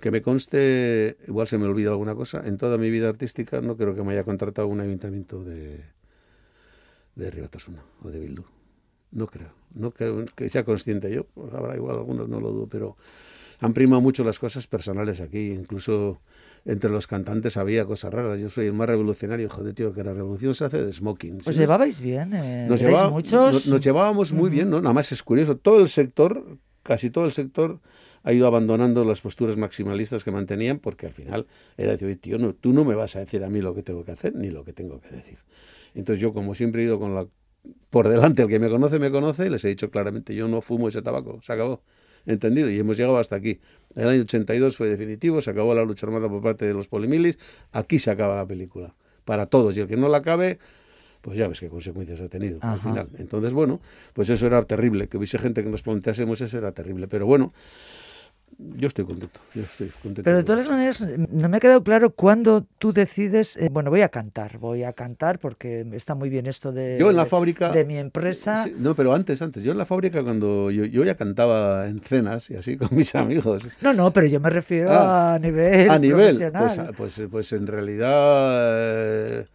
que 0.00 0.10
me 0.10 0.22
conste, 0.22 1.16
igual 1.26 1.46
se 1.46 1.58
me 1.58 1.66
olvida 1.66 1.90
alguna 1.90 2.14
cosa, 2.14 2.42
en 2.44 2.56
toda 2.56 2.78
mi 2.78 2.90
vida 2.90 3.08
artística 3.08 3.60
no 3.60 3.76
creo 3.76 3.94
que 3.94 4.02
me 4.02 4.12
haya 4.12 4.24
contratado 4.24 4.68
un 4.68 4.80
ayuntamiento 4.80 5.42
de, 5.42 5.84
de 7.14 7.30
Ribatasuna 7.30 7.82
o 8.02 8.10
de 8.10 8.20
Bildu. 8.20 8.44
No 9.12 9.26
creo, 9.26 9.52
no 9.74 9.92
creo 9.92 10.24
que 10.26 10.50
sea 10.50 10.64
consciente 10.64 11.10
yo, 11.10 11.24
pues 11.24 11.52
habrá 11.54 11.76
igual 11.76 11.96
algunos, 11.96 12.28
no 12.28 12.40
lo 12.40 12.50
dudo, 12.50 12.66
pero 12.68 12.96
han 13.60 13.72
primado 13.72 14.02
mucho 14.02 14.24
las 14.24 14.38
cosas 14.38 14.66
personales 14.66 15.20
aquí, 15.20 15.52
incluso 15.52 16.20
entre 16.64 16.90
los 16.90 17.06
cantantes 17.06 17.56
había 17.56 17.86
cosas 17.86 18.12
raras. 18.12 18.38
Yo 18.38 18.50
soy 18.50 18.66
el 18.66 18.72
más 18.72 18.88
revolucionario, 18.88 19.48
joder, 19.48 19.74
tío, 19.74 19.94
que 19.94 20.02
la 20.02 20.12
revolución 20.12 20.54
se 20.54 20.64
hace 20.64 20.84
de 20.84 20.92
smoking. 20.92 21.42
¿Os 21.46 21.56
llevabais 21.56 22.00
bien? 22.00 22.34
Eh, 22.34 22.66
nos, 22.68 22.82
muchos? 23.10 23.66
Nos, 23.66 23.80
llevábamos 23.80 24.32
muy 24.32 24.50
bien, 24.50 24.68
¿no? 24.68 24.80
Nada 24.80 24.92
más 24.92 25.12
es 25.12 25.22
curioso, 25.22 25.56
todo 25.56 25.80
el 25.80 25.88
sector, 25.88 26.58
casi 26.82 27.10
todo 27.10 27.24
el 27.24 27.32
sector 27.32 27.80
ha 28.26 28.32
ido 28.32 28.48
abandonando 28.48 29.04
las 29.04 29.20
posturas 29.20 29.56
maximalistas 29.56 30.24
que 30.24 30.32
mantenían 30.32 30.80
porque 30.80 31.06
al 31.06 31.12
final 31.12 31.46
era 31.76 31.92
decir, 31.92 32.20
tío, 32.20 32.38
no, 32.38 32.54
tú 32.54 32.72
no 32.72 32.84
me 32.84 32.96
vas 32.96 33.14
a 33.14 33.20
decir 33.20 33.44
a 33.44 33.48
mí 33.48 33.60
lo 33.60 33.72
que 33.72 33.84
tengo 33.84 34.04
que 34.04 34.10
hacer 34.10 34.34
ni 34.34 34.50
lo 34.50 34.64
que 34.64 34.72
tengo 34.72 35.00
que 35.00 35.10
decir. 35.10 35.38
Entonces 35.94 36.20
yo, 36.20 36.32
como 36.32 36.56
siempre 36.56 36.82
he 36.82 36.86
ido 36.86 36.98
con 36.98 37.14
la 37.14 37.28
por 37.88 38.08
delante, 38.08 38.42
el 38.42 38.48
que 38.48 38.58
me 38.58 38.68
conoce, 38.68 38.98
me 38.98 39.12
conoce, 39.12 39.46
y 39.46 39.50
les 39.50 39.64
he 39.64 39.68
dicho 39.68 39.90
claramente, 39.92 40.34
yo 40.34 40.48
no 40.48 40.60
fumo 40.60 40.88
ese 40.88 41.02
tabaco, 41.02 41.40
se 41.42 41.52
acabó. 41.52 41.82
¿Entendido? 42.26 42.68
Y 42.68 42.78
hemos 42.80 42.96
llegado 42.96 43.16
hasta 43.18 43.36
aquí. 43.36 43.60
El 43.94 44.08
año 44.08 44.22
82 44.22 44.76
fue 44.76 44.88
definitivo, 44.88 45.40
se 45.40 45.50
acabó 45.50 45.72
la 45.72 45.84
lucha 45.84 46.06
armada 46.06 46.28
por 46.28 46.42
parte 46.42 46.64
de 46.66 46.74
los 46.74 46.88
polimilis, 46.88 47.38
aquí 47.70 48.00
se 48.00 48.10
acaba 48.10 48.34
la 48.34 48.46
película, 48.46 48.96
para 49.24 49.46
todos, 49.46 49.76
y 49.76 49.80
el 49.80 49.86
que 49.86 49.96
no 49.96 50.08
la 50.08 50.18
acabe, 50.18 50.58
pues 51.20 51.38
ya 51.38 51.46
ves 51.46 51.60
qué 51.60 51.68
consecuencias 51.68 52.20
ha 52.20 52.28
tenido 52.28 52.58
al 52.62 52.80
final. 52.80 53.08
Entonces, 53.18 53.52
bueno, 53.52 53.80
pues 54.14 54.30
eso 54.30 54.48
era 54.48 54.64
terrible, 54.64 55.06
que 55.06 55.16
hubiese 55.16 55.38
gente 55.38 55.62
que 55.62 55.70
nos 55.70 55.82
planteásemos 55.82 56.40
eso 56.40 56.58
era 56.58 56.72
terrible, 56.72 57.06
pero 57.06 57.26
bueno, 57.26 57.52
yo 58.58 58.88
estoy 58.88 59.04
contento, 59.04 59.40
yo 59.54 59.62
estoy 59.62 59.88
contento. 59.88 60.22
Pero 60.22 60.38
de 60.38 60.44
todas 60.44 60.68
maneras, 60.70 61.06
no 61.30 61.48
me 61.48 61.56
ha 61.56 61.60
quedado 61.60 61.82
claro 61.82 62.10
cuándo 62.10 62.66
tú 62.78 62.92
decides, 62.92 63.56
eh, 63.56 63.68
bueno, 63.70 63.90
voy 63.90 64.00
a 64.00 64.08
cantar, 64.08 64.58
voy 64.58 64.82
a 64.82 64.92
cantar 64.92 65.38
porque 65.38 65.86
está 65.92 66.14
muy 66.14 66.30
bien 66.30 66.46
esto 66.46 66.72
de, 66.72 66.96
yo 66.98 67.10
en 67.10 67.16
la 67.16 67.26
fábrica, 67.26 67.70
de, 67.70 67.84
mi 67.84 67.98
empresa. 67.98 68.66
no, 68.78 68.94
pero 68.94 69.14
antes, 69.14 69.42
antes, 69.42 69.62
yo 69.62 69.72
en 69.72 69.78
la 69.78 69.84
fábrica 69.84 70.22
cuando 70.22 70.70
yo, 70.70 70.84
yo, 70.84 71.04
ya 71.04 71.16
cantaba 71.16 71.86
en 71.86 72.00
cenas 72.00 72.50
y 72.50 72.56
así 72.56 72.76
con 72.76 72.88
mis 72.92 73.14
amigos. 73.14 73.64
No, 73.80 73.92
no, 73.92 74.12
pero 74.12 74.26
yo 74.26 74.40
me 74.40 74.50
refiero 74.50 74.90
ah, 74.90 75.34
a 75.34 75.38
nivel 75.38 75.90
a 75.90 75.98
nivel, 75.98 76.34
pues, 76.34 76.50
profesional. 76.50 76.94
Pues, 76.96 77.22
pues, 77.30 77.52
en 77.52 77.66
realidad... 77.66 79.40
Eh, 79.40 79.46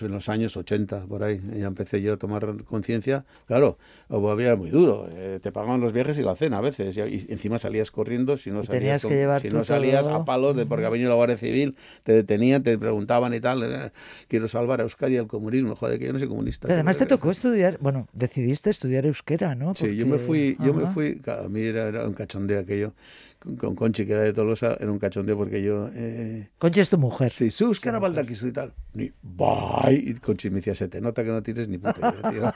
en 0.00 0.12
los 0.12 0.28
años 0.28 0.56
80, 0.56 1.06
por 1.06 1.22
ahí, 1.22 1.40
ya 1.56 1.66
empecé 1.66 2.00
yo 2.00 2.14
a 2.14 2.16
tomar 2.16 2.64
conciencia. 2.64 3.24
Claro, 3.46 3.78
había 4.08 4.56
muy 4.56 4.70
duro, 4.70 5.08
eh, 5.12 5.40
te 5.42 5.52
pagaban 5.52 5.80
los 5.80 5.92
viajes 5.92 6.18
y 6.18 6.22
la 6.22 6.36
cena 6.36 6.58
a 6.58 6.60
veces, 6.60 6.96
y, 6.96 7.26
encima 7.32 7.58
salías 7.58 7.90
corriendo 7.90 8.36
si 8.36 8.50
no 8.50 8.64
salías, 8.64 9.02
si 9.40 9.50
no 9.50 9.64
salías 9.64 10.06
a 10.06 10.24
palos 10.24 10.56
de 10.56 10.66
porque 10.66 10.86
ha 10.86 10.90
venido 10.90 11.10
la 11.10 11.16
Guardia 11.16 11.36
Civil, 11.36 11.76
te 12.02 12.12
detenían, 12.12 12.62
te 12.62 12.78
preguntaban 12.78 13.34
y 13.34 13.40
tal, 13.40 13.62
eh, 13.62 13.90
quiero 14.28 14.48
salvar 14.48 14.80
a 14.80 14.84
Euskadi 14.84 15.16
al 15.16 15.26
comunismo, 15.26 15.76
joder, 15.76 15.98
que 15.98 16.06
yo 16.06 16.12
no 16.12 16.18
soy 16.18 16.28
comunista. 16.28 16.68
además 16.72 16.98
te 16.98 17.06
tocó 17.06 17.30
estudiar, 17.30 17.78
bueno, 17.80 18.08
decidiste 18.12 18.70
estudiar 18.70 19.06
euskera, 19.06 19.54
¿no? 19.54 19.74
Sí, 19.74 19.96
yo 19.96 20.06
me 20.06 20.18
fui, 20.18 20.56
yo 20.64 20.74
me 20.74 20.86
fui, 20.86 21.20
a 21.26 21.48
mí 21.48 21.60
era, 21.60 21.88
era 21.88 22.06
un 22.06 22.14
cachondeo 22.14 22.60
aquello 22.60 22.92
con 23.38 23.76
Conchi, 23.76 24.04
que 24.04 24.12
era 24.12 24.22
de 24.22 24.32
Tolosa, 24.32 24.76
era 24.80 24.90
un 24.90 24.98
cachondeo 24.98 25.36
porque 25.36 25.62
yo... 25.62 25.90
Eh... 25.94 26.48
Conchi 26.58 26.80
es 26.80 26.90
tu 26.90 26.98
mujer. 26.98 27.30
Sí, 27.30 27.50
sus 27.50 27.78
que 27.80 27.88
era 27.88 28.00
y 28.00 28.52
tal. 28.52 28.72
Ni, 28.94 29.12
bye. 29.22 29.94
Y 29.94 30.14
Conchi 30.14 30.50
me 30.50 30.56
decía, 30.56 30.74
se 30.74 30.88
te 30.88 31.00
nota 31.00 31.22
que 31.22 31.30
no 31.30 31.42
tienes 31.42 31.68
ni 31.68 31.78
puta 31.78 32.14
idea, 32.14 32.30
tío. 32.30 32.52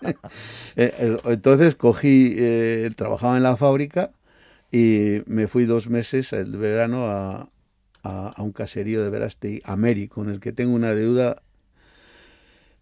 Eh, 0.76 1.16
entonces 1.24 1.74
cogí, 1.74 2.34
eh, 2.38 2.90
trabajaba 2.94 3.36
en 3.36 3.42
la 3.42 3.56
fábrica 3.56 4.10
y 4.70 5.22
me 5.26 5.48
fui 5.48 5.64
dos 5.64 5.88
meses 5.88 6.32
el 6.32 6.56
verano 6.56 7.06
a, 7.06 7.48
a, 8.02 8.28
a 8.28 8.42
un 8.42 8.52
caserío 8.52 9.02
de 9.02 9.10
Verasti, 9.10 9.62
Ameri, 9.64 10.08
con 10.08 10.28
el 10.28 10.40
que 10.40 10.52
tengo 10.52 10.74
una 10.74 10.94
deuda 10.94 11.42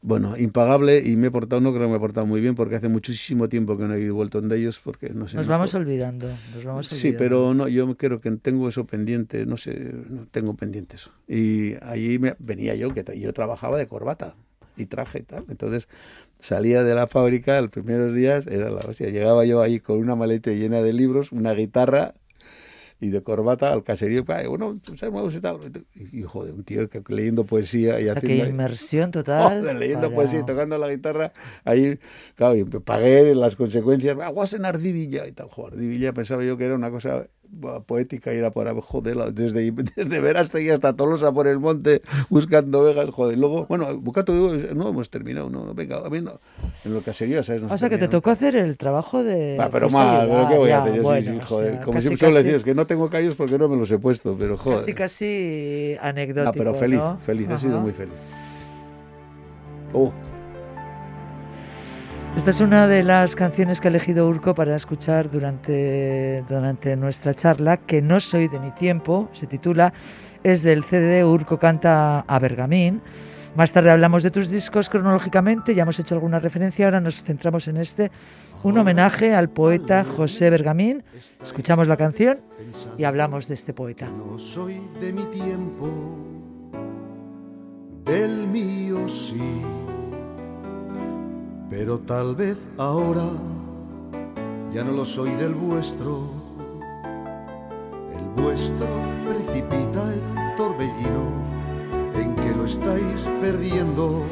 bueno, 0.05 0.37
impagable 0.37 0.99
y 1.03 1.17
me 1.17 1.29
he 1.29 1.31
portado, 1.31 1.63
no 1.63 1.73
creo 1.73 1.85
que 1.85 1.93
me 1.93 1.97
he 1.97 2.01
portado 2.01 2.27
muy 2.27 2.43
bien 2.43 2.55
porque 2.55 2.77
hace 2.77 2.91
muchísimo 2.91 3.49
tiempo 3.49 3.79
que 3.79 3.85
no 3.85 3.95
he 3.95 4.11
vuelto 4.11 4.43
de 4.43 4.59
ellos 4.59 4.79
porque 4.85 5.09
no 5.09 5.29
sé. 5.29 5.39
Nos 5.39 5.47
vamos 5.47 5.75
olvidando, 5.75 6.29
nos 6.55 6.63
vamos 6.63 6.93
olvidando. 6.93 6.97
Sí, 6.97 7.15
pero 7.17 7.55
no, 7.55 7.69
yo 7.69 7.97
creo 7.97 8.21
que 8.21 8.31
tengo 8.33 8.69
eso 8.69 8.85
pendiente, 8.85 9.47
no 9.47 9.57
sé, 9.57 9.95
no 10.11 10.27
tengo 10.31 10.53
pendiente 10.57 10.97
eso. 10.97 11.11
Y 11.27 11.77
allí 11.83 12.19
me, 12.19 12.37
venía 12.39 12.75
yo, 12.75 12.93
que 12.93 13.03
yo 13.19 13.33
trabajaba 13.33 13.79
de 13.79 13.87
corbata 13.89 14.35
y 14.77 14.85
traje 14.85 15.21
y 15.21 15.23
tal. 15.23 15.47
Entonces 15.49 15.89
salía 16.39 16.83
de 16.83 16.95
la 16.95 17.07
fábrica 17.07 17.59
los 17.63 17.71
primeros 17.71 18.13
días, 18.15 18.47
era 18.47 18.69
la 18.69 18.81
hostia, 18.81 19.09
llegaba 19.09 19.47
yo 19.47 19.63
ahí 19.63 19.81
con 19.81 19.97
una 19.97 20.15
maleta 20.15 20.51
llena 20.51 20.83
de 20.83 20.93
libros, 20.93 21.33
una 21.33 21.55
guitarra 21.55 22.13
y 23.05 23.11
de 23.11 23.23
corbata 23.23 23.71
al 23.71 23.85
caserío, 23.85 24.25
bueno, 24.25 24.81
sabemos 24.97 25.35
y 25.35 25.41
tal. 25.41 25.59
Y, 25.95 26.23
joder, 26.23 26.55
un 26.55 26.65
tío 26.65 26.89
que, 26.89 27.03
leyendo 27.09 27.45
poesía 27.45 28.01
y 28.01 28.05
o 28.05 28.13
sea, 28.13 28.15
haciendo. 28.15 28.47
inmersión 28.47 29.11
total. 29.13 29.79
leyendo 29.79 30.11
poesía 30.11 30.41
y 30.41 30.47
tocando 30.47 30.79
la 30.79 30.89
guitarra, 30.89 31.33
ahí, 31.65 31.99
claro, 32.35 32.57
y 32.57 32.65
pagué 32.65 33.35
las 33.35 33.57
consecuencias, 33.57 34.19
aguas 34.19 34.55
en 34.55 34.65
Ardivilla 34.65 35.27
y 35.27 35.33
tal. 35.33 35.49
Joder, 35.51 35.75
Ardivilla 35.75 36.15
pensaba 36.15 36.43
yo 36.45 36.57
que 36.57 36.65
era 36.65 36.75
una 36.75 36.91
cosa 36.91 37.27
poética 37.87 38.33
y 38.35 38.39
era 38.39 38.51
por 38.51 38.69
joder, 38.81 39.17
desde, 39.33 39.71
desde 39.71 40.21
Verástegui 40.21 40.71
hasta 40.71 40.95
Tolosa 40.95 41.33
por 41.33 41.47
el 41.47 41.59
monte 41.59 42.03
buscando 42.29 42.85
vegas, 42.85 43.11
joder. 43.11 43.39
Luego, 43.39 43.67
bueno, 43.67 43.99
Bucato 43.99 44.33
no 44.33 44.89
hemos 44.89 45.11
terminado, 45.11 45.51
no, 45.51 45.65
no 45.65 45.75
venga, 45.75 45.99
a 45.99 46.11
mí 46.11 46.21
no, 46.21 46.41
en 46.85 46.95
lo 46.95 47.03
que 47.03 47.13
sería, 47.13 47.43
¿sabes? 47.43 47.63
o 47.69 47.79
sea, 47.79 47.89
que 47.89 47.99
te 47.99 48.09
tocó 48.09 48.31
hacer 48.31 48.57
el 48.57 48.77
trabajo 48.77 49.23
de. 49.23 49.57
Ah, 49.61 49.69
pero 49.71 49.89
mal, 49.91 50.29
pero 50.29 50.49
¿qué 50.49 50.57
voy 50.57 50.71
a 50.71 50.83
hacer? 50.83 50.97
Yo 50.97 51.23
sí, 51.23 51.41
joder. 51.45 51.81
como 51.81 52.01
siempre 52.01 52.19
suelo 52.19 52.37
decir, 52.37 52.55
es 52.55 52.65
que 52.65 52.75
no 52.75 52.87
tengo 52.87 53.09
callos 53.11 53.37
porque 53.37 53.59
no 53.59 53.69
me 53.69 53.77
los 53.77 53.91
he 53.91 53.99
puesto, 53.99 54.37
pero 54.39 54.57
joder. 54.57 54.81
Casi, 54.81 54.95
casi 54.95 55.97
anecdótico. 56.01 56.45
No, 56.45 56.53
pero 56.53 56.75
feliz, 56.75 57.01
feliz, 57.25 57.49
he 57.51 57.59
sido 57.59 57.81
muy 57.81 57.93
feliz. 57.93 58.15
Oh. 59.93 60.13
Esta 62.37 62.51
es 62.51 62.61
una 62.61 62.89
de 62.89 63.05
las 63.05 63.37
canciones 63.37 63.81
que 63.81 63.89
ha 63.89 63.91
elegido 63.91 64.27
Urco 64.27 64.57
para 64.57 64.75
escuchar 64.75 65.31
durante, 65.31 66.45
durante 66.49 66.97
nuestra 66.97 67.33
charla, 67.33 67.77
que 67.77 68.03
no 68.03 68.19
soy 68.19 68.49
de 68.49 68.59
mi 68.59 68.73
tiempo, 68.73 69.31
se 69.33 69.47
titula, 69.47 69.95
es 70.43 70.63
del 70.63 70.85
CD 70.85 71.25
Urco 71.25 71.59
canta 71.59 72.21
a 72.21 72.39
Bergamín. 72.41 73.01
Más 73.55 73.73
tarde 73.73 73.91
hablamos 73.91 74.25
de 74.25 74.33
tus 74.33 74.51
discos 74.51 74.91
cronológicamente, 74.91 75.77
ya 75.77 75.85
hemos 75.85 75.99
hecho 76.01 76.17
alguna 76.17 76.41
referencia, 76.41 76.87
ahora 76.87 77.01
nos 77.01 77.23
centramos 77.23 77.69
en 77.69 77.77
este, 77.77 78.11
un 78.65 78.77
homenaje 78.77 79.33
al 79.33 79.49
poeta 79.49 80.05
José 80.05 80.51
Bergamín. 80.51 81.05
Escuchamos 81.43 81.87
la 81.87 81.97
canción 81.97 82.41
y 82.99 83.05
hablamos 83.05 83.47
de 83.47 83.55
este 83.55 83.73
poeta. 83.73 84.09
No 84.11 84.37
soy 84.39 84.81
de 85.01 85.13
mi 85.13 85.25
tiempo, 85.27 86.19
del 88.05 88.49
mío 88.49 89.09
sí 89.09 89.63
pero 91.77 91.99
tal 91.99 92.37
vez 92.37 92.69
ahora 92.79 93.27
ya 94.73 94.85
no 94.85 94.93
lo 94.93 95.05
soy 95.05 95.31
del 95.31 95.55
vuestro. 95.55 96.21
El 98.17 98.43
vuestro 98.43 98.87
precipita 99.29 100.15
el 100.15 100.57
torbellino 100.57 101.27
en 102.15 102.37
que 102.37 102.55
lo 102.55 102.65
estáis 102.65 103.23
perdiendo. 103.41 104.23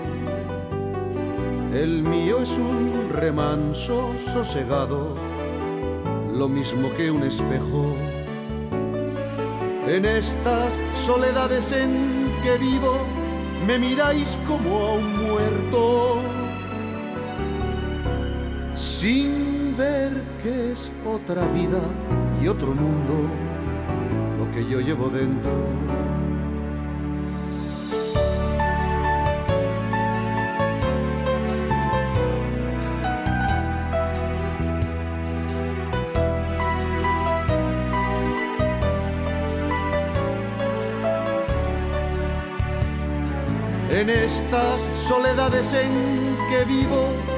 El 1.74 2.04
mío 2.04 2.38
es 2.38 2.56
un 2.58 3.10
remanso 3.10 4.12
sosegado, 4.18 5.16
lo 6.32 6.48
mismo 6.48 6.92
que 6.96 7.10
un 7.10 7.24
espejo. 7.24 7.92
En 9.88 10.04
estas 10.04 10.78
soledades 10.94 11.72
en 11.72 12.30
que 12.44 12.56
vivo, 12.56 13.00
me 13.66 13.80
miráis 13.80 14.38
como 14.46 14.78
a 14.78 14.92
un 14.92 15.22
muerto 15.24 16.31
sin 19.02 19.76
ver 19.76 20.12
que 20.44 20.70
es 20.70 20.92
otra 21.04 21.44
vida 21.46 21.80
y 22.40 22.46
otro 22.46 22.68
mundo 22.68 23.14
lo 24.38 24.48
que 24.52 24.64
yo 24.70 24.78
llevo 24.80 25.08
dentro. 25.08 25.50
En 43.90 44.10
estas 44.10 44.88
soledades 44.94 45.74
en 45.74 46.36
que 46.48 46.64
vivo, 46.66 47.31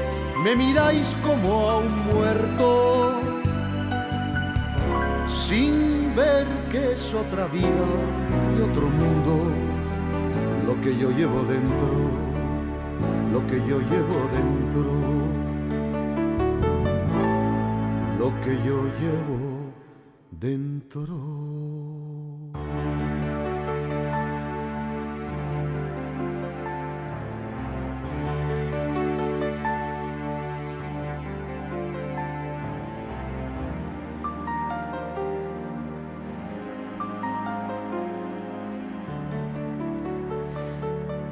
me 0.45 0.55
miráis 0.55 1.17
como 1.23 1.69
a 1.71 1.77
un 1.79 2.05
muerto. 2.05 3.19
sin 5.27 6.15
ver 6.15 6.45
que 6.71 6.93
es 6.93 7.13
otra 7.13 7.47
vida 7.47 7.87
y 8.55 8.61
otro 8.61 8.87
mundo 8.99 9.33
lo 10.67 10.79
que 10.81 10.95
yo 11.01 11.09
llevo 11.09 11.43
dentro, 11.45 11.95
lo 13.33 13.39
que 13.47 13.57
yo 13.69 13.77
llevo 13.91 14.19
dentro, 14.37 14.93
lo 18.19 18.29
que 18.43 18.53
yo 18.67 18.77
llevo 19.01 19.39
dentro. 20.31 21.54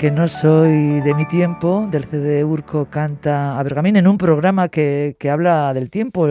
Que 0.04 0.12
no 0.12 0.28
soy 0.28 1.00
de 1.00 1.14
mi 1.14 1.26
tiempo, 1.26 1.88
del 1.90 2.04
CD 2.04 2.44
Urco 2.44 2.90
canta 2.90 3.58
a 3.58 3.64
Bergamín 3.64 3.96
en 3.96 4.06
un 4.06 4.18
programa 4.18 4.68
que, 4.68 5.16
habla 5.32 5.74
del 5.74 5.90
tiempo. 5.90 6.28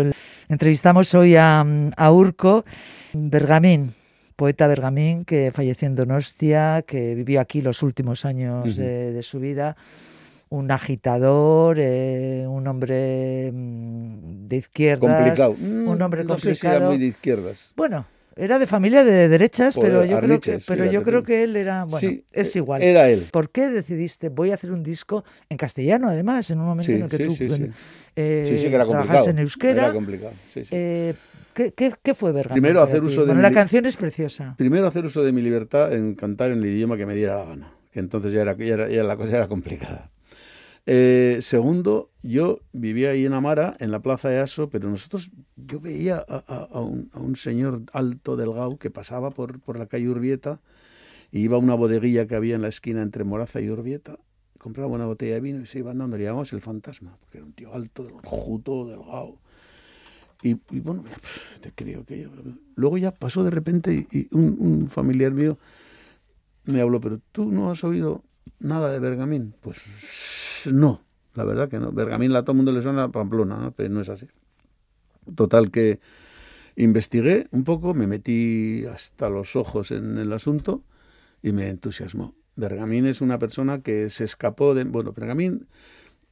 entrevistamos 0.50 1.14
hoy 1.14 1.36
a, 1.36 1.64
Urco 2.10 2.66
Bergamín, 3.14 3.94
poeta 4.36 4.66
Bergamín 4.66 5.24
que 5.24 5.52
falleció 5.54 5.88
en 5.88 5.94
Donostia, 5.94 6.84
que 6.86 7.14
vivió 7.14 7.40
aquí 7.40 7.62
los 7.62 7.82
últimos 7.82 8.26
años 8.26 8.76
de, 8.76 9.18
su 9.22 9.40
vida. 9.40 9.74
Un 10.50 10.70
agitador, 10.70 11.78
eh, 11.80 12.44
un 12.46 12.66
hombre 12.66 13.52
mm, 13.54 14.48
de 14.48 14.56
izquierdas. 14.58 15.10
Complicado. 15.10 15.56
Un 15.58 16.02
hombre 16.02 16.26
complicado. 16.26 16.54
Sé 16.54 16.60
si 16.60 16.66
era 16.66 16.80
muy 16.80 16.98
de 16.98 17.06
izquierdas. 17.06 17.72
Bueno, 17.74 18.04
era 18.36 18.58
de 18.58 18.66
familia 18.66 19.04
de 19.04 19.28
derechas, 19.28 19.78
pero 19.80 20.04
yo 20.04 20.18
creo 20.20 20.40
que, 20.40 20.58
pero 20.66 20.90
yo 20.90 21.02
creo 21.02 21.22
que 21.22 21.42
él 21.42 21.56
era, 21.56 21.84
bueno, 21.84 22.08
es 22.30 22.56
igual. 22.56 22.82
Era 22.82 23.08
él. 23.08 23.28
¿Por 23.30 23.50
qué 23.50 23.68
decidiste 23.68 24.28
voy 24.28 24.50
a 24.50 24.54
hacer 24.54 24.70
un 24.70 24.82
disco 24.82 25.24
en 25.48 25.56
castellano 25.56 26.08
además 26.08 26.50
en 26.50 26.60
un 26.60 26.66
momento 26.66 26.92
en 26.92 27.02
el 27.02 27.08
que 27.08 27.18
tú 27.18 27.36
eh, 28.14 28.44
que 28.60 28.74
era 28.74 28.84
complicado. 28.84 29.28
en 29.28 29.38
euskera? 29.38 29.84
Era 29.84 29.92
complicado. 29.92 30.32
Eh, 30.54 31.14
¿qué, 31.54 31.72
qué, 32.02 32.14
fue 32.14 32.32
Bergamo? 32.32 32.54
Primero 32.54 32.82
hacer 32.82 33.02
uso 33.02 33.22
de 33.22 33.28
bueno, 33.28 33.42
la 33.42 33.52
canción 33.52 33.86
es 33.86 33.96
preciosa. 33.96 34.54
Primero 34.58 34.86
hacer 34.86 35.04
uso 35.04 35.22
de 35.22 35.32
mi 35.32 35.42
libertad 35.42 35.92
en 35.94 36.14
cantar 36.14 36.52
en 36.52 36.58
el 36.58 36.66
idioma 36.66 36.96
que 36.96 37.06
me 37.06 37.14
diera 37.14 37.36
la 37.36 37.44
gana, 37.44 37.72
que 37.90 38.00
entonces 38.00 38.32
ya 38.32 38.42
era, 38.42 38.56
ya 38.56 38.74
era, 38.74 38.88
ya 38.88 39.02
la 39.02 39.16
cosa 39.16 39.36
era 39.36 39.48
complicada. 39.48 40.10
Eh, 40.84 41.38
segundo, 41.42 42.10
yo 42.22 42.60
vivía 42.72 43.10
ahí 43.10 43.24
en 43.24 43.34
Amara, 43.34 43.76
en 43.78 43.92
la 43.92 44.00
plaza 44.00 44.28
de 44.28 44.38
Aso, 44.38 44.68
pero 44.68 44.90
nosotros, 44.90 45.30
yo 45.56 45.80
veía 45.80 46.24
a, 46.28 46.80
un, 46.80 47.36
señor 47.36 47.82
alto, 47.92 48.36
delgado, 48.36 48.78
que 48.78 48.90
pasaba 48.90 49.30
por, 49.30 49.60
por 49.60 49.78
la 49.78 49.86
calle 49.86 50.08
Urbieta, 50.08 50.60
y 51.30 51.40
iba 51.40 51.56
a 51.56 51.60
una 51.60 51.74
bodeguilla 51.74 52.26
que 52.26 52.34
había 52.34 52.56
en 52.56 52.62
la 52.62 52.68
esquina 52.68 53.02
entre 53.02 53.24
Moraza 53.24 53.60
y 53.60 53.70
Urbieta, 53.70 54.18
compraba 54.58 54.92
una 54.92 55.06
botella 55.06 55.34
de 55.34 55.40
vino 55.40 55.60
y 55.62 55.66
se 55.66 55.78
iba 55.78 55.92
andando, 55.92 56.16
le 56.18 56.24
llamamos 56.24 56.52
el 56.52 56.60
fantasma, 56.60 57.16
porque 57.20 57.38
era 57.38 57.46
un 57.46 57.52
tío 57.52 57.74
alto, 57.74 58.06
juto, 58.24 58.86
delgado. 58.86 59.38
Y, 60.44 60.54
bueno, 60.80 61.04
te 61.60 61.70
creo 61.70 62.04
que. 62.04 62.28
Luego 62.74 62.98
ya 62.98 63.12
pasó 63.12 63.44
de 63.44 63.50
repente 63.50 64.08
y, 64.10 64.28
un 64.34 64.88
familiar 64.90 65.30
mío 65.30 65.56
me 66.64 66.80
habló, 66.80 67.00
pero 67.00 67.20
tú 67.32 67.50
no 67.50 67.70
has 67.70 67.84
oído 67.84 68.24
nada 68.58 68.92
de 68.92 69.00
Bergamín. 69.00 69.54
Pues 69.60 70.68
no, 70.72 71.02
la 71.34 71.44
verdad 71.44 71.68
que 71.68 71.78
no. 71.78 71.92
Bergamín 71.92 72.34
a 72.34 72.42
todo 72.42 72.52
el 72.52 72.56
mundo 72.56 72.72
le 72.72 72.82
suena 72.82 73.04
a 73.04 73.08
Pamplona, 73.08 73.56
¿no? 73.56 73.72
pero 73.72 73.88
no 73.90 74.00
es 74.00 74.08
así. 74.08 74.28
Total 75.34 75.70
que 75.70 76.00
investigué 76.76 77.46
un 77.50 77.64
poco, 77.64 77.94
me 77.94 78.06
metí 78.06 78.84
hasta 78.86 79.28
los 79.28 79.56
ojos 79.56 79.90
en 79.90 80.18
el 80.18 80.32
asunto 80.32 80.82
y 81.42 81.52
me 81.52 81.68
entusiasmó. 81.68 82.34
Bergamín 82.56 83.06
es 83.06 83.20
una 83.20 83.38
persona 83.38 83.82
que 83.82 84.10
se 84.10 84.24
escapó 84.24 84.74
de... 84.74 84.84
Bueno, 84.84 85.12
Bergamín, 85.12 85.66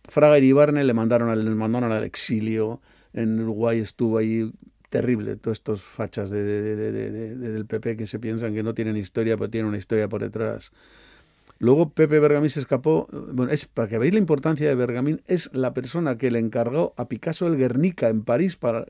Fraga 0.05 0.39
y 0.39 0.47
Ibarne 0.47 0.85
le 0.85 0.95
mandaron 0.95 1.31
al, 1.31 1.45
le 1.45 1.51
mandaron 1.51 1.93
al 1.93 2.05
exilio, 2.05 2.81
en 3.13 3.41
Uruguay 3.41 3.79
estuvo 3.79 4.19
ahí 4.19 4.53
terrible, 4.91 5.37
todos 5.37 5.59
estos 5.59 5.83
fachas 5.83 6.31
de, 6.31 6.43
del 6.43 7.67
PP 7.67 7.97
que 7.97 8.07
se 8.07 8.19
piensan 8.19 8.55
que 8.55 8.63
no 8.63 8.75
tienen 8.75 8.97
historia, 8.97 9.37
pero 9.37 9.49
tienen 9.49 9.69
una 9.69 9.79
historia 9.79 10.09
por 10.09 10.21
detrás 10.21 10.73
Luego 11.61 11.91
Pepe 11.91 12.21
Bergamín 12.21 12.49
se 12.49 12.59
escapó, 12.59 13.07
bueno, 13.13 13.53
es 13.53 13.67
para 13.67 13.87
que 13.87 13.99
veáis 13.99 14.15
la 14.15 14.19
importancia 14.19 14.67
de 14.67 14.75
Bergamín, 14.75 15.21
es 15.27 15.51
la 15.53 15.75
persona 15.75 16.17
que 16.17 16.31
le 16.31 16.39
encargó 16.39 16.95
a 16.97 17.07
Picasso 17.07 17.47
el 17.47 17.59
Guernica 17.59 18.09
en 18.09 18.23
París 18.23 18.57
para, 18.57 18.87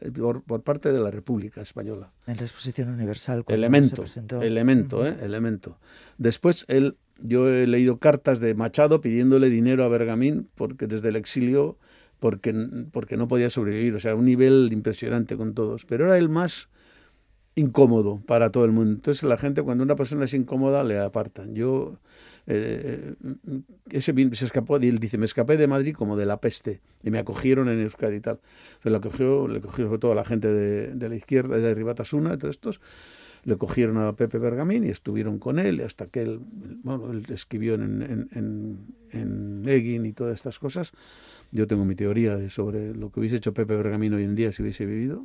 por, 0.47 0.63
parte 0.63 0.93
de 0.93 1.01
la 1.01 1.11
República 1.11 1.63
Española. 1.63 2.13
En 2.29 2.37
la 2.37 2.43
exposición 2.43 2.91
universal. 2.91 3.45
Elemento, 3.49 4.05
elemento, 4.41 5.05
eh, 5.05 5.17
elemento. 5.21 5.79
Después 6.17 6.65
él, 6.69 6.97
yo 7.21 7.49
he 7.49 7.67
leído 7.67 7.99
cartas 7.99 8.39
de 8.39 8.55
Machado 8.55 9.01
pidiéndole 9.01 9.51
dinero 9.51 9.83
a 9.83 9.89
Bergamín 9.89 10.49
porque 10.55 10.87
desde 10.87 11.09
el 11.09 11.17
exilio, 11.17 11.77
porque, 12.21 12.55
porque 12.93 13.17
no 13.17 13.27
podía 13.27 13.51
sobrevivir, 13.51 13.97
o 13.97 13.99
sea, 13.99 14.15
un 14.15 14.27
nivel 14.27 14.69
impresionante 14.71 15.37
con 15.37 15.55
todos. 15.55 15.85
Pero 15.87 16.05
era 16.05 16.19
el 16.19 16.29
más 16.29 16.69
incómodo 17.57 18.23
para 18.27 18.51
todo 18.51 18.65
el 18.65 18.71
mundo. 18.71 18.93
Entonces 18.93 19.25
la 19.25 19.39
gente, 19.39 19.61
cuando 19.65 19.83
una 19.83 19.97
persona 19.97 20.25
es 20.25 20.35
incómoda, 20.35 20.85
le 20.85 21.01
apartan. 21.01 21.57
Yo 21.57 21.99
eh, 22.53 23.15
ese 23.91 24.13
se 24.35 24.45
escapó, 24.45 24.77
él 24.77 24.99
dice, 24.99 25.19
me 25.19 25.25
escapé 25.25 25.57
de 25.57 25.69
Madrid 25.69 25.95
como 25.95 26.17
de 26.17 26.27
la 26.27 26.41
peste 26.41 26.81
y 27.05 27.11
me 27.11 27.21
acogieron 27.21 27.69
en 27.69 27.81
Euskadi 27.81 28.17
y 28.17 28.21
tal. 28.21 28.41
Entonces 28.75 28.93
lo 28.93 29.01
cogió, 29.01 29.49
le 29.49 29.61
cogió 29.61 29.87
sobre 29.87 29.99
todo 29.99 30.13
a 30.13 30.15
la 30.17 30.25
gente 30.25 30.49
de, 30.49 31.09
la 31.09 31.15
izquierda, 31.15 31.59
de 31.59 31.75
Ribatasuna, 31.75 32.31
de 32.31 32.39
todos 32.39 32.57
estos, 32.57 32.81
le 33.45 33.57
cogieron 33.57 33.99
a 33.99 34.17
Pepe 34.17 34.39
Bergamín 34.39 34.85
y 34.85 34.89
estuvieron 34.89 35.39
con 35.39 35.61
él 35.61 35.81
hasta 35.81 36.07
que 36.07 36.23
él, 36.23 36.41
bueno, 36.83 37.13
él 37.13 37.25
escribió 37.29 37.75
en, 37.75 38.29
en, 38.33 38.79
en, 39.13 39.63
Egin 39.69 40.05
y 40.05 40.13
todas 40.13 40.35
estas 40.35 40.59
cosas. 40.59 40.91
Yo 41.53 41.69
tengo 41.69 41.85
mi 41.85 41.95
teoría 41.95 42.51
sobre 42.51 42.95
lo 42.95 43.13
que 43.13 43.21
hubiese 43.21 43.37
hecho 43.37 43.55
Pepe 43.55 43.77
Bergamín 43.77 44.13
hoy 44.15 44.25
en 44.25 44.35
día 44.35 44.51
si 44.51 44.63
hubiese 44.63 44.87
vivido. 44.87 45.25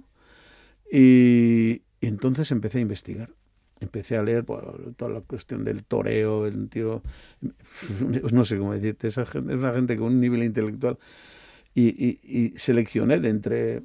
y 0.91 1.81
entonces 2.01 2.51
empecé 2.51 2.77
a 2.77 2.81
investigar 2.81 3.31
empecé 3.79 4.17
a 4.17 4.23
leer 4.23 4.45
toda 4.45 5.11
la 5.11 5.21
cuestión 5.21 5.63
del 5.63 5.83
toreo, 5.83 6.45
el 6.45 6.69
tiro, 6.69 7.03
no 8.31 8.45
sé 8.45 8.57
cómo 8.57 8.73
decirte, 8.73 9.07
esa 9.07 9.25
gente, 9.25 9.53
es 9.53 9.59
una 9.59 9.73
gente 9.73 9.97
con 9.97 10.07
un 10.07 10.21
nivel 10.21 10.43
intelectual 10.43 10.97
y, 11.73 12.19
y, 12.23 12.53
seleccioné 12.57 13.19
de 13.19 13.29
entre, 13.29 13.83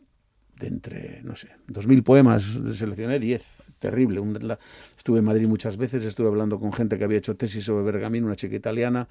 de 0.58 0.66
entre, 0.66 1.22
no 1.24 1.34
sé, 1.34 1.48
dos 1.66 1.86
mil 1.88 2.04
poemas, 2.04 2.44
seleccioné 2.74 3.18
diez, 3.18 3.44
terrible. 3.80 4.22
estuve 4.96 5.18
en 5.18 5.24
Madrid 5.24 5.48
muchas 5.48 5.76
veces, 5.76 6.04
estuve 6.04 6.28
hablando 6.28 6.60
con 6.60 6.72
gente 6.72 6.98
que 6.98 7.04
había 7.04 7.18
hecho 7.18 7.36
tesis 7.36 7.64
sobre 7.64 7.82
Bergamín, 7.82 8.24
una 8.24 8.36
chica 8.36 8.54
italiana, 8.54 9.08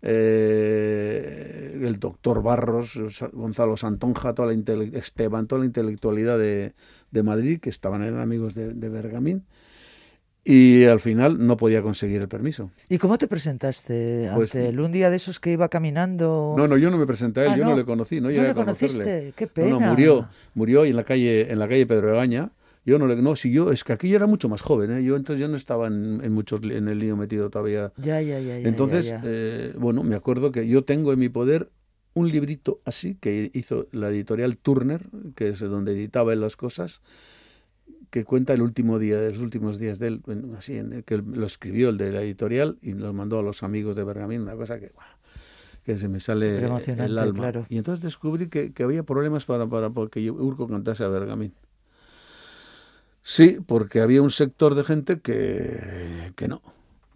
eh, 0.00 1.80
el 1.82 1.98
doctor 1.98 2.40
Barros, 2.42 2.98
Gonzalo 3.32 3.76
Santonja, 3.76 4.32
toda 4.32 4.52
la 4.52 4.78
Esteban, 4.98 5.48
toda 5.48 5.60
la 5.60 5.66
intelectualidad 5.66 6.38
de, 6.38 6.74
de 7.10 7.22
Madrid, 7.24 7.58
que 7.58 7.70
estaban 7.70 8.02
eran 8.02 8.20
amigos 8.20 8.54
de, 8.54 8.72
de 8.74 8.88
Bergamín 8.88 9.44
y 10.44 10.84
al 10.84 11.00
final 11.00 11.46
no 11.46 11.56
podía 11.56 11.82
conseguir 11.82 12.20
el 12.22 12.28
permiso. 12.28 12.70
¿Y 12.88 12.98
cómo 12.98 13.18
te 13.18 13.26
presentaste 13.28 14.30
pues 14.34 14.54
ante 14.54 14.68
él? 14.68 14.80
¿Un 14.80 14.92
día 14.92 15.10
de 15.10 15.16
esos 15.16 15.38
que 15.38 15.52
iba 15.52 15.68
caminando? 15.68 16.54
No, 16.56 16.66
no, 16.66 16.76
yo 16.76 16.90
no 16.90 16.98
me 16.98 17.06
presenté 17.06 17.40
a 17.40 17.44
él, 17.44 17.50
ah, 17.52 17.56
yo 17.56 17.64
no. 17.64 17.76
le 17.76 17.84
conocí, 17.84 18.20
no, 18.20 18.30
¿No 18.30 18.42
le 18.42 18.54
conociste? 18.54 19.32
Qué 19.36 19.46
pena. 19.46 19.70
No, 19.70 19.80
murió, 19.80 20.28
murió 20.54 20.84
en 20.84 20.96
la 20.96 21.04
calle, 21.04 21.50
en 21.50 21.58
la 21.58 21.68
calle 21.68 21.86
Pedro 21.86 22.12
Egaña. 22.12 22.50
Yo 22.86 22.98
no 22.98 23.06
le, 23.06 23.16
no, 23.16 23.36
si 23.36 23.52
yo, 23.52 23.72
es 23.72 23.84
que 23.84 23.92
aquí 23.92 24.08
yo 24.08 24.16
era 24.16 24.26
mucho 24.26 24.48
más 24.48 24.62
joven, 24.62 24.90
¿eh? 24.90 25.04
yo 25.04 25.14
entonces 25.16 25.38
yo 25.40 25.48
no 25.48 25.56
estaba 25.56 25.86
en, 25.86 26.32
muchos, 26.32 26.62
en 26.62 26.88
el 26.88 26.98
lío 26.98 27.14
metido 27.14 27.50
todavía. 27.50 27.92
Ya, 27.98 28.22
ya, 28.22 28.40
ya. 28.40 28.56
entonces, 28.56 29.12
Eh, 29.22 29.74
bueno, 29.76 30.02
me 30.02 30.16
acuerdo 30.16 30.50
que 30.50 30.66
yo 30.66 30.82
tengo 30.84 31.12
en 31.12 31.18
mi 31.18 31.28
poder 31.28 31.70
un 32.14 32.30
librito 32.30 32.80
así 32.86 33.16
que 33.20 33.50
hizo 33.52 33.86
la 33.92 34.08
editorial 34.08 34.56
Turner, 34.56 35.06
que 35.36 35.50
es 35.50 35.60
donde 35.60 35.92
editaba 35.92 36.32
él 36.32 36.40
las 36.40 36.56
cosas, 36.56 37.02
que 38.10 38.24
cuenta 38.24 38.52
el 38.52 38.62
último 38.62 38.98
día, 38.98 39.20
los 39.20 39.38
últimos 39.38 39.78
días 39.78 39.98
de 39.98 40.08
él, 40.08 40.22
así, 40.58 40.76
en 40.76 40.92
el 40.92 41.04
que 41.04 41.18
lo 41.18 41.46
escribió 41.46 41.90
el 41.90 41.96
de 41.96 42.12
la 42.12 42.22
editorial 42.22 42.78
y 42.82 42.92
lo 42.92 43.12
mandó 43.12 43.38
a 43.38 43.42
los 43.42 43.62
amigos 43.62 43.96
de 43.96 44.04
Bergamín, 44.04 44.42
una 44.42 44.56
cosa 44.56 44.80
que, 44.80 44.92
que 45.84 45.96
se 45.96 46.08
me 46.08 46.18
sale 46.18 46.58
el 46.58 47.18
alma. 47.18 47.66
Y 47.68 47.78
entonces 47.78 48.02
descubrí 48.02 48.48
que, 48.48 48.72
había 48.82 49.04
problemas 49.04 49.44
para, 49.44 49.66
para 49.68 49.90
porque 49.90 50.28
Urco 50.30 50.66
cantase 50.66 51.04
a 51.04 51.08
Bergamín. 51.08 51.52
Sí, 53.22 53.58
porque 53.64 54.00
había 54.00 54.22
un 54.22 54.30
sector 54.30 54.74
de 54.74 54.82
gente 54.82 55.20
que, 55.20 56.32
que 56.34 56.48
no. 56.48 56.62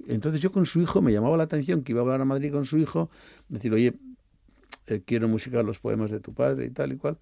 Entonces 0.06 0.40
yo 0.40 0.52
con 0.52 0.66
su 0.66 0.80
hijo 0.80 1.02
me 1.02 1.12
llamaba 1.12 1.36
la 1.36 1.44
atención 1.44 1.82
que 1.82 1.92
iba 1.92 2.00
a 2.00 2.04
hablar 2.04 2.20
a 2.20 2.24
Madrid 2.24 2.52
con 2.52 2.66
su 2.66 2.78
hijo, 2.78 3.10
decir, 3.48 3.72
oye, 3.72 3.94
eh, 4.86 5.02
quiero 5.04 5.28
musicar 5.28 5.64
los 5.64 5.78
poemas 5.78 6.10
de 6.10 6.20
tu 6.20 6.34
padre 6.34 6.66
y 6.66 6.70
tal 6.70 6.92
y 6.92 6.96
cual. 6.96 7.16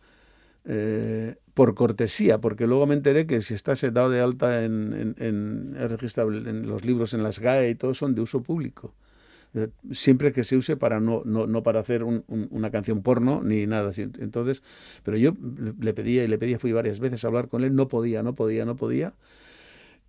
Eh, 0.64 1.36
por 1.54 1.74
cortesía, 1.74 2.38
porque 2.38 2.66
luego 2.66 2.86
me 2.86 2.94
enteré 2.94 3.26
que 3.26 3.42
si 3.42 3.54
estás 3.54 3.82
dado 3.92 4.10
de 4.10 4.20
alta 4.20 4.64
en, 4.64 5.14
en, 5.18 5.76
en, 5.76 5.76
en, 5.76 6.66
los 6.66 6.84
libros 6.84 7.14
en 7.14 7.22
las 7.22 7.40
GAE 7.40 7.70
y 7.70 7.74
todo 7.74 7.94
son 7.94 8.14
de 8.14 8.22
uso 8.22 8.42
público. 8.42 8.94
Eh, 9.54 9.68
siempre 9.92 10.32
que 10.32 10.44
se 10.44 10.56
use 10.56 10.78
para 10.78 10.98
no, 10.98 11.22
no, 11.26 11.46
no 11.46 11.62
para 11.62 11.80
hacer 11.80 12.04
una 12.04 12.70
canción 12.70 13.02
porno 13.02 13.42
ni 13.42 13.66
nada 13.66 13.90
así. 13.90 14.02
Entonces, 14.02 14.62
pero 15.02 15.16
yo 15.18 15.34
le 15.78 15.92
pedía 15.92 16.24
y 16.24 16.28
le 16.28 16.38
pedía, 16.38 16.58
fui 16.58 16.72
varias 16.72 17.00
veces 17.00 17.24
a 17.24 17.28
hablar 17.28 17.48
con 17.48 17.64
él, 17.64 17.74
no 17.74 17.88
podía, 17.88 18.22
no 18.22 18.34
podía, 18.34 18.64
no 18.64 18.76
podía. 18.76 19.14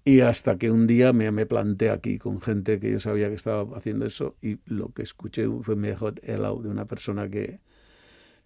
Y 0.06 0.22
hasta 0.22 0.58
que 0.58 0.72
un 0.72 0.88
día 0.88 1.14
me, 1.14 1.32
me 1.32 1.46
planté 1.46 1.90
aquí 1.90 2.18
con 2.20 2.42
gente 2.42 2.80
que 2.80 2.92
yo 2.92 3.00
sabía 3.00 3.30
que 3.30 3.36
estaba 3.36 3.78
haciendo 3.78 4.06
eso 4.06 4.36
y 4.42 4.60
lo 4.66 4.90
que 4.90 5.04
escuché 5.04 5.48
fue 5.62 5.76
me 5.76 5.90
dejó 5.90 6.12
helado 6.24 6.62
de 6.62 6.70
una 6.70 6.86
persona 6.86 7.30
que, 7.30 7.60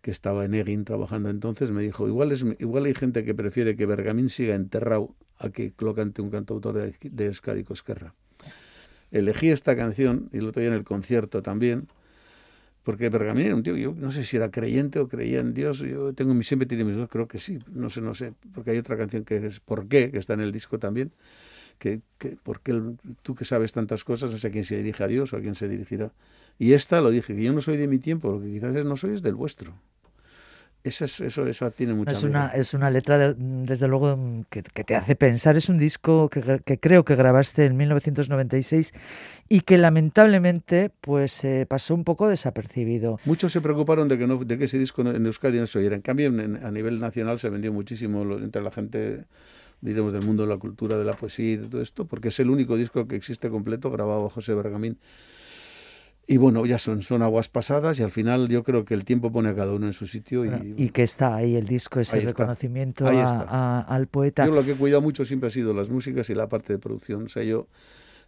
que 0.07 0.11
estaba 0.11 0.45
en 0.45 0.53
Egin 0.53 0.85
trabajando 0.85 1.29
entonces, 1.29 1.69
me 1.69 1.83
dijo, 1.83 2.07
igual, 2.07 2.31
es, 2.31 2.41
igual 2.59 2.85
hay 2.85 2.93
gente 2.93 3.25
que 3.25 3.35
prefiere 3.35 3.75
que 3.75 3.85
Bergamín 3.85 4.29
siga 4.29 4.55
enterrado 4.55 5.13
a 5.37 5.49
que 5.49 5.73
lo 5.79 5.93
cante 5.93 6.21
un 6.21 6.29
cantautor 6.29 6.75
de, 6.75 6.95
de 7.01 7.25
Euskadi. 7.25 7.65
Elegí 9.11 9.49
esta 9.49 9.75
canción 9.75 10.29
y 10.31 10.39
lo 10.39 10.53
tenía 10.53 10.69
en 10.69 10.75
el 10.75 10.85
concierto 10.85 11.41
también, 11.41 11.89
porque 12.83 13.09
Bergamín 13.09 13.47
era 13.47 13.55
un 13.55 13.63
tío, 13.63 13.75
yo 13.75 13.93
no 13.97 14.13
sé 14.13 14.23
si 14.23 14.37
era 14.37 14.49
creyente 14.49 14.99
o 14.99 15.09
creía 15.09 15.41
en 15.41 15.53
Dios, 15.53 15.79
yo 15.79 16.13
tengo 16.13 16.41
siempre 16.41 16.67
tiene 16.67 16.85
mis 16.85 16.95
dos, 16.95 17.09
creo 17.09 17.27
que 17.27 17.39
sí, 17.39 17.59
no 17.73 17.89
sé, 17.89 17.99
no 17.99 18.15
sé, 18.15 18.31
porque 18.53 18.71
hay 18.71 18.77
otra 18.77 18.95
canción 18.95 19.25
que 19.25 19.45
es 19.45 19.59
¿Por 19.59 19.89
qué? 19.89 20.09
que 20.09 20.19
está 20.19 20.35
en 20.35 20.39
el 20.39 20.53
disco 20.53 20.79
también, 20.79 21.11
que, 21.79 21.99
que 22.17 22.37
porque 22.41 22.81
tú 23.23 23.35
que 23.35 23.43
sabes 23.43 23.73
tantas 23.73 24.05
cosas, 24.05 24.31
no 24.31 24.37
sé 24.37 24.47
a 24.47 24.51
quién 24.51 24.63
se 24.63 24.77
dirige 24.77 25.03
a 25.03 25.07
Dios 25.07 25.33
o 25.33 25.35
a 25.35 25.41
quién 25.41 25.55
se 25.55 25.67
dirigirá. 25.67 26.13
Y 26.57 26.71
esta 26.71 27.01
lo 27.01 27.11
dije, 27.11 27.35
que 27.35 27.43
yo 27.43 27.51
no 27.51 27.59
soy 27.59 27.75
de 27.75 27.89
mi 27.89 27.99
tiempo, 27.99 28.31
lo 28.31 28.39
que 28.39 28.49
quizás 28.53 28.73
no 28.85 28.95
soy 28.95 29.15
es 29.15 29.21
del 29.21 29.35
vuestro. 29.35 29.73
Esa, 30.83 31.05
es, 31.05 31.19
eso, 31.19 31.45
esa 31.45 31.71
tiene 31.71 31.93
mucha 31.93 32.11
es 32.11 32.23
una, 32.23 32.47
es 32.47 32.73
una 32.73 32.89
letra, 32.89 33.33
desde 33.37 33.87
luego, 33.87 34.45
que, 34.49 34.61
te 34.61 34.95
hace 34.95 35.15
pensar. 35.15 35.57
Es 35.57 35.67
un 35.67 35.77
disco 35.77 36.29
que, 36.29 36.61
que, 36.63 36.79
creo 36.79 37.03
que 37.03 37.15
grabaste 37.15 37.65
en 37.65 37.75
1996 37.75 38.93
y 39.49 39.61
que 39.61 39.77
lamentablemente 39.77 40.91
pues 41.01 41.43
eh, 41.43 41.65
pasó 41.67 41.93
un 41.93 42.03
poco 42.03 42.29
desapercibido. 42.29 43.19
Muchos 43.25 43.51
se 43.51 43.59
preocuparon 43.59 44.07
de 44.07 44.17
que, 44.17 44.27
no, 44.27 44.37
de 44.37 44.57
que 44.57 44.65
ese 44.65 44.79
disco 44.79 45.01
en 45.01 45.25
Euskadi 45.25 45.59
no 45.59 45.67
se 45.67 45.79
oyera. 45.79 45.95
En 45.95 46.01
cambio, 46.01 46.29
a 46.29 46.71
nivel 46.71 46.99
nacional 46.99 47.39
se 47.39 47.49
vendió 47.49 47.73
muchísimo 47.73 48.21
entre 48.37 48.61
la 48.61 48.71
gente 48.71 49.25
diremos, 49.81 50.13
del 50.13 50.23
mundo 50.23 50.43
de 50.43 50.49
la 50.49 50.57
cultura, 50.57 50.97
de 50.97 51.05
la 51.05 51.13
poesía 51.13 51.53
y 51.53 51.57
de 51.57 51.67
todo 51.67 51.81
esto, 51.81 52.05
porque 52.05 52.29
es 52.29 52.39
el 52.39 52.49
único 52.49 52.75
disco 52.77 53.07
que 53.07 53.15
existe 53.15 53.49
completo 53.49 53.91
grabado 53.91 54.25
a 54.25 54.29
José 54.29 54.53
Bergamín 54.55 54.97
y 56.29 56.35
bueno, 56.35 56.65
ya 56.65 56.77
son, 56.77 57.03
son 57.03 57.21
aguas 57.21 57.47
pasadas 57.47 57.97
y 57.99 58.03
al 58.03 58.11
final 58.11 58.49
yo 58.49 58.61
creo 58.63 58.83
que 58.83 58.93
el 58.93 59.05
tiempo 59.05 59.31
pone 59.31 59.47
a 59.47 59.55
cada 59.55 59.73
uno 59.73 59.87
en 59.87 59.93
su 59.93 60.05
sitio. 60.07 60.43
Y, 60.75 60.89
que 60.89 61.03
está 61.03 61.37
ahí 61.37 61.55
el 61.55 61.65
disco, 61.65 62.01
ese 62.01 62.19
reconocimiento 62.19 63.07
al 63.07 64.07
poeta. 64.07 64.45
Yo 64.45 64.51
lo 64.51 64.65
que 64.65 64.71
he 64.71 64.75
cuidado 64.75 65.01
mucho 65.01 65.23
siempre 65.23 65.47
ha 65.47 65.51
sido 65.51 65.73
las 65.73 65.89
músicas 65.89 66.29
y 66.29 66.35
la 66.35 66.49
parte 66.49 66.73
de 66.73 66.79
producción. 66.79 67.23
O 67.23 67.29
sea, 67.29 67.43
yo 67.43 67.67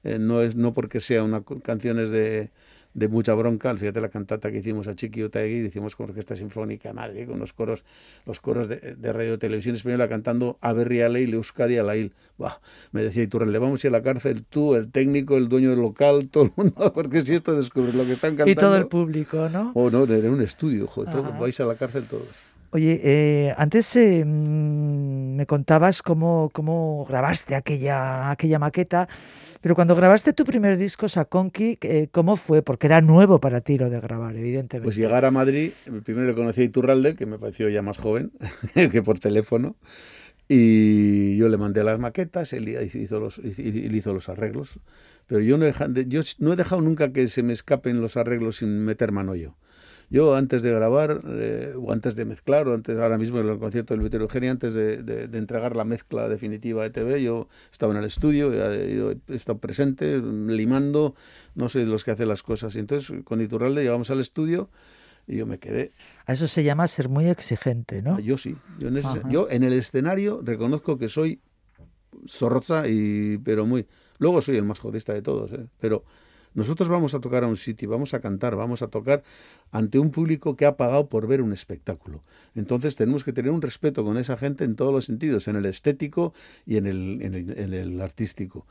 eh, 0.05 0.17
no 0.17 0.41
es 0.41 0.55
no 0.55 0.73
porque 0.73 1.01
sea 1.01 1.23
una 1.23 1.43
canciones 1.61 2.09
de 2.09 2.51
de 2.93 3.07
mucha 3.07 3.33
bronca. 3.33 3.75
Fíjate 3.75 4.01
la 4.01 4.09
cantata 4.09 4.51
que 4.51 4.59
hicimos 4.59 4.87
a 4.87 4.95
Chiqui 4.95 5.23
Otaegui, 5.23 5.67
hicimos 5.67 5.95
con 5.95 6.09
Orquesta 6.09 6.35
Sinfónica 6.35 6.93
Madre, 6.93 7.25
con 7.25 7.39
los 7.39 7.53
coros, 7.53 7.83
los 8.25 8.39
coros 8.39 8.67
de, 8.67 8.95
de 8.95 9.13
Radio 9.13 9.37
Televisión 9.37 9.75
Española 9.75 10.07
cantando 10.07 10.57
a 10.61 10.73
Berri 10.73 11.01
a 11.01 11.09
Ley, 11.09 11.31
Euskadi 11.31 11.77
a 11.77 11.83
Lail. 11.83 12.13
Me 12.91 13.03
decía 13.03 13.23
Iturralde, 13.23 13.59
vamos 13.59 13.83
a 13.83 13.87
ir 13.87 13.93
a 13.93 13.97
la 13.97 14.03
cárcel, 14.03 14.43
tú, 14.49 14.75
el 14.75 14.91
técnico, 14.91 15.37
el 15.37 15.49
dueño 15.49 15.71
del 15.71 15.81
local, 15.81 16.29
todo 16.29 16.45
el 16.45 16.51
mundo, 16.55 16.91
porque 16.95 17.21
si 17.21 17.35
esto 17.35 17.53
descubre 17.53 17.93
lo 17.93 18.05
que 18.05 18.13
están 18.13 18.31
cantando. 18.31 18.51
Y 18.51 18.55
todo 18.55 18.77
el 18.77 18.87
público, 18.87 19.49
¿no? 19.49 19.71
Oh, 19.75 19.89
no, 19.89 20.03
era 20.05 20.29
un 20.29 20.41
estudio, 20.41 20.87
joder, 20.87 21.11
todo, 21.11 21.33
vais 21.39 21.59
a 21.59 21.65
la 21.65 21.75
cárcel 21.75 22.05
todos. 22.05 22.27
Oye, 22.71 23.01
eh, 23.03 23.55
antes 23.57 23.95
eh, 23.95 24.23
mm, 24.23 25.35
me 25.35 25.45
contabas 25.47 26.03
cómo, 26.03 26.51
cómo 26.53 27.05
grabaste 27.09 27.55
aquella, 27.55 28.29
aquella 28.29 28.59
maqueta. 28.59 29.09
Pero 29.61 29.75
cuando 29.75 29.95
grabaste 29.95 30.31
tu 30.31 30.45
primer 30.45 30.77
disco, 30.77 31.09
Sakonki, 31.09 31.77
eh, 31.81 32.07
¿cómo 32.11 32.37
fue? 32.37 32.61
Porque 32.61 32.87
era 32.87 33.01
nuevo 33.01 33.39
para 33.41 33.59
ti 33.61 33.77
lo 33.77 33.89
de 33.89 33.99
grabar, 33.99 34.35
evidentemente. 34.35 34.85
Pues 34.85 34.95
llegar 34.95 35.25
a 35.25 35.31
Madrid, 35.31 35.71
primero 36.05 36.27
le 36.27 36.33
conocí 36.33 36.61
a 36.61 36.63
Iturralde, 36.63 37.15
que 37.15 37.25
me 37.25 37.37
pareció 37.37 37.67
ya 37.67 37.81
más 37.81 37.97
joven 37.97 38.31
que 38.73 39.01
por 39.01 39.19
teléfono, 39.19 39.75
y 40.47 41.35
yo 41.37 41.49
le 41.49 41.57
mandé 41.57 41.83
las 41.83 41.99
maquetas, 41.99 42.53
él 42.53 42.69
hizo 42.95 43.19
los, 43.19 43.39
él 43.39 43.95
hizo 43.95 44.13
los 44.13 44.29
arreglos, 44.29 44.79
pero 45.27 45.41
yo 45.41 45.57
no, 45.57 45.65
he, 45.65 45.73
yo 46.07 46.21
no 46.39 46.53
he 46.53 46.55
dejado 46.55 46.81
nunca 46.81 47.11
que 47.11 47.27
se 47.27 47.43
me 47.43 47.53
escapen 47.53 48.01
los 48.01 48.17
arreglos 48.17 48.57
sin 48.57 48.79
meter 48.85 49.11
mano 49.11 49.35
yo. 49.35 49.55
Yo 50.09 50.35
antes 50.35 50.63
de 50.63 50.71
grabar, 50.71 51.21
eh, 51.27 51.73
o 51.77 51.91
antes 51.91 52.15
de 52.15 52.25
mezclar, 52.25 52.67
o 52.67 52.73
antes 52.73 52.97
ahora 52.97 53.17
mismo 53.17 53.39
en 53.39 53.49
el 53.49 53.59
concierto 53.59 53.95
del 53.95 54.05
Heterogéneo, 54.05 54.51
antes 54.51 54.73
de, 54.73 55.03
de, 55.03 55.37
entregar 55.37 55.75
la 55.75 55.83
mezcla 55.83 56.27
definitiva 56.27 56.83
de 56.83 56.89
TV, 56.89 57.21
yo 57.21 57.47
estaba 57.71 57.93
en 57.93 57.99
el 57.99 58.05
estudio, 58.05 58.51
he, 58.53 59.17
he 59.27 59.35
estado 59.35 59.59
presente, 59.59 60.17
limando, 60.17 61.15
no 61.53 61.69
sé 61.69 61.79
de 61.79 61.85
los 61.85 62.03
que 62.03 62.11
hacen 62.11 62.27
las 62.27 62.41
cosas. 62.41 62.75
Y 62.75 62.79
entonces 62.79 63.23
con 63.23 63.39
Iturralde 63.39 63.83
llegamos 63.83 64.09
al 64.09 64.19
estudio 64.19 64.69
y 65.27 65.37
yo 65.37 65.45
me 65.45 65.59
quedé. 65.59 65.93
A 66.25 66.33
eso 66.33 66.47
se 66.47 66.63
llama 66.63 66.87
ser 66.87 67.07
muy 67.07 67.27
exigente, 67.27 68.01
¿no? 68.01 68.19
Yo 68.19 68.37
sí. 68.37 68.55
Yo 68.79 68.87
en, 68.87 69.01
yo 69.29 69.47
en 69.49 69.63
el 69.63 69.73
escenario 69.73 70.41
reconozco 70.43 70.97
que 70.97 71.07
soy 71.07 71.39
zorroza, 72.27 72.87
y, 72.87 73.37
pero 73.37 73.65
muy... 73.65 73.85
Luego 74.17 74.41
soy 74.41 74.57
el 74.57 74.63
más 74.63 74.79
jodista 74.79 75.13
de 75.13 75.21
todos, 75.21 75.53
¿eh? 75.53 75.67
pero 75.79 76.03
nosotros 76.53 76.89
vamos 76.89 77.13
a 77.13 77.19
tocar 77.19 77.43
a 77.43 77.47
un 77.47 77.57
sitio, 77.57 77.89
vamos 77.89 78.13
a 78.13 78.19
cantar, 78.19 78.55
vamos 78.55 78.81
a 78.81 78.87
tocar 78.87 79.23
ante 79.71 79.99
un 79.99 80.11
público 80.11 80.55
que 80.55 80.65
ha 80.65 80.77
pagado 80.77 81.07
por 81.07 81.27
ver 81.27 81.41
un 81.41 81.53
espectáculo. 81.53 82.23
Entonces 82.55 82.95
tenemos 82.95 83.23
que 83.23 83.33
tener 83.33 83.51
un 83.51 83.61
respeto 83.61 84.03
con 84.03 84.17
esa 84.17 84.37
gente 84.37 84.63
en 84.63 84.75
todos 84.75 84.93
los 84.93 85.05
sentidos, 85.05 85.47
en 85.47 85.55
el 85.55 85.65
estético 85.65 86.33
y 86.65 86.77
en 86.77 86.87
el, 86.87 87.21
en 87.21 87.73
el, 87.73 88.01
artístico. 88.01 88.65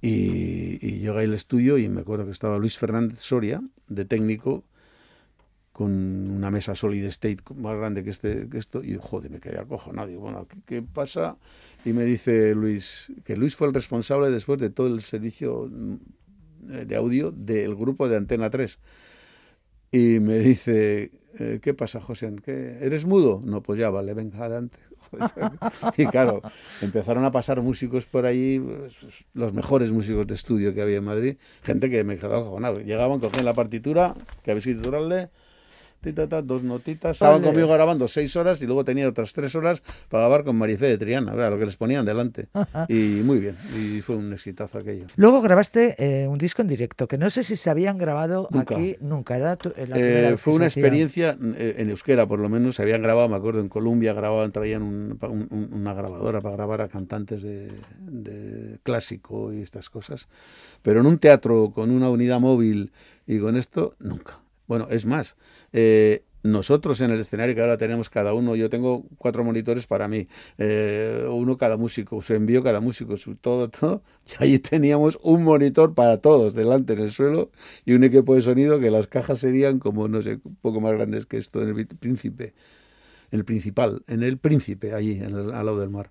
Y, 0.00 0.84
y 0.84 0.98
llegué 0.98 1.20
al 1.20 1.34
estudio 1.34 1.78
y 1.78 1.88
me 1.88 2.00
acuerdo 2.00 2.24
que 2.24 2.32
estaba 2.32 2.58
Luis 2.58 2.76
Fernández 2.76 3.20
Soria, 3.20 3.62
de 3.88 4.04
técnico, 4.04 4.64
con 5.72 5.90
una 6.30 6.50
mesa 6.50 6.74
solid 6.74 7.04
state 7.06 7.38
más 7.56 7.76
grande 7.76 8.04
que 8.04 8.10
este 8.10 8.48
que 8.48 8.58
esto 8.58 8.84
y 8.84 8.98
joder 9.00 9.30
me 9.30 9.40
quedé 9.40 9.58
acojonado 9.58 10.08
digo 10.08 10.20
bueno 10.20 10.46
¿qué, 10.46 10.58
¿qué, 10.66 10.82
pasa 10.82 11.38
y 11.84 11.94
me 11.94 12.04
dice 12.04 12.54
Luis 12.54 13.10
que 13.24 13.36
Luis 13.36 13.56
fue 13.56 13.68
el 13.68 13.74
responsable 13.74 14.30
después 14.30 14.60
de 14.60 14.68
todo 14.68 14.88
el 14.88 15.00
servicio 15.00 15.70
de 16.62 16.96
audio 16.96 17.30
del 17.30 17.74
grupo 17.74 18.08
de 18.08 18.16
Antena 18.16 18.50
3. 18.50 18.78
Y 19.90 20.20
me 20.20 20.38
dice, 20.38 21.10
eh, 21.38 21.60
¿qué 21.62 21.74
pasa, 21.74 22.00
José? 22.00 22.34
¿Qué, 22.44 22.78
¿Eres 22.80 23.04
mudo? 23.04 23.40
No, 23.44 23.62
pues 23.62 23.78
ya 23.78 23.90
vale, 23.90 24.14
venga, 24.14 24.38
adelante. 24.38 24.78
y 25.96 26.06
claro, 26.06 26.40
empezaron 26.80 27.24
a 27.24 27.32
pasar 27.32 27.60
músicos 27.60 28.06
por 28.06 28.24
ahí, 28.24 28.58
pues, 28.58 28.94
los 29.34 29.52
mejores 29.52 29.90
músicos 29.92 30.26
de 30.26 30.34
estudio 30.34 30.72
que 30.72 30.80
había 30.80 30.98
en 30.98 31.04
Madrid, 31.04 31.36
gente 31.62 31.90
que 31.90 32.04
me 32.04 32.16
quedaba 32.16 32.38
acojonado. 32.38 32.80
Llegaban, 32.80 33.20
cogían 33.20 33.44
la 33.44 33.54
partitura, 33.54 34.14
que 34.42 34.52
había 34.52 34.60
escrito 34.60 34.90
dos 36.10 36.62
notitas. 36.62 37.12
Estaban 37.12 37.42
conmigo 37.42 37.68
grabando 37.68 38.08
seis 38.08 38.34
horas 38.36 38.60
y 38.60 38.66
luego 38.66 38.84
tenía 38.84 39.08
otras 39.08 39.32
tres 39.32 39.54
horas 39.54 39.82
para 40.08 40.22
grabar 40.24 40.44
con 40.44 40.56
Marifé 40.56 40.86
de 40.86 40.98
Triana, 40.98 41.34
lo 41.50 41.58
que 41.58 41.66
les 41.66 41.76
ponían 41.76 42.04
delante. 42.04 42.48
y 42.88 43.22
muy 43.24 43.38
bien, 43.38 43.56
y 43.76 44.00
fue 44.00 44.16
un 44.16 44.32
exitazo 44.32 44.78
aquello. 44.78 45.06
Luego 45.16 45.40
grabaste 45.40 45.94
eh, 45.98 46.26
un 46.26 46.38
disco 46.38 46.62
en 46.62 46.68
directo, 46.68 47.06
que 47.06 47.18
no 47.18 47.30
sé 47.30 47.42
si 47.42 47.56
se 47.56 47.70
habían 47.70 47.98
grabado 47.98 48.48
aquí 48.58 48.96
nunca. 49.00 49.36
Era 49.36 49.56
eh, 49.76 50.36
fue 50.36 50.54
una 50.54 50.66
experiencia 50.66 51.36
eh, 51.56 51.76
en 51.78 51.90
euskera, 51.90 52.26
por 52.26 52.40
lo 52.40 52.48
menos. 52.48 52.76
Se 52.76 52.82
habían 52.82 53.02
grabado, 53.02 53.28
me 53.28 53.36
acuerdo, 53.36 53.60
en 53.60 53.68
Colombia 53.68 54.12
grababan, 54.12 54.50
traían 54.52 54.82
una 54.82 55.94
grabadora 55.94 56.40
para 56.40 56.56
grabar 56.56 56.80
a 56.80 56.88
cantantes 56.88 57.42
de, 57.42 57.70
de 58.00 58.78
clásico 58.82 59.52
y 59.52 59.62
estas 59.62 59.90
cosas. 59.90 60.28
Pero 60.82 61.00
en 61.00 61.06
un 61.06 61.18
teatro 61.18 61.72
con 61.74 61.90
una 61.90 62.10
unidad 62.10 62.40
móvil 62.40 62.92
y 63.26 63.38
con 63.38 63.56
esto, 63.56 63.94
nunca. 63.98 64.40
Bueno, 64.66 64.88
es 64.90 65.04
más, 65.04 65.36
eh, 65.72 66.24
nosotros 66.42 67.00
en 67.00 67.12
el 67.12 67.20
escenario 67.20 67.54
que 67.54 67.60
ahora 67.60 67.76
tenemos 67.76 68.10
cada 68.10 68.34
uno, 68.34 68.56
yo 68.56 68.68
tengo 68.68 69.04
cuatro 69.18 69.44
monitores 69.44 69.86
para 69.86 70.08
mí, 70.08 70.26
eh, 70.58 71.26
uno 71.30 71.56
cada 71.56 71.76
músico, 71.76 72.20
se 72.20 72.34
envió 72.34 72.62
cada 72.64 72.80
músico, 72.80 73.16
su 73.16 73.36
todo, 73.36 73.70
todo, 73.70 74.02
y 74.40 74.42
allí 74.42 74.58
teníamos 74.58 75.18
un 75.22 75.44
monitor 75.44 75.94
para 75.94 76.18
todos 76.18 76.54
delante 76.54 76.94
en 76.94 77.00
el 77.00 77.12
suelo 77.12 77.50
y 77.84 77.92
un 77.92 78.02
equipo 78.04 78.34
de 78.34 78.42
sonido 78.42 78.80
que 78.80 78.90
las 78.90 79.06
cajas 79.06 79.38
serían 79.38 79.78
como, 79.78 80.08
no 80.08 80.20
sé, 80.22 80.40
un 80.42 80.56
poco 80.56 80.80
más 80.80 80.92
grandes 80.94 81.26
que 81.26 81.38
esto 81.38 81.62
en 81.62 81.68
el 81.68 81.86
príncipe, 81.86 82.54
en 83.30 83.38
el 83.38 83.44
principal, 83.44 84.02
en 84.08 84.22
el 84.22 84.38
príncipe, 84.38 84.94
allí, 84.94 85.12
en 85.12 85.34
al 85.34 85.48
lado 85.48 85.78
del 85.78 85.90
mar. 85.90 86.10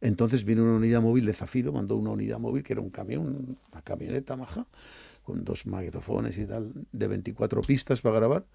Entonces 0.00 0.44
vino 0.44 0.62
una 0.62 0.74
unidad 0.74 1.02
móvil 1.02 1.26
de 1.26 1.34
Zafiro, 1.34 1.72
mandó 1.72 1.94
una 1.96 2.10
unidad 2.10 2.38
móvil 2.38 2.62
que 2.62 2.72
era 2.72 2.80
un 2.80 2.90
camión, 2.90 3.58
una 3.70 3.82
camioneta 3.82 4.34
maja, 4.34 4.66
con 5.22 5.44
dos 5.44 5.66
magnetofones 5.66 6.38
y 6.38 6.46
tal, 6.46 6.72
de 6.90 7.06
24 7.06 7.60
pistas 7.60 8.00
para 8.00 8.16
grabar 8.16 8.46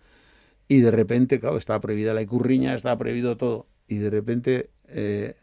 y 0.67 0.79
de 0.81 0.91
repente, 0.91 1.39
claro, 1.39 1.57
estaba 1.57 1.79
prohibida 1.79 2.13
la 2.13 2.21
icurriña, 2.21 2.73
estaba 2.73 2.97
prohibido 2.97 3.37
todo. 3.37 3.67
Y 3.87 3.97
de 3.97 4.09
repente 4.09 4.71
eh, 4.87 5.35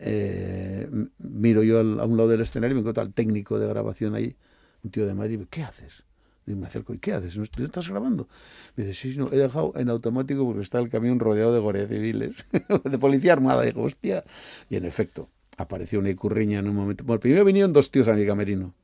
eh, 0.00 0.88
miro 1.18 1.62
yo 1.62 1.78
a 1.78 1.82
un 1.82 2.16
lado 2.16 2.28
del 2.28 2.40
escenario 2.40 2.72
y 2.72 2.74
me 2.76 2.80
encuentro 2.80 3.02
al 3.02 3.12
técnico 3.12 3.58
de 3.58 3.68
grabación 3.68 4.14
ahí, 4.14 4.36
un 4.82 4.90
tío 4.90 5.06
de 5.06 5.14
Madrid, 5.14 5.40
¿qué 5.50 5.62
haces? 5.62 6.04
Y 6.46 6.54
me 6.54 6.66
acerco, 6.66 6.94
¿y 6.94 6.98
qué 6.98 7.12
haces? 7.12 7.36
¿No 7.36 7.44
estás 7.44 7.88
grabando? 7.88 8.26
Me 8.74 8.84
dice, 8.84 9.00
sí, 9.00 9.16
no, 9.16 9.30
he 9.30 9.36
dejado 9.36 9.72
en 9.76 9.88
automático 9.88 10.44
porque 10.44 10.62
está 10.62 10.80
el 10.80 10.88
camión 10.88 11.20
rodeado 11.20 11.54
de 11.54 11.60
guardias 11.60 11.88
civiles, 11.88 12.46
de 12.84 12.98
policía 12.98 13.34
armada. 13.34 13.62
Y 13.62 13.68
digo, 13.68 13.82
hostia. 13.82 14.24
Y 14.68 14.76
en 14.76 14.84
efecto, 14.84 15.28
apareció 15.58 16.00
una 16.00 16.10
icurriña 16.10 16.58
en 16.58 16.68
un 16.68 16.74
momento. 16.74 17.04
Bueno, 17.04 17.20
primero 17.20 17.44
vinieron 17.44 17.72
dos 17.72 17.90
tíos 17.90 18.08
a 18.08 18.14
mi 18.14 18.26
camerino. 18.26 18.74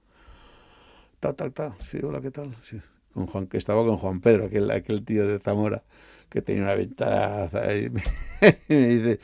Ta, 1.19 1.33
ta, 1.33 1.51
ta. 1.51 1.75
Sí, 1.81 1.99
hola, 2.03 2.21
¿qué 2.21 2.31
tal? 2.31 2.55
Sí 2.62 2.79
con 3.17 3.27
Juan, 3.27 3.47
que 3.47 3.57
estaba 3.57 3.85
con 3.85 3.97
Juan 3.97 4.21
Pedro, 4.21 4.45
aquel, 4.45 4.71
aquel 4.71 5.05
tío 5.05 5.27
de 5.27 5.39
Zamora, 5.39 5.83
que 6.29 6.43
tenía 6.43 6.62
una 6.62 6.75
ventaza, 6.75 7.75
y 7.75 7.91
me, 7.91 8.03
y 8.69 8.75
me 8.75 8.89
dice, 8.89 9.21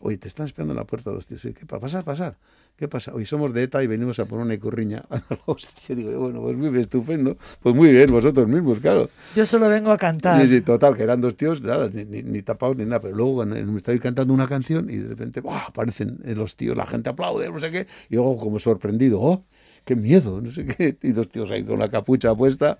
oye, 0.00 0.16
te 0.16 0.28
están 0.28 0.46
esperando 0.46 0.72
en 0.72 0.78
la 0.78 0.84
puerta 0.84 1.10
los 1.10 1.26
tíos, 1.26 1.42
¿qué 1.42 1.66
pasa? 1.66 1.80
Pasar, 1.80 2.04
pasar. 2.04 2.36
¿Qué 2.76 2.88
pasa? 2.88 3.14
Hoy 3.14 3.24
somos 3.24 3.54
de 3.54 3.62
ETA 3.62 3.82
y 3.82 3.86
venimos 3.86 4.18
a 4.18 4.26
poner 4.26 4.44
una 4.44 4.52
icurriña. 4.52 5.02
Hostia, 5.46 5.96
digo, 5.96 6.10
bueno, 6.20 6.42
pues 6.42 6.56
muy 6.58 6.68
bien, 6.68 6.82
estupendo. 6.82 7.38
Pues 7.62 7.74
muy 7.74 7.90
bien, 7.90 8.06
vosotros 8.10 8.46
mismos, 8.46 8.80
claro. 8.80 9.08
Yo 9.34 9.46
solo 9.46 9.70
vengo 9.70 9.90
a 9.90 9.96
cantar. 9.96 10.44
Y, 10.44 10.56
y 10.56 10.60
total, 10.60 10.94
que 10.94 11.02
eran 11.02 11.22
dos 11.22 11.38
tíos, 11.38 11.62
nada, 11.62 11.88
ni, 11.88 12.04
ni, 12.04 12.22
ni, 12.22 12.42
tapados 12.42 12.76
ni 12.76 12.84
nada. 12.84 13.00
Pero 13.00 13.16
luego 13.16 13.36
cuando 13.36 13.56
me 13.56 13.78
estoy 13.78 13.98
cantando 13.98 14.34
una 14.34 14.46
canción 14.46 14.90
y 14.90 14.96
de 14.98 15.08
repente 15.08 15.40
¡buah! 15.40 15.68
aparecen 15.68 16.18
los 16.22 16.54
tíos, 16.56 16.76
la 16.76 16.84
gente 16.84 17.08
aplaude, 17.08 17.50
no 17.50 17.58
sé 17.60 17.70
qué. 17.70 17.86
Y 18.10 18.16
luego 18.16 18.36
como 18.36 18.58
sorprendido, 18.58 19.22
¡oh! 19.22 19.46
¡Qué 19.86 19.96
miedo! 19.96 20.42
No 20.42 20.52
sé 20.52 20.66
qué. 20.66 20.98
Y 21.02 21.12
dos 21.12 21.30
tíos 21.30 21.50
ahí 21.50 21.64
con 21.64 21.78
la 21.78 21.88
capucha 21.88 22.34
puesta 22.34 22.78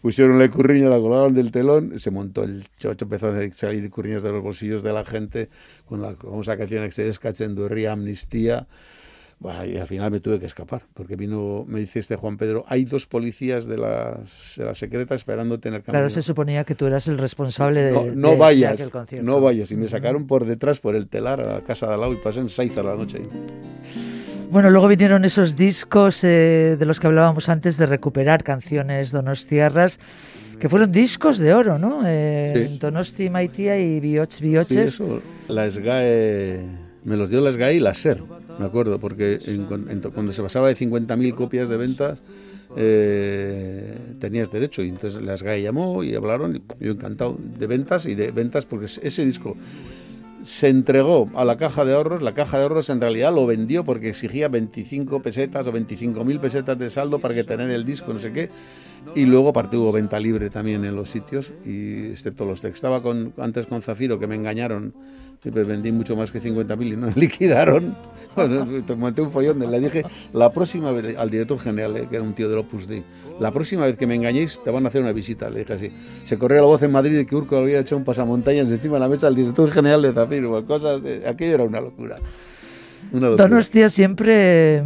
pusieron 0.00 0.38
la 0.38 0.50
curriña, 0.50 0.88
la 0.88 0.98
colgaron 0.98 1.34
del 1.34 1.52
telón, 1.52 1.98
se 2.00 2.10
montó 2.10 2.42
el 2.42 2.64
chocho, 2.78 3.04
empezó 3.04 3.28
a 3.28 3.52
salir 3.52 3.90
curriñas 3.90 4.22
de 4.22 4.32
los 4.32 4.42
bolsillos 4.42 4.82
de 4.82 4.92
la 4.92 5.04
gente, 5.04 5.48
con 5.86 6.00
la 6.02 6.14
famosa 6.14 6.56
canción 6.56 6.84
que 6.84 6.92
se 6.92 7.04
descachendo 7.04 7.68
ría 7.68 7.92
amnistía. 7.92 8.66
Bueno, 9.38 9.64
y 9.64 9.78
al 9.78 9.86
final 9.86 10.10
me 10.10 10.20
tuve 10.20 10.38
que 10.38 10.44
escapar, 10.44 10.82
porque 10.92 11.16
vino, 11.16 11.64
me 11.66 11.80
dice 11.80 12.00
este 12.00 12.14
Juan 12.16 12.36
Pedro, 12.36 12.62
hay 12.68 12.84
dos 12.84 13.06
policías 13.06 13.64
de 13.64 13.78
las, 13.78 14.56
de 14.56 14.66
la 14.66 14.74
secreta 14.74 15.14
esperando 15.14 15.58
tener 15.58 15.80
cambio. 15.80 15.92
Claro, 15.92 16.10
se 16.10 16.20
suponía 16.20 16.64
que 16.64 16.74
tú 16.74 16.84
eras 16.84 17.08
el 17.08 17.16
responsable 17.16 17.82
de, 17.84 17.92
no, 17.92 18.04
no 18.14 18.30
de, 18.32 18.36
vayas, 18.36 18.70
de 18.72 18.74
aquel 18.74 18.90
concierto. 18.90 19.26
No 19.26 19.40
vayas, 19.40 19.70
y 19.70 19.76
me 19.76 19.88
sacaron 19.88 20.26
por 20.26 20.44
detrás, 20.44 20.80
por 20.80 20.94
el 20.94 21.08
telar, 21.08 21.40
a 21.40 21.54
la 21.54 21.60
casa 21.62 21.86
de 21.86 21.94
al 21.94 22.00
lado, 22.00 22.12
y 22.12 22.16
pasé 22.16 22.40
en 22.40 22.50
Saiza 22.50 22.82
la 22.82 22.96
noche. 22.96 23.22
Bueno, 24.50 24.70
luego 24.70 24.88
vinieron 24.88 25.24
esos 25.24 25.56
discos 25.56 26.24
eh, 26.24 26.76
de 26.78 26.84
los 26.84 26.98
que 26.98 27.06
hablábamos 27.06 27.48
antes, 27.48 27.76
de 27.76 27.86
recuperar 27.86 28.42
canciones 28.42 29.12
donostiarras, 29.12 30.00
que 30.58 30.68
fueron 30.68 30.90
discos 30.90 31.38
de 31.38 31.54
oro, 31.54 31.78
¿no? 31.78 32.02
Eh, 32.04 32.68
sí. 32.68 32.78
Donosti 32.78 33.30
Maitia 33.30 33.78
y 33.78 34.00
Bioch 34.00 34.40
Bioches. 34.40 34.92
Sí, 34.92 35.02
eso, 35.02 35.22
la 35.48 35.70
SGAE, 35.70 36.64
me 37.04 37.16
los 37.16 37.30
dio 37.30 37.40
la 37.40 37.52
SGAE 37.52 37.74
y 37.74 37.80
la 37.80 37.94
SER 37.94 38.22
me 38.60 38.66
acuerdo, 38.66 39.00
porque 39.00 39.38
en, 39.46 39.66
en, 39.88 40.00
cuando 40.12 40.32
se 40.32 40.42
pasaba 40.42 40.68
de 40.68 40.76
50.000 40.76 41.34
copias 41.34 41.70
de 41.70 41.76
ventas, 41.78 42.18
eh, 42.76 43.96
tenías 44.18 44.52
derecho. 44.52 44.82
Y 44.82 44.90
entonces 44.90 45.22
las 45.22 45.42
GAE 45.42 45.62
llamó 45.62 46.04
y 46.04 46.14
hablaron, 46.14 46.56
y 46.56 46.84
yo 46.84 46.92
encantado 46.92 47.38
de 47.58 47.66
ventas 47.66 48.04
y 48.04 48.14
de 48.14 48.30
ventas, 48.32 48.66
porque 48.66 48.84
ese 48.84 49.24
disco 49.24 49.56
se 50.42 50.68
entregó 50.68 51.28
a 51.34 51.44
la 51.44 51.56
caja 51.56 51.84
de 51.84 51.94
ahorros. 51.94 52.22
La 52.22 52.34
caja 52.34 52.58
de 52.58 52.64
ahorros 52.64 52.90
en 52.90 53.00
realidad 53.00 53.34
lo 53.34 53.46
vendió 53.46 53.84
porque 53.84 54.08
exigía 54.08 54.48
25 54.48 55.22
pesetas 55.22 55.66
o 55.66 55.72
25.000 55.72 56.40
pesetas 56.40 56.78
de 56.78 56.90
saldo 56.90 57.18
para 57.18 57.34
que 57.34 57.44
tener 57.44 57.70
el 57.70 57.84
disco, 57.84 58.12
no 58.12 58.18
sé 58.18 58.32
qué. 58.32 58.50
Y 59.14 59.24
luego 59.24 59.48
aparte 59.48 59.76
hubo 59.76 59.92
venta 59.92 60.20
libre 60.20 60.50
también 60.50 60.84
en 60.84 60.94
los 60.94 61.10
sitios, 61.10 61.52
y 61.64 62.10
excepto 62.10 62.44
los 62.44 62.60
que 62.60 62.68
estaba 62.68 63.02
con, 63.02 63.32
antes 63.38 63.66
con 63.66 63.80
Zafiro, 63.80 64.18
que 64.18 64.26
me 64.26 64.34
engañaron 64.34 64.92
Siempre 65.42 65.64
vendí 65.64 65.90
mucho 65.90 66.16
más 66.16 66.30
que 66.30 66.40
50.000 66.40 66.86
y 66.86 66.96
no 66.96 67.06
me 67.06 67.12
liquidaron. 67.16 67.96
Bueno, 68.36 68.66
monté 68.96 69.22
un 69.22 69.30
follón. 69.30 69.58
Le 69.58 69.80
dije, 69.80 70.02
la 70.34 70.50
próxima 70.50 70.92
vez, 70.92 71.16
al 71.16 71.30
director 71.30 71.58
general, 71.58 71.96
eh, 71.96 72.06
que 72.08 72.16
era 72.16 72.24
un 72.24 72.34
tío 72.34 72.48
del 72.48 72.58
Opus 72.58 72.86
Dei, 72.86 73.02
la 73.40 73.50
próxima 73.50 73.86
vez 73.86 73.96
que 73.96 74.06
me 74.06 74.14
engañéis, 74.14 74.60
te 74.62 74.70
van 74.70 74.84
a 74.84 74.88
hacer 74.88 75.00
una 75.00 75.12
visita. 75.12 75.48
Le 75.48 75.60
dije 75.60 75.72
así. 75.72 75.88
Se 76.26 76.38
corrió 76.38 76.60
la 76.60 76.66
voz 76.66 76.82
en 76.82 76.92
Madrid 76.92 77.16
de 77.16 77.26
que 77.26 77.34
Urco 77.34 77.56
había 77.56 77.80
hecho 77.80 77.96
un 77.96 78.04
pasamontañas 78.04 78.68
encima 78.70 78.94
de 78.94 79.00
la 79.00 79.08
mesa 79.08 79.26
al 79.26 79.34
director 79.34 79.70
general 79.70 80.02
de 80.02 80.12
Zafiro. 80.12 80.64
Cosas 80.66 81.02
de, 81.02 81.26
aquello 81.26 81.54
era 81.54 81.64
una 81.64 81.80
locura. 81.80 82.18
Una 83.12 83.30
locura. 83.30 83.48
Donostia 83.48 83.88
siempre 83.88 84.82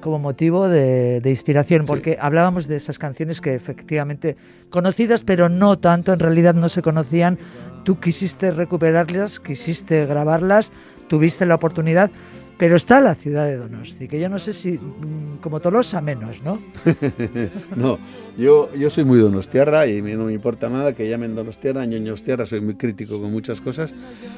como 0.00 0.18
motivo 0.18 0.68
de, 0.68 1.20
de 1.20 1.30
inspiración, 1.30 1.86
porque 1.86 2.18
hablábamos 2.20 2.66
de 2.66 2.76
esas 2.76 2.98
canciones 2.98 3.40
que 3.40 3.54
efectivamente 3.54 4.36
conocidas, 4.70 5.22
pero 5.22 5.48
no 5.48 5.78
tanto, 5.78 6.12
en 6.12 6.18
realidad 6.18 6.54
no 6.54 6.68
se 6.68 6.82
conocían. 6.82 7.38
Tú 7.84 8.00
quisiste 8.00 8.50
recuperarlas, 8.50 9.38
quisiste 9.38 10.04
grabarlas, 10.04 10.72
tuviste 11.08 11.46
la 11.46 11.54
oportunidad, 11.54 12.10
pero 12.56 12.76
está 12.76 13.00
la 13.00 13.14
ciudad 13.14 13.46
de 13.46 13.56
Donosti, 13.56 14.06
que 14.08 14.20
yo 14.20 14.28
no 14.28 14.38
sé 14.38 14.52
si 14.52 14.78
como 15.40 15.60
Tolosa 15.60 16.00
menos, 16.00 16.42
¿no? 16.42 16.60
no, 17.76 17.98
yo, 18.38 18.72
yo 18.74 18.90
soy 18.90 19.04
muy 19.04 19.18
donostiarra 19.18 19.86
y 19.86 20.00
no 20.02 20.24
me 20.24 20.32
importa 20.32 20.68
nada 20.68 20.94
que 20.94 21.08
llamen 21.08 21.34
donostiarra, 21.34 21.84
ñoñostiarra, 21.84 22.46
soy 22.46 22.60
muy 22.60 22.74
crítico 22.76 23.20
con 23.20 23.32
muchas 23.32 23.60
cosas, 23.60 23.92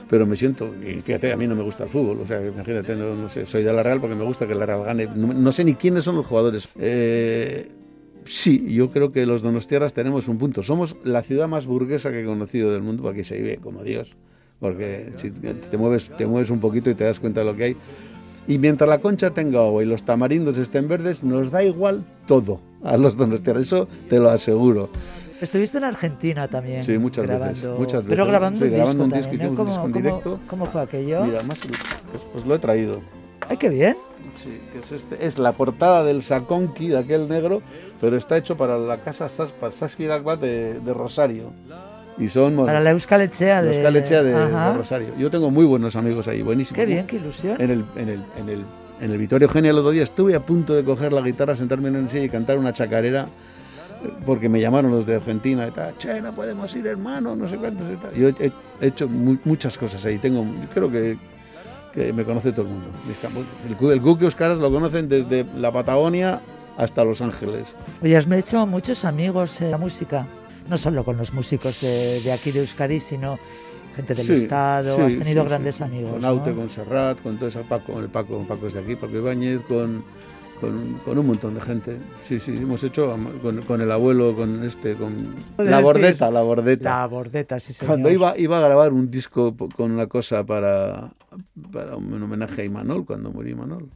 pero 0.08 0.26
me 0.26 0.36
siento, 0.36 0.74
y 0.82 1.00
fíjate, 1.00 1.32
a 1.32 1.36
mí 1.36 1.46
no 1.46 1.54
me 1.54 1.62
gusta 1.62 1.84
el 1.84 1.90
fútbol, 1.90 2.20
o 2.20 2.26
sea, 2.26 2.44
imagínate, 2.44 2.96
no, 2.96 3.14
no 3.14 3.28
sé, 3.28 3.46
soy 3.46 3.62
de 3.62 3.72
la 3.72 3.82
Real 3.82 4.00
porque 4.00 4.16
me 4.16 4.24
gusta 4.24 4.46
que 4.46 4.54
la 4.54 4.66
Real 4.66 4.84
gane, 4.84 5.08
no, 5.14 5.52
sé 5.52 5.64
ni 5.64 5.74
quiénes 5.74 6.04
son 6.04 6.16
los 6.16 6.26
jugadores. 6.26 6.68
Eh, 6.78 7.70
Sí, 8.28 8.74
yo 8.74 8.90
creo 8.90 9.12
que 9.12 9.24
los 9.24 9.42
donostiarras 9.42 9.94
tenemos 9.94 10.26
un 10.26 10.36
punto. 10.36 10.64
Somos 10.64 10.96
la 11.04 11.22
ciudad 11.22 11.46
más 11.46 11.66
burguesa 11.66 12.10
que 12.10 12.22
he 12.22 12.24
conocido 12.24 12.72
del 12.72 12.82
mundo, 12.82 13.04
porque 13.04 13.22
se 13.22 13.36
vive 13.36 13.58
como 13.58 13.84
Dios. 13.84 14.16
Porque 14.60 15.12
si 15.16 15.30
te 15.30 15.76
mueves, 15.76 16.10
te 16.16 16.26
mueves 16.26 16.50
un 16.50 16.60
poquito 16.60 16.88
y 16.90 16.94
te 16.94 17.04
das 17.04 17.20
cuenta 17.20 17.40
de 17.40 17.46
lo 17.46 17.56
que 17.56 17.64
hay. 17.64 17.76
Y 18.48 18.58
mientras 18.58 18.88
la 18.88 18.98
concha 18.98 19.30
tenga 19.30 19.60
agua 19.60 19.82
y 19.82 19.86
los 19.86 20.04
tamarindos 20.04 20.56
estén 20.56 20.88
verdes, 20.88 21.24
nos 21.24 21.50
da 21.50 21.64
igual 21.64 22.04
todo 22.26 22.60
a 22.82 22.96
los 22.96 23.16
donostiarras. 23.16 23.64
Eso 23.64 23.88
te 24.08 24.18
lo 24.18 24.30
aseguro. 24.30 24.88
Estuviste 25.40 25.76
en 25.78 25.84
Argentina 25.84 26.48
también. 26.48 26.82
Sí, 26.82 26.96
muchas 26.96 27.26
grabando, 27.26 27.54
veces. 27.54 27.78
Muchas 27.78 28.00
veces. 28.04 28.08
Pero 28.08 28.26
grabando, 28.26 28.58
sí, 28.60 28.64
un, 28.64 28.70
grabando 28.70 29.04
disco 29.04 29.04
un 29.04 29.10
disco, 29.10 29.30
también, 29.30 29.52
hicimos 29.52 29.58
¿no? 29.58 29.62
un 29.62 29.68
disco 29.68 29.86
en 29.86 29.92
¿Cómo, 29.92 30.02
directo. 30.02 30.40
¿Cómo 30.46 30.66
fue 30.66 30.80
aquello? 30.80 31.24
Mira, 31.24 31.38
además, 31.38 31.58
pues, 32.10 32.22
pues 32.32 32.46
lo 32.46 32.54
he 32.54 32.58
traído. 32.58 33.00
¡Ay, 33.48 33.56
qué 33.58 33.68
bien! 33.68 33.96
Sí, 34.42 34.60
que 34.72 34.78
es, 34.78 34.92
este, 34.92 35.26
es 35.26 35.38
la 35.38 35.52
portada 35.52 36.04
del 36.04 36.22
Saconqui, 36.22 36.88
de 36.88 36.98
aquel 36.98 37.28
negro, 37.28 37.62
pero 38.00 38.16
está 38.16 38.38
hecho 38.38 38.56
para 38.56 38.78
la 38.78 38.98
casa 38.98 39.28
Sas, 39.28 39.52
para 39.52 40.36
de, 40.36 40.80
de 40.80 40.94
Rosario. 40.94 41.52
Y 42.18 42.28
son 42.28 42.56
para 42.56 42.80
la 42.80 42.90
Euskal 42.90 43.20
Echea 43.22 43.62
de, 43.62 43.74
Euskal 43.74 43.96
Echea 43.96 44.22
de, 44.22 44.32
de, 44.32 44.72
Rosario. 44.74 45.08
Yo 45.18 45.30
tengo 45.30 45.50
muy 45.50 45.66
buenos 45.66 45.96
amigos 45.96 46.28
ahí, 46.28 46.42
buenísimos. 46.42 46.76
Qué 46.76 46.86
bien, 46.86 47.06
qué 47.06 47.16
ilusión. 47.16 47.60
En 47.60 47.70
el, 47.70 47.84
en 47.96 48.08
el, 48.08 48.24
en 48.38 48.48
el, 48.48 48.64
en 49.00 49.10
el 49.10 49.18
Vittorio 49.18 49.46
Eugenia 49.46 49.70
el 49.70 49.78
otro 49.78 49.90
día 49.90 50.02
estuve 50.02 50.34
a 50.34 50.40
punto 50.40 50.74
de 50.74 50.82
coger 50.82 51.12
la 51.12 51.20
guitarra, 51.20 51.54
sentarme 51.56 51.88
en 51.88 51.96
el 51.96 52.08
silla 52.08 52.24
y 52.24 52.28
cantar 52.28 52.58
una 52.58 52.72
chacarera 52.72 53.26
porque 54.24 54.48
me 54.48 54.60
llamaron 54.60 54.90
los 54.92 55.04
de 55.04 55.16
Argentina 55.16 55.66
y 55.66 55.70
tal, 55.70 55.96
che, 55.98 56.20
no 56.20 56.32
podemos 56.32 56.74
ir 56.76 56.86
hermano, 56.86 57.34
no 57.34 57.48
sé 57.48 57.56
cuántos 57.56 57.90
y 57.92 57.96
tal. 57.96 58.12
Yo 58.14 58.28
he, 58.28 58.52
he 58.80 58.86
hecho 58.86 59.08
mu 59.08 59.36
muchas 59.44 59.76
cosas 59.76 60.04
ahí, 60.04 60.18
tengo, 60.18 60.44
creo 60.72 60.90
que 60.90 61.16
que 61.96 62.12
me 62.12 62.24
conoce 62.24 62.52
todo 62.52 62.66
el 62.66 62.72
mundo. 62.72 62.90
El, 63.80 63.90
el 63.90 64.00
Guque 64.00 64.26
Euskaras 64.26 64.58
lo 64.58 64.70
conocen 64.70 65.08
desde 65.08 65.46
la 65.56 65.72
Patagonia 65.72 66.40
hasta 66.76 67.02
Los 67.02 67.22
Ángeles. 67.22 67.66
Oye, 68.02 68.14
has 68.14 68.30
hecho 68.30 68.66
muchos 68.66 69.06
amigos 69.06 69.62
en 69.62 69.70
la 69.70 69.78
música, 69.78 70.26
no 70.68 70.78
solo 70.78 71.04
con 71.04 71.16
los 71.16 71.32
músicos 71.32 71.80
de, 71.80 72.20
de 72.20 72.32
aquí 72.32 72.50
de 72.52 72.60
Euskadi, 72.60 73.00
sino 73.00 73.38
gente 73.94 74.14
del 74.14 74.26
Sí, 74.26 74.32
Estado, 74.34 74.96
sí, 74.96 75.02
has 75.02 75.18
tenido 75.18 75.42
sí, 75.42 75.48
grandes 75.48 75.76
sí. 75.76 75.82
amigos. 75.82 76.10
Con 76.12 76.20
¿no? 76.20 76.28
Aute, 76.28 76.52
con 76.54 76.68
Serrat, 76.68 77.20
con 77.22 77.36
todo 77.36 77.48
eso, 77.48 77.62
Paco, 77.62 77.98
el 77.98 78.08
Paco, 78.08 78.44
Paco 78.46 78.66
es 78.66 78.74
de 78.74 78.80
aquí, 78.80 78.94
Paco 78.96 79.16
Ibáñez, 79.16 79.60
con, 79.62 80.04
con, 80.60 81.00
con 81.04 81.18
un 81.18 81.26
montón 81.26 81.54
de 81.54 81.60
gente. 81.62 81.96
Sí, 82.28 82.38
sí, 82.40 82.56
hemos 82.56 82.84
hecho 82.84 83.16
con, 83.42 83.62
con 83.62 83.80
el 83.80 83.90
abuelo, 83.90 84.34
con 84.36 84.64
este, 84.64 84.94
con 84.96 85.34
la 85.56 85.80
bordeta, 85.80 86.30
la 86.30 86.42
bordeta. 86.42 87.00
La 87.00 87.06
bordeta, 87.06 87.58
sí, 87.60 87.72
señor. 87.72 87.92
Cuando 87.94 88.10
iba, 88.10 88.36
iba 88.38 88.58
a 88.58 88.60
grabar 88.60 88.92
un 88.92 89.10
disco 89.10 89.56
con 89.56 89.92
una 89.92 90.06
cosa 90.08 90.44
para, 90.44 91.12
para 91.72 91.96
un 91.96 92.22
homenaje 92.22 92.62
a 92.62 92.64
Imanol, 92.64 93.06
cuando 93.06 93.30
murió 93.30 93.52
Imanol. 93.52 93.88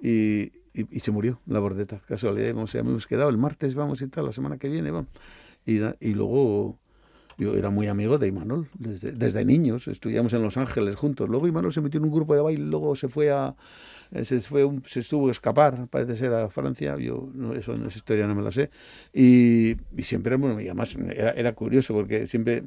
Y, 0.00 0.52
y, 0.74 0.86
y 0.96 1.00
se 1.00 1.10
murió 1.10 1.40
la 1.46 1.58
bordeta, 1.60 2.00
casualidad. 2.06 2.48
Hemos, 2.48 2.74
hemos 2.74 3.06
quedado 3.06 3.30
el 3.30 3.38
martes, 3.38 3.74
vamos 3.74 4.02
y 4.02 4.08
tal, 4.08 4.26
la 4.26 4.32
semana 4.32 4.58
que 4.58 4.68
viene, 4.68 4.90
vamos. 4.90 5.08
Y, 5.66 5.80
y 6.00 6.14
luego 6.14 6.78
yo 7.38 7.54
era 7.56 7.70
muy 7.70 7.88
amigo 7.88 8.18
de 8.18 8.28
Imanol, 8.28 8.68
desde, 8.78 9.12
desde 9.12 9.44
niños, 9.44 9.88
estudiamos 9.88 10.32
en 10.34 10.42
Los 10.42 10.56
Ángeles 10.56 10.96
juntos. 10.96 11.28
Luego 11.28 11.48
Imanol 11.48 11.72
se 11.72 11.80
metió 11.80 11.98
en 11.98 12.04
un 12.04 12.12
grupo 12.12 12.34
de 12.34 12.42
baile, 12.42 12.64
luego 12.64 12.96
se 12.96 13.08
fue 13.08 13.30
a 13.32 13.56
eh, 14.12 14.24
se 14.24 14.40
fue 14.40 14.64
un- 14.64 14.84
se 14.84 15.00
estuvo 15.00 15.28
a 15.28 15.32
escapar, 15.32 15.86
parece 15.88 16.16
ser 16.16 16.32
a 16.34 16.48
Francia, 16.50 16.96
yo 16.98 17.28
no, 17.34 17.54
eso, 17.54 17.72
esa 17.74 17.86
historia 17.98 18.26
no 18.26 18.34
me 18.34 18.42
la 18.42 18.52
sé. 18.52 18.70
Y, 19.12 19.76
y 19.96 20.02
siempre, 20.04 20.36
bueno, 20.36 20.60
y 20.60 20.66
además 20.66 20.94
era, 20.96 21.30
era 21.32 21.52
curioso 21.54 21.94
porque 21.94 22.26
siempre 22.26 22.64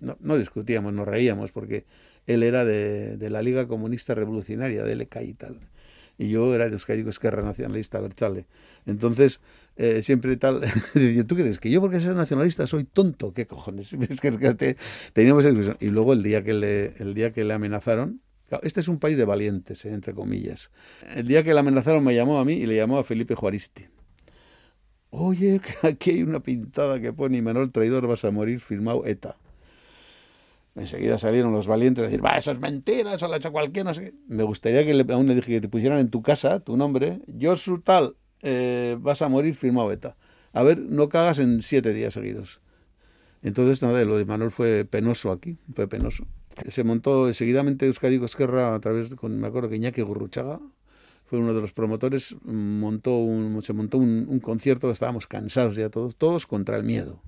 no, 0.00 0.16
no 0.20 0.36
discutíamos, 0.38 0.92
nos 0.92 1.06
reíamos 1.08 1.52
porque 1.52 1.86
él 2.26 2.42
era 2.42 2.64
de, 2.64 3.16
de 3.16 3.30
la 3.30 3.42
Liga 3.42 3.66
Comunista 3.66 4.14
Revolucionaria, 4.14 4.84
de 4.84 4.92
LK 4.92 5.22
y 5.22 5.34
tal. 5.34 5.58
Y 6.18 6.28
yo 6.28 6.54
era 6.54 6.66
de 6.66 6.72
Euskadi 6.74 7.08
Esquerra 7.08 7.42
Nacionalista 7.42 7.98
Berchale. 8.00 8.46
Entonces, 8.86 9.40
eh, 9.76 10.02
siempre 10.02 10.36
tal. 10.36 10.60
¿Tú 11.26 11.36
crees 11.36 11.58
que 11.58 11.70
yo, 11.70 11.80
porque 11.80 12.00
soy 12.00 12.14
nacionalista, 12.14 12.66
soy 12.66 12.84
tonto? 12.84 13.32
¿Qué 13.32 13.46
cojones? 13.46 13.92
Es 14.10 14.20
que, 14.20 14.28
es 14.28 14.36
que 14.38 14.54
te- 14.54 14.76
teníamos. 15.12 15.44
Y 15.80 15.88
luego, 15.88 16.12
el 16.12 16.22
día 16.22 16.42
que 16.44 16.54
le, 16.54 16.94
el 16.98 17.14
día 17.14 17.32
que 17.32 17.44
le 17.44 17.54
amenazaron. 17.54 18.20
Este 18.62 18.80
es 18.80 18.88
un 18.88 18.98
país 18.98 19.16
de 19.16 19.24
valientes, 19.24 19.84
eh, 19.84 19.90
entre 19.92 20.12
comillas. 20.12 20.72
El 21.14 21.28
día 21.28 21.44
que 21.44 21.54
le 21.54 21.60
amenazaron 21.60 22.02
me 22.02 22.14
llamó 22.16 22.38
a 22.40 22.44
mí 22.44 22.54
y 22.54 22.66
le 22.66 22.74
llamó 22.74 22.98
a 22.98 23.04
Felipe 23.04 23.36
Juaristi. 23.36 23.84
Oye, 25.10 25.60
aquí 25.82 26.10
hay 26.10 26.22
una 26.22 26.40
pintada 26.40 27.00
que 27.00 27.12
pone 27.12 27.36
Imanol 27.38 27.70
Traidor, 27.72 28.06
vas 28.06 28.24
a 28.24 28.30
morir, 28.30 28.60
firmado 28.60 29.06
ETA. 29.06 29.36
Enseguida 30.76 31.18
salieron 31.18 31.52
los 31.52 31.66
valientes 31.66 32.02
a 32.02 32.06
decir, 32.06 32.24
va, 32.24 32.38
eso 32.38 32.52
es 32.52 32.58
mentira, 32.60 33.14
eso 33.14 33.26
lo 33.26 33.34
ha 33.34 33.36
hecho 33.38 33.50
cualquiera, 33.50 33.90
no 33.90 33.94
sé. 33.94 34.14
Me 34.28 34.44
gustaría 34.44 34.84
que 34.84 34.94
le, 34.94 35.12
aún 35.12 35.26
le 35.26 35.34
dije 35.34 35.52
que 35.52 35.60
te 35.60 35.68
pusieran 35.68 35.98
en 35.98 36.10
tu 36.10 36.22
casa 36.22 36.60
tu 36.60 36.76
nombre, 36.76 37.20
Josu 37.40 37.80
tal, 37.80 38.14
eh, 38.42 38.96
vas 39.00 39.22
a 39.22 39.28
morir, 39.28 39.54
firmado 39.54 39.92
ETA. 39.92 40.16
a 40.52 40.62
ver, 40.62 40.78
no 40.78 41.08
cagas 41.08 41.38
en 41.38 41.62
siete 41.62 41.92
días 41.92 42.14
seguidos. 42.14 42.60
Entonces, 43.42 43.80
nada, 43.82 44.04
lo 44.04 44.18
de 44.18 44.24
Manuel 44.24 44.50
fue 44.50 44.84
penoso 44.84 45.32
aquí, 45.32 45.56
fue 45.74 45.88
penoso. 45.88 46.26
Se 46.68 46.84
montó 46.84 47.32
seguidamente 47.32 47.86
Euskadi 47.86 48.22
Esquerra 48.22 48.74
a 48.74 48.80
través, 48.80 49.14
con, 49.14 49.38
me 49.38 49.46
acuerdo 49.46 49.70
que 49.70 49.76
Iñaki 49.76 50.02
Gurruchaga 50.02 50.60
fue 51.24 51.38
uno 51.38 51.54
de 51.54 51.60
los 51.60 51.72
promotores, 51.72 52.36
montó 52.42 53.16
un, 53.18 53.62
se 53.62 53.72
montó 53.72 53.98
un, 53.98 54.40
concierto, 54.40 54.90
estábamos 54.90 55.26
cansados 55.28 55.76
ya 55.76 55.88
todos, 55.88 56.16
todos 56.16 56.46
contra 56.46 56.76
el 56.76 56.82
miedo. 56.82 57.22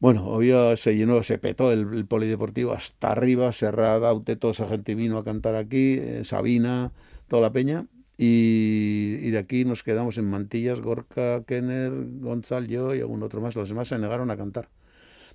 Bueno, 0.00 0.26
obvio 0.26 0.76
se 0.76 0.96
llenó, 0.96 1.22
se 1.22 1.38
petó 1.38 1.72
el, 1.72 2.06
polideportivo 2.06 2.72
hasta 2.72 3.12
arriba, 3.12 3.52
Serrada, 3.52 4.08
Aute, 4.08 4.36
toda 4.36 4.52
esa 4.52 4.66
gente 4.66 4.94
vino 4.94 5.18
a 5.18 5.24
cantar 5.24 5.54
aquí, 5.54 5.98
eh, 6.00 6.24
Sabina, 6.24 6.92
toda 7.28 7.42
la 7.42 7.52
peña, 7.52 7.86
y, 8.16 9.30
de 9.30 9.38
aquí 9.38 9.64
nos 9.64 9.82
quedamos 9.82 10.18
en 10.18 10.26
Mantillas, 10.26 10.80
Gorka, 10.80 11.42
Kenner, 11.46 11.92
Gonzalo, 12.20 12.66
yo 12.66 12.94
y 12.94 13.00
algún 13.00 13.22
otro 13.22 13.40
más. 13.40 13.56
Los 13.56 13.68
demás 13.68 13.88
se 13.88 13.98
negaron 13.98 14.30
a 14.30 14.36
cantar. 14.36 14.68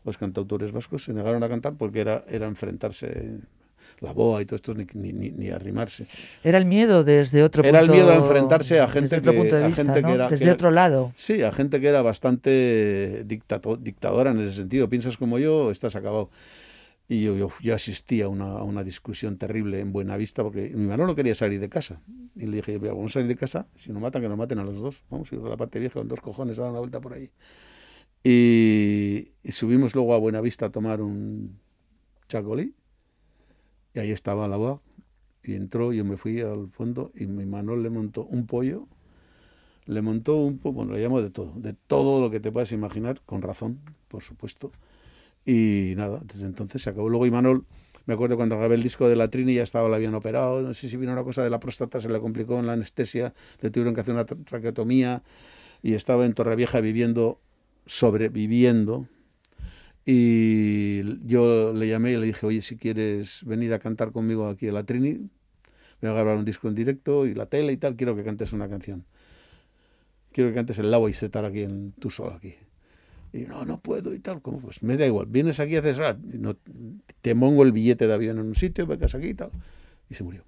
Los 0.05 0.17
cantautores 0.17 0.71
vascos 0.71 1.03
se 1.03 1.13
negaron 1.13 1.43
a 1.43 1.49
cantar 1.49 1.73
porque 1.77 1.99
era, 1.99 2.23
era 2.29 2.47
enfrentarse 2.47 3.39
la 3.99 4.13
boa 4.13 4.41
y 4.41 4.45
todo 4.45 4.55
esto, 4.55 4.73
ni, 4.73 4.85
ni, 4.93 5.29
ni, 5.31 5.49
arrimarse. 5.49 6.05
Era 6.41 6.57
el 6.57 6.65
miedo 6.65 7.03
desde 7.03 7.43
otro 7.43 7.63
punto 7.63 7.69
Era 7.75 7.81
el 7.81 7.91
miedo 7.91 8.09
a 8.11 8.15
enfrentarse 8.15 8.79
a 8.79 8.87
gente, 8.87 9.21
que, 9.21 9.29
era... 9.29 10.29
Desde 10.29 10.51
otro 10.51 10.71
lado. 10.71 11.11
Sí, 11.15 11.41
a 11.43 11.51
gente 11.51 11.81
que 11.81 11.87
era 11.87 12.01
bastante 12.01 13.25
dictadora 13.25 14.31
en 14.31 14.39
ese 14.39 14.57
sentido. 14.57 14.87
Piensas 14.87 15.17
como 15.17 15.37
yo, 15.37 15.71
estás 15.71 15.97
acabado. 15.97 16.29
Y 17.11 17.23
yo, 17.23 17.49
yo, 17.59 17.73
asistí 17.73 18.21
a 18.21 18.27
una, 18.27 18.61
una, 18.61 18.83
discusión 18.83 19.39
terrible 19.39 19.79
en 19.79 19.91
Buenavista 19.91 20.43
porque 20.43 20.69
mi 20.69 20.83
hermano 20.83 21.07
no 21.07 21.15
quería 21.15 21.33
salir 21.33 21.59
de 21.59 21.67
casa. 21.67 22.03
Y 22.35 22.45
le 22.45 22.57
dije, 22.57 22.77
vamos 22.77 23.09
a 23.09 23.13
salir 23.15 23.27
de 23.27 23.35
casa, 23.35 23.65
si 23.77 23.91
nos 23.91 23.99
matan, 23.99 24.21
que 24.21 24.29
nos 24.29 24.37
maten 24.37 24.59
a 24.59 24.63
los 24.63 24.77
dos. 24.77 25.03
Vamos 25.09 25.31
a 25.31 25.35
ir 25.35 25.41
a 25.41 25.49
la 25.49 25.57
parte 25.57 25.79
vieja 25.79 25.95
con 25.95 26.07
dos 26.07 26.21
cojones 26.21 26.59
a 26.59 26.61
dar 26.61 26.71
una 26.71 26.81
vuelta 26.81 27.01
por 27.01 27.13
ahí. 27.13 27.31
Y, 28.23 29.31
subimos 29.51 29.95
luego 29.95 30.13
a 30.13 30.19
Buenavista 30.19 30.67
a 30.67 30.69
tomar 30.69 31.01
un 31.01 31.57
chacolí. 32.27 32.75
Y 33.95 33.99
ahí 33.99 34.11
estaba 34.11 34.47
la 34.47 34.57
boa. 34.57 34.79
Y 35.43 35.55
entró, 35.55 35.91
yo 35.91 36.05
me 36.05 36.15
fui 36.15 36.41
al 36.41 36.69
fondo 36.69 37.11
y 37.15 37.25
mi 37.25 37.41
hermano 37.41 37.75
le 37.75 37.89
montó 37.89 38.25
un 38.25 38.45
pollo. 38.45 38.87
Le 39.87 40.03
montó 40.03 40.35
un 40.35 40.59
pollo, 40.59 40.75
bueno, 40.75 40.93
le 40.93 41.01
llamo 41.01 41.23
de 41.23 41.31
todo, 41.31 41.53
de 41.55 41.73
todo 41.73 42.21
lo 42.21 42.29
que 42.29 42.39
te 42.39 42.51
puedas 42.51 42.71
imaginar, 42.71 43.19
con 43.25 43.41
razón, 43.41 43.79
por 44.09 44.21
supuesto 44.21 44.71
y 45.45 45.93
nada, 45.95 46.21
desde 46.23 46.45
entonces 46.45 46.81
se 46.81 46.89
acabó. 46.89 47.09
Luego 47.09 47.25
Imanol, 47.25 47.65
me 48.05 48.13
acuerdo 48.13 48.37
cuando 48.37 48.57
grabé 48.57 48.75
el 48.75 48.83
disco 48.83 49.07
de 49.07 49.15
la 49.15 49.29
Trini, 49.29 49.53
ya 49.53 49.63
estaba, 49.63 49.87
la 49.87 49.97
habían 49.97 50.15
operado, 50.15 50.61
no 50.61 50.73
sé 50.73 50.89
si 50.89 50.97
vino 50.97 51.11
una 51.11 51.23
cosa 51.23 51.43
de 51.43 51.49
la 51.49 51.59
próstata, 51.59 52.01
se 52.01 52.09
le 52.09 52.19
complicó 52.19 52.59
en 52.59 52.65
la 52.65 52.73
anestesia, 52.73 53.33
le 53.61 53.69
tuvieron 53.69 53.93
que 53.93 54.01
hacer 54.01 54.13
una 54.13 54.25
traqueotomía 54.25 55.21
y 55.83 55.93
estaba 55.93 56.25
en 56.25 56.33
Torrevieja 56.33 56.81
viviendo, 56.81 57.39
sobreviviendo. 57.85 59.07
Y 60.05 61.03
yo 61.27 61.71
le 61.73 61.87
llamé 61.87 62.13
y 62.13 62.17
le 62.17 62.25
dije, 62.25 62.45
oye, 62.47 62.63
si 62.63 62.77
quieres 62.77 63.41
venir 63.45 63.73
a 63.73 63.79
cantar 63.79 64.11
conmigo 64.11 64.47
aquí 64.47 64.67
en 64.67 64.73
la 64.73 64.83
Trini, 64.83 65.29
voy 66.01 66.09
a 66.09 66.13
grabar 66.13 66.37
un 66.37 66.45
disco 66.45 66.67
en 66.67 66.75
directo 66.75 67.27
y 67.27 67.35
la 67.35 67.45
tele 67.45 67.73
y 67.73 67.77
tal, 67.77 67.95
quiero 67.95 68.15
que 68.15 68.23
cantes 68.23 68.53
una 68.53 68.67
canción. 68.67 69.05
Quiero 70.31 70.49
que 70.49 70.55
cantes 70.55 70.79
el 70.79 70.89
Lago 70.89 71.09
y 71.09 71.13
Setar 71.13 71.45
aquí 71.45 71.61
en 71.61 71.91
tu 71.93 72.09
solo 72.09 72.33
aquí. 72.33 72.55
Y 73.31 73.39
no, 73.39 73.65
no 73.65 73.79
puedo 73.79 74.13
y 74.13 74.19
tal. 74.19 74.41
Como, 74.41 74.59
pues 74.59 74.81
me 74.81 74.97
da 74.97 75.05
igual. 75.05 75.27
Vienes 75.27 75.59
aquí 75.59 75.75
a 75.75 75.79
hacer 75.79 76.17
no, 76.33 76.55
te 77.21 77.35
pongo 77.35 77.63
el 77.63 77.71
billete 77.71 78.07
de 78.07 78.13
avión 78.13 78.39
en 78.39 78.47
un 78.47 78.55
sitio, 78.55 78.87
vengas 78.87 79.13
aquí 79.15 79.27
y 79.27 79.33
tal. 79.33 79.51
Y 80.09 80.15
se 80.15 80.23
murió. 80.23 80.43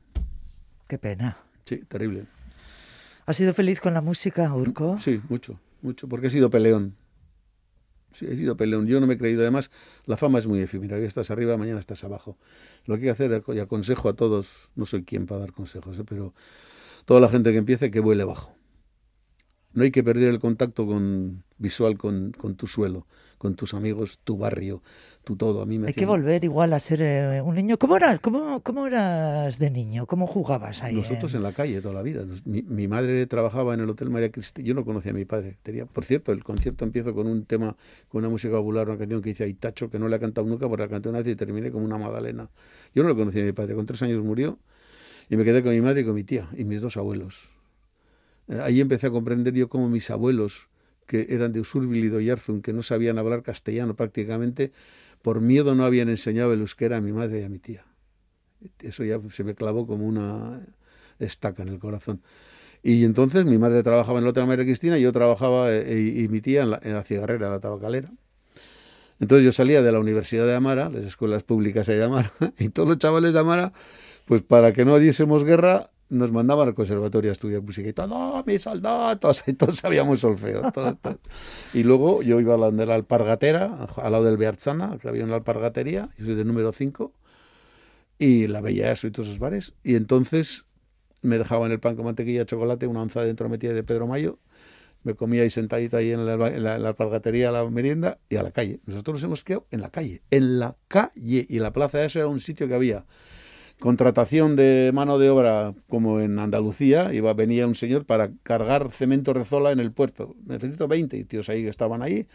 Qué 0.87 0.97
pena. 0.97 1.37
Sí, 1.65 1.77
terrible. 1.87 2.25
¿Has 3.25 3.37
sido 3.37 3.53
feliz 3.53 3.79
con 3.79 3.93
la 3.93 4.01
música, 4.01 4.53
Urco? 4.53 4.97
Sí, 4.97 5.21
mucho, 5.29 5.59
mucho, 5.81 6.09
porque 6.09 6.27
he 6.27 6.29
sido 6.31 6.49
peleón. 6.49 6.95
Sí, 8.13 8.25
he 8.25 8.35
sido 8.35 8.57
peleón. 8.57 8.87
Yo 8.87 8.99
no 8.99 9.07
me 9.07 9.13
he 9.13 9.17
creído. 9.17 9.41
Además, 9.41 9.69
la 10.05 10.17
fama 10.17 10.39
es 10.39 10.47
muy 10.47 10.59
efímera. 10.59 10.97
Hoy 10.97 11.05
estás 11.05 11.31
arriba, 11.31 11.55
mañana 11.57 11.79
estás 11.79 12.03
abajo. 12.03 12.37
Lo 12.85 12.95
que 12.95 13.01
hay 13.01 13.05
que 13.05 13.09
hacer, 13.11 13.43
y 13.55 13.59
aconsejo 13.59 14.09
a 14.09 14.13
todos, 14.13 14.69
no 14.75 14.85
soy 14.85 15.03
quien 15.03 15.27
para 15.27 15.41
dar 15.41 15.53
consejos, 15.53 15.99
¿eh? 15.99 16.03
pero 16.05 16.33
toda 17.05 17.19
la 17.21 17.29
gente 17.29 17.51
que 17.51 17.59
empiece, 17.59 17.91
que 17.91 17.99
vuele 17.99 18.23
bajo 18.23 18.53
no 19.73 19.83
hay 19.83 19.91
que 19.91 20.03
perder 20.03 20.29
el 20.29 20.39
contacto 20.39 20.85
con, 20.85 21.43
visual 21.61 21.97
con, 21.97 22.31
tu 22.31 22.67
suelo, 22.67 23.05
con 23.37 23.55
tus 23.55 23.73
amigos, 23.73 24.19
tu 24.23 24.37
barrio, 24.37 24.81
tu 25.23 25.35
todo. 25.35 25.61
A 25.61 25.65
mí 25.65 25.77
me 25.77 25.87
hay 25.87 25.93
que 25.93 26.05
volver 26.05 26.43
igual 26.43 26.73
a 26.73 26.79
ser 26.79 27.01
eh, 27.01 27.41
un 27.41 27.55
niño. 27.55 27.77
¿Cómo 27.77 27.95
eras, 27.95 28.19
cómo, 28.19 28.61
cómo 28.61 28.87
eras 28.87 29.59
de 29.59 29.69
niño? 29.69 30.05
¿Cómo 30.07 30.27
jugabas 30.27 30.83
ahí? 30.83 30.95
Nosotros 30.95 31.33
en 31.35 31.43
la 31.43 31.53
calle 31.53 31.81
toda 31.81 31.93
la 31.93 32.01
vida. 32.01 32.25
Mi, 32.45 32.87
madre 32.87 33.25
trabajaba 33.27 33.73
en 33.73 33.81
el 33.81 33.89
Hotel 33.89 34.09
María 34.09 34.31
Cristina. 34.31 34.67
Yo 34.67 34.73
no 34.73 34.83
conocía 34.83 35.11
a 35.11 35.15
mi 35.15 35.25
padre. 35.25 35.57
Tenía, 35.63 35.85
por 35.85 36.03
cierto, 36.03 36.31
el 36.31 36.43
concierto 36.43 36.83
empiezo 36.83 37.13
con 37.13 37.27
un 37.27 37.45
tema, 37.45 37.75
con 38.09 38.19
una 38.19 38.29
música 38.29 38.55
popular, 38.55 38.89
una 38.89 38.97
canción 38.97 39.21
que 39.21 39.29
dice 39.29 39.43
Aitacho, 39.43 39.89
que 39.89 39.99
no 39.99 40.07
le 40.07 40.15
ha 40.15 40.19
cantado 40.19 40.47
nunca, 40.47 40.67
porque 40.67 40.83
la 40.83 40.89
canté 40.89 41.09
una 41.09 41.19
vez 41.19 41.27
y 41.27 41.35
terminé 41.35 41.71
como 41.71 41.85
una 41.85 41.97
magdalena. 41.97 42.49
Yo 42.93 43.03
no 43.03 43.09
lo 43.09 43.15
conocía 43.15 43.43
a 43.43 43.45
mi 43.45 43.53
padre. 43.53 43.75
Con 43.75 43.85
tres 43.85 44.01
años 44.01 44.23
murió 44.23 44.57
y 45.29 45.37
me 45.37 45.43
quedé 45.43 45.63
con 45.63 45.71
mi 45.71 45.81
madre 45.81 46.01
y 46.01 46.05
con 46.05 46.15
mi 46.15 46.23
tía 46.23 46.49
y 46.57 46.65
mis 46.65 46.81
dos 46.81 46.97
abuelos 46.97 47.49
ahí 48.59 48.81
empecé 48.81 49.07
a 49.07 49.11
comprender 49.11 49.53
yo 49.53 49.69
cómo 49.69 49.89
mis 49.89 50.09
abuelos, 50.09 50.67
que 51.11 51.27
eran 51.27 51.51
de 51.51 51.59
Usurbil 51.59 52.05
y 52.05 52.07
Doyarzun, 52.07 52.61
que 52.61 52.71
no 52.71 52.83
sabían 52.83 53.17
hablar 53.17 53.43
castellano 53.43 53.97
prácticamente, 53.97 54.71
por 55.21 55.41
miedo 55.41 55.75
no 55.75 55.83
habían 55.83 56.07
enseñado 56.07 56.53
el 56.53 56.61
euskera 56.61 56.95
a 56.97 57.01
mi 57.01 57.11
madre 57.11 57.41
y 57.41 57.43
a 57.43 57.49
mi 57.49 57.59
tía. 57.59 57.83
Eso 58.79 59.03
ya 59.03 59.19
se 59.29 59.43
me 59.43 59.53
clavó 59.53 59.85
como 59.85 60.07
una 60.07 60.65
estaca 61.19 61.63
en 61.63 61.67
el 61.67 61.79
corazón. 61.79 62.21
Y 62.81 63.03
entonces 63.03 63.43
mi 63.43 63.57
madre 63.57 63.83
trabajaba 63.83 64.19
en 64.19 64.23
la 64.23 64.29
otra 64.29 64.45
María 64.45 64.63
Cristina 64.63 64.97
y 64.97 65.01
yo 65.01 65.11
trabajaba, 65.11 65.69
eh, 65.69 66.13
y, 66.15 66.29
mi 66.29 66.39
tía 66.39 66.63
en 66.63 66.71
la, 66.71 66.79
en 66.81 66.93
la 66.93 67.03
cigarrera, 67.03 67.49
la 67.49 67.59
tabacalera. 67.59 68.09
Entonces 69.19 69.43
yo 69.43 69.51
salía 69.51 69.81
de 69.81 69.91
la 69.91 69.99
Universidad 69.99 70.45
de 70.45 70.55
Amara, 70.55 70.89
las 70.89 71.03
escuelas 71.03 71.43
públicas 71.43 71.87
de 71.87 72.01
Amara, 72.01 72.31
y 72.57 72.69
todos 72.69 72.87
los 72.87 72.99
chavales 72.99 73.33
de 73.33 73.39
Amara, 73.39 73.73
pues 74.23 74.43
para 74.43 74.71
que 74.71 74.85
no 74.85 74.97
diésemos 74.97 75.43
guerra, 75.43 75.89
nos 76.11 76.31
mandaban 76.33 76.67
al 76.67 76.73
conservatorio 76.75 77.31
a 77.31 77.33
estudiar 77.33 77.61
música 77.61 77.87
y 77.87 77.93
todo, 77.93 78.43
mis 78.45 78.61
soldados, 78.61 79.43
y 79.47 79.53
todos 79.53 79.77
sabíamos 79.77 80.19
solfeo. 80.19 80.61
y 81.73 81.83
luego 81.83 82.21
yo 82.21 82.39
iba 82.41 82.55
a 82.55 82.57
la, 82.57 82.69
de 82.69 82.85
la 82.85 82.95
alpargatera, 82.95 83.87
al 83.95 84.11
lado 84.11 84.25
del 84.25 84.35
Bearzana, 84.35 84.97
que 85.01 85.07
había 85.07 85.23
una 85.23 85.35
alpargatería, 85.35 86.09
yo 86.17 86.25
soy 86.25 86.35
del 86.35 86.47
número 86.47 86.73
5, 86.73 87.13
y 88.19 88.47
la 88.47 88.59
veía 88.59 88.91
eso 88.91 89.07
y 89.07 89.11
todos 89.11 89.29
esos 89.29 89.39
bares, 89.39 89.73
y 89.83 89.95
entonces 89.95 90.65
me 91.21 91.37
dejaban 91.37 91.71
el 91.71 91.79
pan 91.79 91.95
con 91.95 92.03
mantequilla, 92.03 92.45
chocolate, 92.45 92.87
una 92.87 93.01
onza 93.01 93.23
dentro 93.23 93.47
metida 93.47 93.71
de 93.73 93.83
Pedro 93.83 94.05
Mayo, 94.05 94.37
me 95.03 95.15
comía 95.15 95.43
ahí 95.43 95.49
sentadito 95.49 95.95
ahí 95.95 96.11
en 96.11 96.25
la, 96.25 96.33
en 96.49 96.63
la, 96.63 96.75
alpargatería 96.75 97.49
a 97.49 97.51
la 97.53 97.69
merienda 97.69 98.19
y 98.29 98.35
a 98.35 98.43
la 98.43 98.51
calle. 98.51 98.81
Nosotros 98.85 99.15
nos 99.15 99.23
hemos 99.23 99.43
quedado 99.43 99.65
en 99.71 99.81
la 99.81 99.89
calle, 99.89 100.21
en 100.29 100.59
la 100.59 100.75
calle, 100.89 101.45
y 101.49 101.57
la 101.57 101.71
plaza 101.71 101.99
de 101.99 102.05
eso 102.05 102.19
era 102.19 102.27
un 102.27 102.39
sitio 102.39 102.67
que 102.67 102.75
había 102.75 103.05
contratación 103.81 104.55
de 104.55 104.91
mano 104.93 105.17
de 105.17 105.29
obra 105.31 105.73
como 105.89 106.19
en 106.19 106.37
Andalucía, 106.39 107.13
iba, 107.13 107.33
venía 107.33 107.67
un 107.67 107.75
señor 107.75 108.05
para 108.05 108.29
cargar 108.43 108.91
cemento 108.91 109.33
rezola 109.33 109.71
en 109.71 109.79
el 109.79 109.91
puerto. 109.91 110.35
Necesito 110.45 110.87
20 110.87 111.17
y 111.17 111.23
tíos 111.25 111.49
ahí 111.49 111.63
que 111.63 111.69
estaban 111.69 112.03
ahí, 112.03 112.27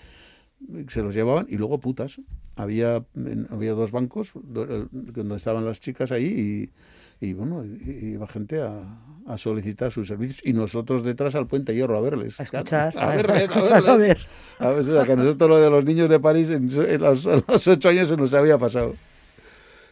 se 0.88 1.02
los 1.02 1.14
llevaban 1.14 1.46
y 1.48 1.56
luego 1.56 1.78
putas. 1.78 2.20
Había, 2.56 3.04
había 3.50 3.72
dos 3.72 3.92
bancos 3.92 4.32
donde 4.34 5.36
estaban 5.36 5.64
las 5.64 5.80
chicas 5.80 6.10
ahí 6.10 6.68
y, 7.20 7.32
bueno, 7.32 7.64
iba 7.64 8.26
gente 8.26 8.60
a, 8.60 9.36
solicitar 9.36 9.92
sus 9.92 10.08
servicios 10.08 10.40
y 10.44 10.52
nosotros 10.52 11.02
detrás 11.02 11.34
al 11.36 11.46
puente 11.46 11.74
hierro 11.74 11.96
a 11.96 12.00
verles. 12.00 12.40
A 12.40 12.42
escuchar, 12.42 12.92
a, 12.96 13.08
verles, 13.14 13.48
a, 13.50 13.96
ver. 13.96 14.18
A 14.58 14.70
ver, 14.70 15.06
que 15.06 15.12
a 15.12 15.16
nosotros 15.16 15.50
lo 15.50 15.58
de 15.58 15.70
los 15.70 15.84
niños 15.84 16.10
de 16.10 16.18
París 16.18 16.50
en, 16.50 16.66
los, 17.00 17.24
en 17.26 17.42
los 17.46 17.68
ocho 17.68 17.88
años 17.88 18.08
se 18.08 18.16
nos 18.16 18.34
había 18.34 18.58
pasado. 18.58 18.94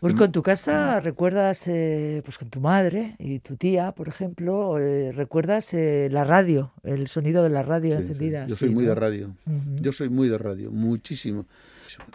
Pues 0.04 0.16
con 0.16 0.32
tu 0.32 0.42
casa 0.42 1.00
recuerdas, 1.00 1.66
eh, 1.66 2.20
pues 2.26 2.36
con 2.36 2.50
tu 2.50 2.60
madre 2.60 3.16
y 3.18 3.38
tu 3.38 3.56
tía, 3.56 3.92
por 3.92 4.06
ejemplo, 4.06 4.78
eh, 4.78 5.12
recuerdas 5.12 5.72
eh, 5.72 6.10
la 6.12 6.24
radio, 6.24 6.72
el 6.82 7.08
sonido 7.08 7.42
de 7.42 7.48
la 7.48 7.62
radio 7.62 7.96
encendida. 7.96 8.46
Yo 8.46 8.54
soy 8.54 8.68
muy 8.68 8.84
de 8.84 8.94
radio. 8.94 9.34
Yo 9.80 9.92
soy 9.92 10.10
muy 10.10 10.28
de 10.28 10.36
radio, 10.36 10.70
muchísimo. 10.70 11.46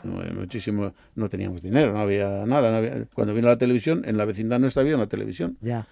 Muchísimo. 0.04 0.94
No 1.16 1.30
teníamos 1.30 1.64
dinero, 1.64 1.92
no 1.92 2.02
había 2.02 2.46
nada. 2.46 3.08
Cuando 3.16 3.34
vino 3.34 3.48
la 3.48 3.58
televisión, 3.58 4.04
en 4.06 4.18
la 4.18 4.26
vecindad 4.26 4.60
no 4.60 4.68
estaba 4.68 4.94
una 4.94 5.08
televisión. 5.08 5.58
Ya. 5.60 5.88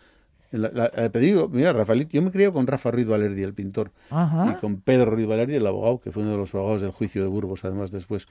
te 0.52 1.20
digo, 1.20 1.50
mira, 1.50 1.74
Rafaelito, 1.74 2.12
yo 2.12 2.22
me 2.22 2.30
crié 2.30 2.52
con 2.52 2.68
Rafa 2.68 2.92
Ruiz 2.92 3.08
Valerdi, 3.08 3.42
el 3.42 3.56
pintor, 3.56 3.90
y 4.12 4.54
con 4.62 4.82
Pedro 4.82 5.10
Ruiz 5.10 5.26
Valerdi, 5.26 5.56
el 5.56 5.66
abogado, 5.66 6.00
que 6.00 6.12
fue 6.12 6.22
uno 6.22 6.34
de 6.34 6.38
los 6.38 6.54
abogados 6.54 6.82
del 6.82 6.92
juicio 6.92 7.24
de 7.24 7.28
Burgos, 7.28 7.66
además 7.66 7.90
después. 7.90 8.28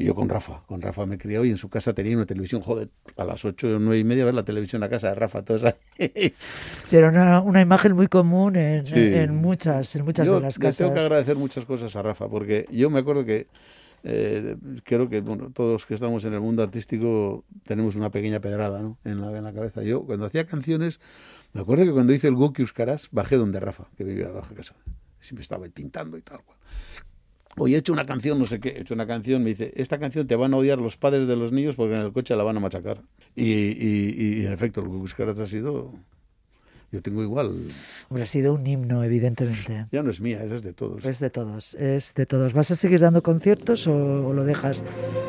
Y 0.00 0.04
yo 0.04 0.14
con 0.14 0.28
Rafa, 0.28 0.62
con 0.66 0.80
Rafa 0.80 1.06
me 1.06 1.18
crié 1.18 1.44
y 1.44 1.50
en 1.50 1.56
su 1.56 1.68
casa 1.68 1.92
tenía 1.92 2.16
una 2.16 2.24
televisión, 2.24 2.62
joder, 2.62 2.88
a 3.16 3.24
las 3.24 3.44
ocho 3.44 3.66
o 3.66 3.78
nueve 3.80 3.98
y 3.98 4.04
media 4.04 4.24
ver 4.24 4.34
la 4.34 4.44
televisión 4.44 4.80
a 4.84 4.88
casa 4.88 5.08
de 5.08 5.16
Rafa, 5.16 5.42
todos 5.42 5.64
ahí. 5.64 6.32
Sí, 6.84 6.96
era 6.96 7.08
una, 7.08 7.40
una, 7.40 7.60
imagen 7.60 7.96
muy 7.96 8.06
común 8.06 8.54
en, 8.54 8.86
en 8.94 9.34
muchas, 9.34 9.96
en 9.96 10.04
muchas 10.04 10.28
de 10.28 10.40
las 10.40 10.56
casas. 10.56 10.78
Yo 10.78 10.84
tengo 10.84 10.94
que 10.94 11.00
agradecer 11.00 11.36
muchas 11.36 11.64
cosas 11.64 11.96
a 11.96 12.02
Rafa, 12.02 12.28
porque 12.28 12.66
yo 12.70 12.90
me 12.90 13.00
acuerdo 13.00 13.24
que 13.24 13.48
eh, 14.04 14.56
creo 14.84 15.08
que 15.08 15.20
bueno, 15.20 15.50
todos 15.52 15.72
los 15.72 15.86
que 15.86 15.94
estamos 15.94 16.24
en 16.24 16.32
el 16.32 16.40
mundo 16.40 16.62
artístico 16.62 17.44
tenemos 17.64 17.96
una 17.96 18.10
pequeña 18.10 18.38
pedrada 18.38 18.80
¿no? 18.80 18.98
en, 19.04 19.20
la, 19.20 19.36
en 19.36 19.42
la 19.42 19.52
cabeza. 19.52 19.82
Yo 19.82 20.04
cuando 20.04 20.26
hacía 20.26 20.46
canciones, 20.46 21.00
me 21.54 21.62
acuerdo 21.62 21.84
que 21.84 21.92
cuando 21.92 22.12
hice 22.12 22.28
el 22.28 22.36
Goki 22.36 22.64
Caras 22.66 23.08
bajé 23.10 23.36
donde 23.36 23.58
Rafa, 23.58 23.88
que 23.96 24.04
vivía 24.04 24.28
bajo 24.28 24.54
casa. 24.54 24.76
siempre 25.20 25.42
estaba 25.42 25.66
pintando 25.68 26.16
y 26.16 26.22
tal. 26.22 26.38
Hoy 27.58 27.74
he 27.74 27.78
hecho 27.78 27.92
una 27.92 28.06
canción, 28.06 28.38
no 28.38 28.44
sé 28.44 28.60
qué, 28.60 28.70
he 28.70 28.80
hecho 28.82 28.94
una 28.94 29.06
canción, 29.06 29.42
me 29.42 29.50
dice, 29.50 29.72
esta 29.76 29.98
canción 29.98 30.26
te 30.26 30.36
van 30.36 30.54
a 30.54 30.56
odiar 30.56 30.78
los 30.78 30.96
padres 30.96 31.26
de 31.26 31.36
los 31.36 31.52
niños 31.52 31.76
porque 31.76 31.94
en 31.94 32.02
el 32.02 32.12
coche 32.12 32.36
la 32.36 32.44
van 32.44 32.56
a 32.56 32.60
machacar. 32.60 33.02
Y, 33.34 33.50
y, 33.52 34.40
y 34.42 34.46
en 34.46 34.52
efecto, 34.52 34.80
lo 34.80 34.90
que 34.90 34.96
buscarás 34.96 35.38
ha 35.40 35.46
sido 35.46 35.92
yo 36.90 37.02
tengo 37.02 37.22
igual. 37.22 37.52
Hombre, 38.08 38.24
ha 38.24 38.26
sido 38.26 38.54
un 38.54 38.66
himno, 38.66 39.04
evidentemente. 39.04 39.84
Ya 39.92 40.02
no 40.02 40.10
es 40.10 40.22
mía, 40.22 40.42
es 40.42 40.62
de 40.62 40.72
todos. 40.72 41.04
Es 41.04 41.20
de 41.20 41.28
todos, 41.28 41.74
es 41.74 42.14
de 42.14 42.24
todos. 42.24 42.54
¿Vas 42.54 42.70
a 42.70 42.76
seguir 42.76 43.00
dando 43.00 43.22
conciertos 43.22 43.86
o, 43.86 44.32
lo 44.32 44.44
dejas? 44.44 44.82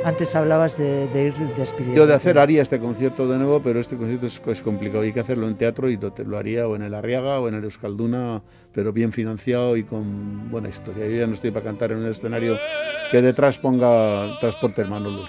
Antes 0.05 0.35
hablabas 0.35 0.77
de, 0.77 1.09
ir 1.13 1.33
despidiendo. 1.57 1.97
Yo 1.97 2.07
de 2.07 2.13
hacer 2.13 2.39
haría 2.39 2.61
este 2.61 2.79
concierto 2.79 3.27
de 3.27 3.37
nuevo, 3.37 3.61
pero 3.61 3.81
este 3.81 3.97
concierto 3.97 4.27
es, 4.51 4.61
complicado. 4.61 5.03
Hay 5.03 5.11
que 5.11 5.19
hacerlo 5.19 5.47
en 5.49 5.57
teatro 5.57 5.89
y 5.89 5.99
lo 6.25 6.37
haría 6.37 6.65
o 6.65 6.77
en 6.77 6.83
el 6.83 6.93
Arriaga 6.93 7.41
o 7.41 7.49
en 7.49 7.55
el 7.55 7.63
Euskalduna, 7.65 8.41
pero 8.71 8.93
bien 8.93 9.11
financiado 9.11 9.75
y 9.75 9.83
con 9.83 10.49
buena 10.49 10.69
historia. 10.69 11.07
Yo 11.07 11.17
ya 11.17 11.27
no 11.27 11.33
estoy 11.33 11.51
para 11.51 11.65
cantar 11.65 11.91
en 11.91 11.97
un 11.97 12.05
escenario 12.05 12.57
que 13.11 13.21
detrás 13.21 13.57
ponga 13.57 14.39
Transporte 14.39 14.81
Hermano 14.81 15.27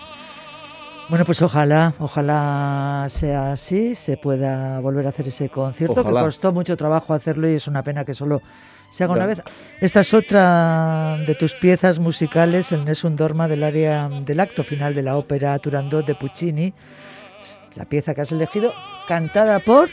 bueno, 1.11 1.24
pues 1.24 1.42
ojalá, 1.42 1.92
ojalá 1.98 3.06
sea 3.08 3.52
así, 3.52 3.96
se 3.96 4.16
pueda 4.16 4.78
volver 4.78 5.06
a 5.06 5.08
hacer 5.08 5.26
ese 5.26 5.48
concierto, 5.48 6.04
que 6.04 6.11
costó 6.11 6.52
mucho 6.52 6.76
trabajo 6.76 7.12
hacerlo 7.12 7.50
y 7.50 7.54
es 7.54 7.66
una 7.66 7.82
pena 7.82 8.04
que 8.04 8.14
solo 8.14 8.40
se 8.90 9.02
haga 9.02 9.14
una 9.14 9.26
vez. 9.26 9.42
Esta 9.80 10.00
es 10.00 10.14
otra 10.14 11.18
de 11.26 11.34
tus 11.34 11.54
piezas 11.54 11.98
musicales, 11.98 12.70
el 12.70 12.84
Nessun 12.84 13.16
Dorma 13.16 13.48
del 13.48 13.64
área 13.64 14.08
del 14.08 14.38
acto 14.38 14.62
final 14.62 14.94
de 14.94 15.02
la 15.02 15.16
ópera 15.16 15.58
Turandot 15.58 16.06
de 16.06 16.14
Puccini, 16.14 16.72
la 17.74 17.86
pieza 17.86 18.14
que 18.14 18.20
has 18.20 18.30
elegido, 18.30 18.72
cantada 19.08 19.58
por 19.58 19.88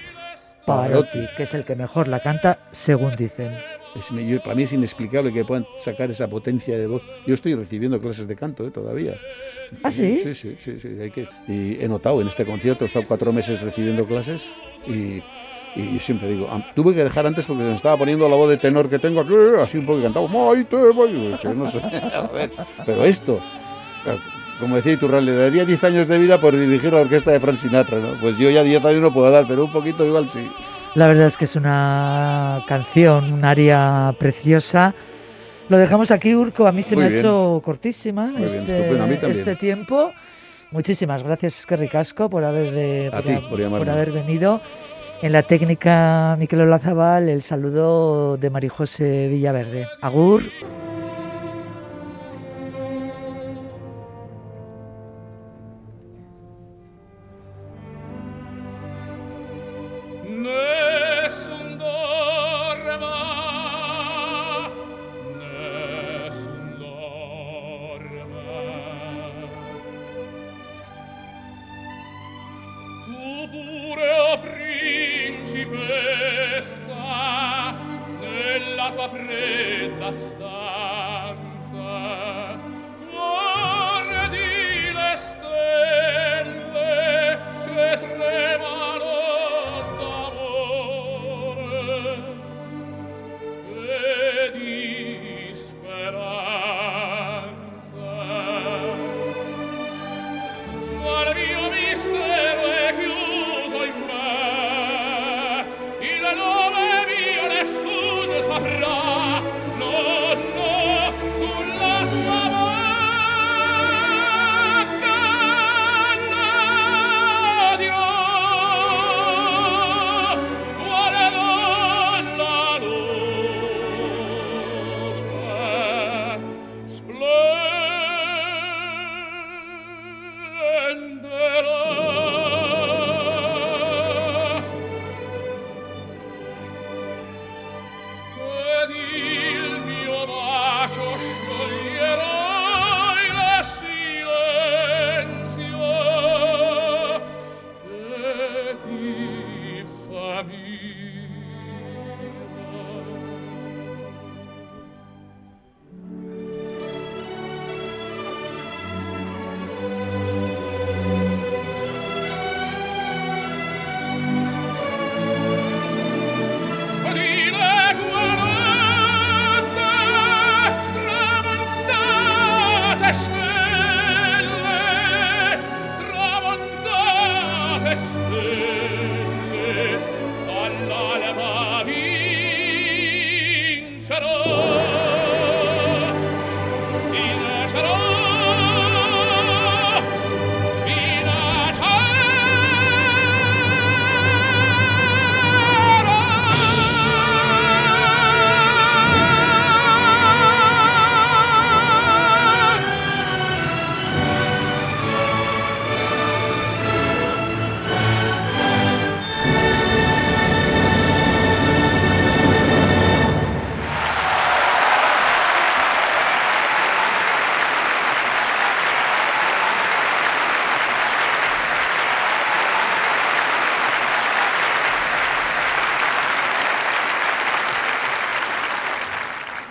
Pavarotti, 0.67 1.27
que 1.35 1.43
es 1.43 1.53
el 1.55 1.65
que 1.65 1.75
mejor 1.75 2.07
la 2.07 2.19
canta, 2.19 2.59
según 2.71 3.15
dicen 3.15 3.57
para 4.43 4.55
mí 4.55 4.63
es 4.63 4.73
inexplicable 4.73 5.33
que 5.33 5.45
puedan 5.45 5.65
sacar 5.77 6.11
esa 6.11 6.27
potencia 6.27 6.77
de 6.77 6.87
voz. 6.87 7.03
Yo 7.25 7.33
estoy 7.33 7.55
recibiendo 7.55 7.99
clases 7.99 8.27
de 8.27 8.35
canto 8.35 8.65
¿eh? 8.65 8.71
todavía. 8.71 9.15
¿Ah, 9.83 9.91
sí? 9.91 10.19
Sí, 10.23 10.33
sí, 10.33 10.55
sí. 10.59 10.79
sí 10.79 10.87
hay 11.01 11.11
que, 11.11 11.27
y 11.47 11.81
he 11.81 11.87
notado 11.87 12.21
en 12.21 12.27
este 12.27 12.45
concierto, 12.45 12.85
he 12.85 12.87
estado 12.87 13.05
cuatro 13.07 13.33
meses 13.33 13.61
recibiendo 13.61 14.05
clases 14.05 14.45
y, 14.87 15.21
y 15.75 15.99
siempre 15.99 16.29
digo, 16.29 16.49
tuve 16.75 16.93
que 16.93 17.03
dejar 17.03 17.27
antes 17.27 17.45
porque 17.45 17.63
se 17.63 17.69
me 17.69 17.75
estaba 17.75 17.97
poniendo 17.97 18.27
la 18.27 18.35
voz 18.35 18.49
de 18.49 18.57
tenor 18.57 18.89
que 18.89 18.99
tengo 18.99 19.21
aquí, 19.21 19.33
así 19.61 19.77
un 19.77 19.85
poco 19.85 19.97
que 19.97 20.03
cantaba, 20.03 20.27
no 20.27 21.69
sé, 21.69 21.79
a 22.13 22.27
ver, 22.27 22.51
pero 22.85 23.03
esto, 23.03 23.41
como 24.59 24.75
decía 24.75 24.93
Iturralde, 24.93 25.33
le 25.33 25.37
daría 25.37 25.65
10 25.65 25.83
años 25.83 26.07
de 26.07 26.17
vida 26.17 26.39
por 26.39 26.57
dirigir 26.57 26.93
la 26.93 27.01
orquesta 27.01 27.31
de 27.31 27.39
Frank 27.39 27.57
Sinatra, 27.57 27.99
¿no? 27.99 28.19
Pues 28.19 28.37
yo 28.37 28.49
ya 28.49 28.63
10 28.63 28.83
años 28.85 29.01
no 29.01 29.13
puedo 29.13 29.29
dar, 29.29 29.45
pero 29.47 29.65
un 29.65 29.71
poquito 29.71 30.05
igual 30.05 30.29
sí. 30.29 30.49
La 30.97 31.05
verdad 31.05 31.27
es 31.27 31.37
que 31.37 31.45
es 31.45 31.55
una 31.55 32.63
canción, 32.67 33.31
un 33.31 33.45
área 33.45 34.15
preciosa. 34.17 34.95
Lo 35.69 35.77
dejamos 35.77 36.09
aquí, 36.09 36.33
Urco. 36.33 36.65
A 36.65 36.71
mí 36.71 36.81
se 36.81 36.95
me 36.95 37.03
ha 37.03 37.09
hecho 37.09 37.61
cortísima 37.63 38.33
este, 38.39 39.29
este, 39.29 39.55
tiempo. 39.57 40.11
Muchísimas 40.71 41.21
gracias, 41.21 41.67
ricasco, 41.69 42.31
por 42.31 42.43
haber, 42.43 42.73
eh, 42.75 43.11
por, 43.47 43.87
haber 43.87 44.11
venido. 44.11 44.59
En 45.21 45.33
la 45.33 45.43
técnica 45.43 46.35
Miquel 46.39 46.61
Olazabal, 46.61 47.29
el 47.29 47.43
saludo 47.43 48.35
de 48.37 48.49
Marijose 48.49 49.27
Villaverde. 49.27 49.87
Agur. 50.01 50.45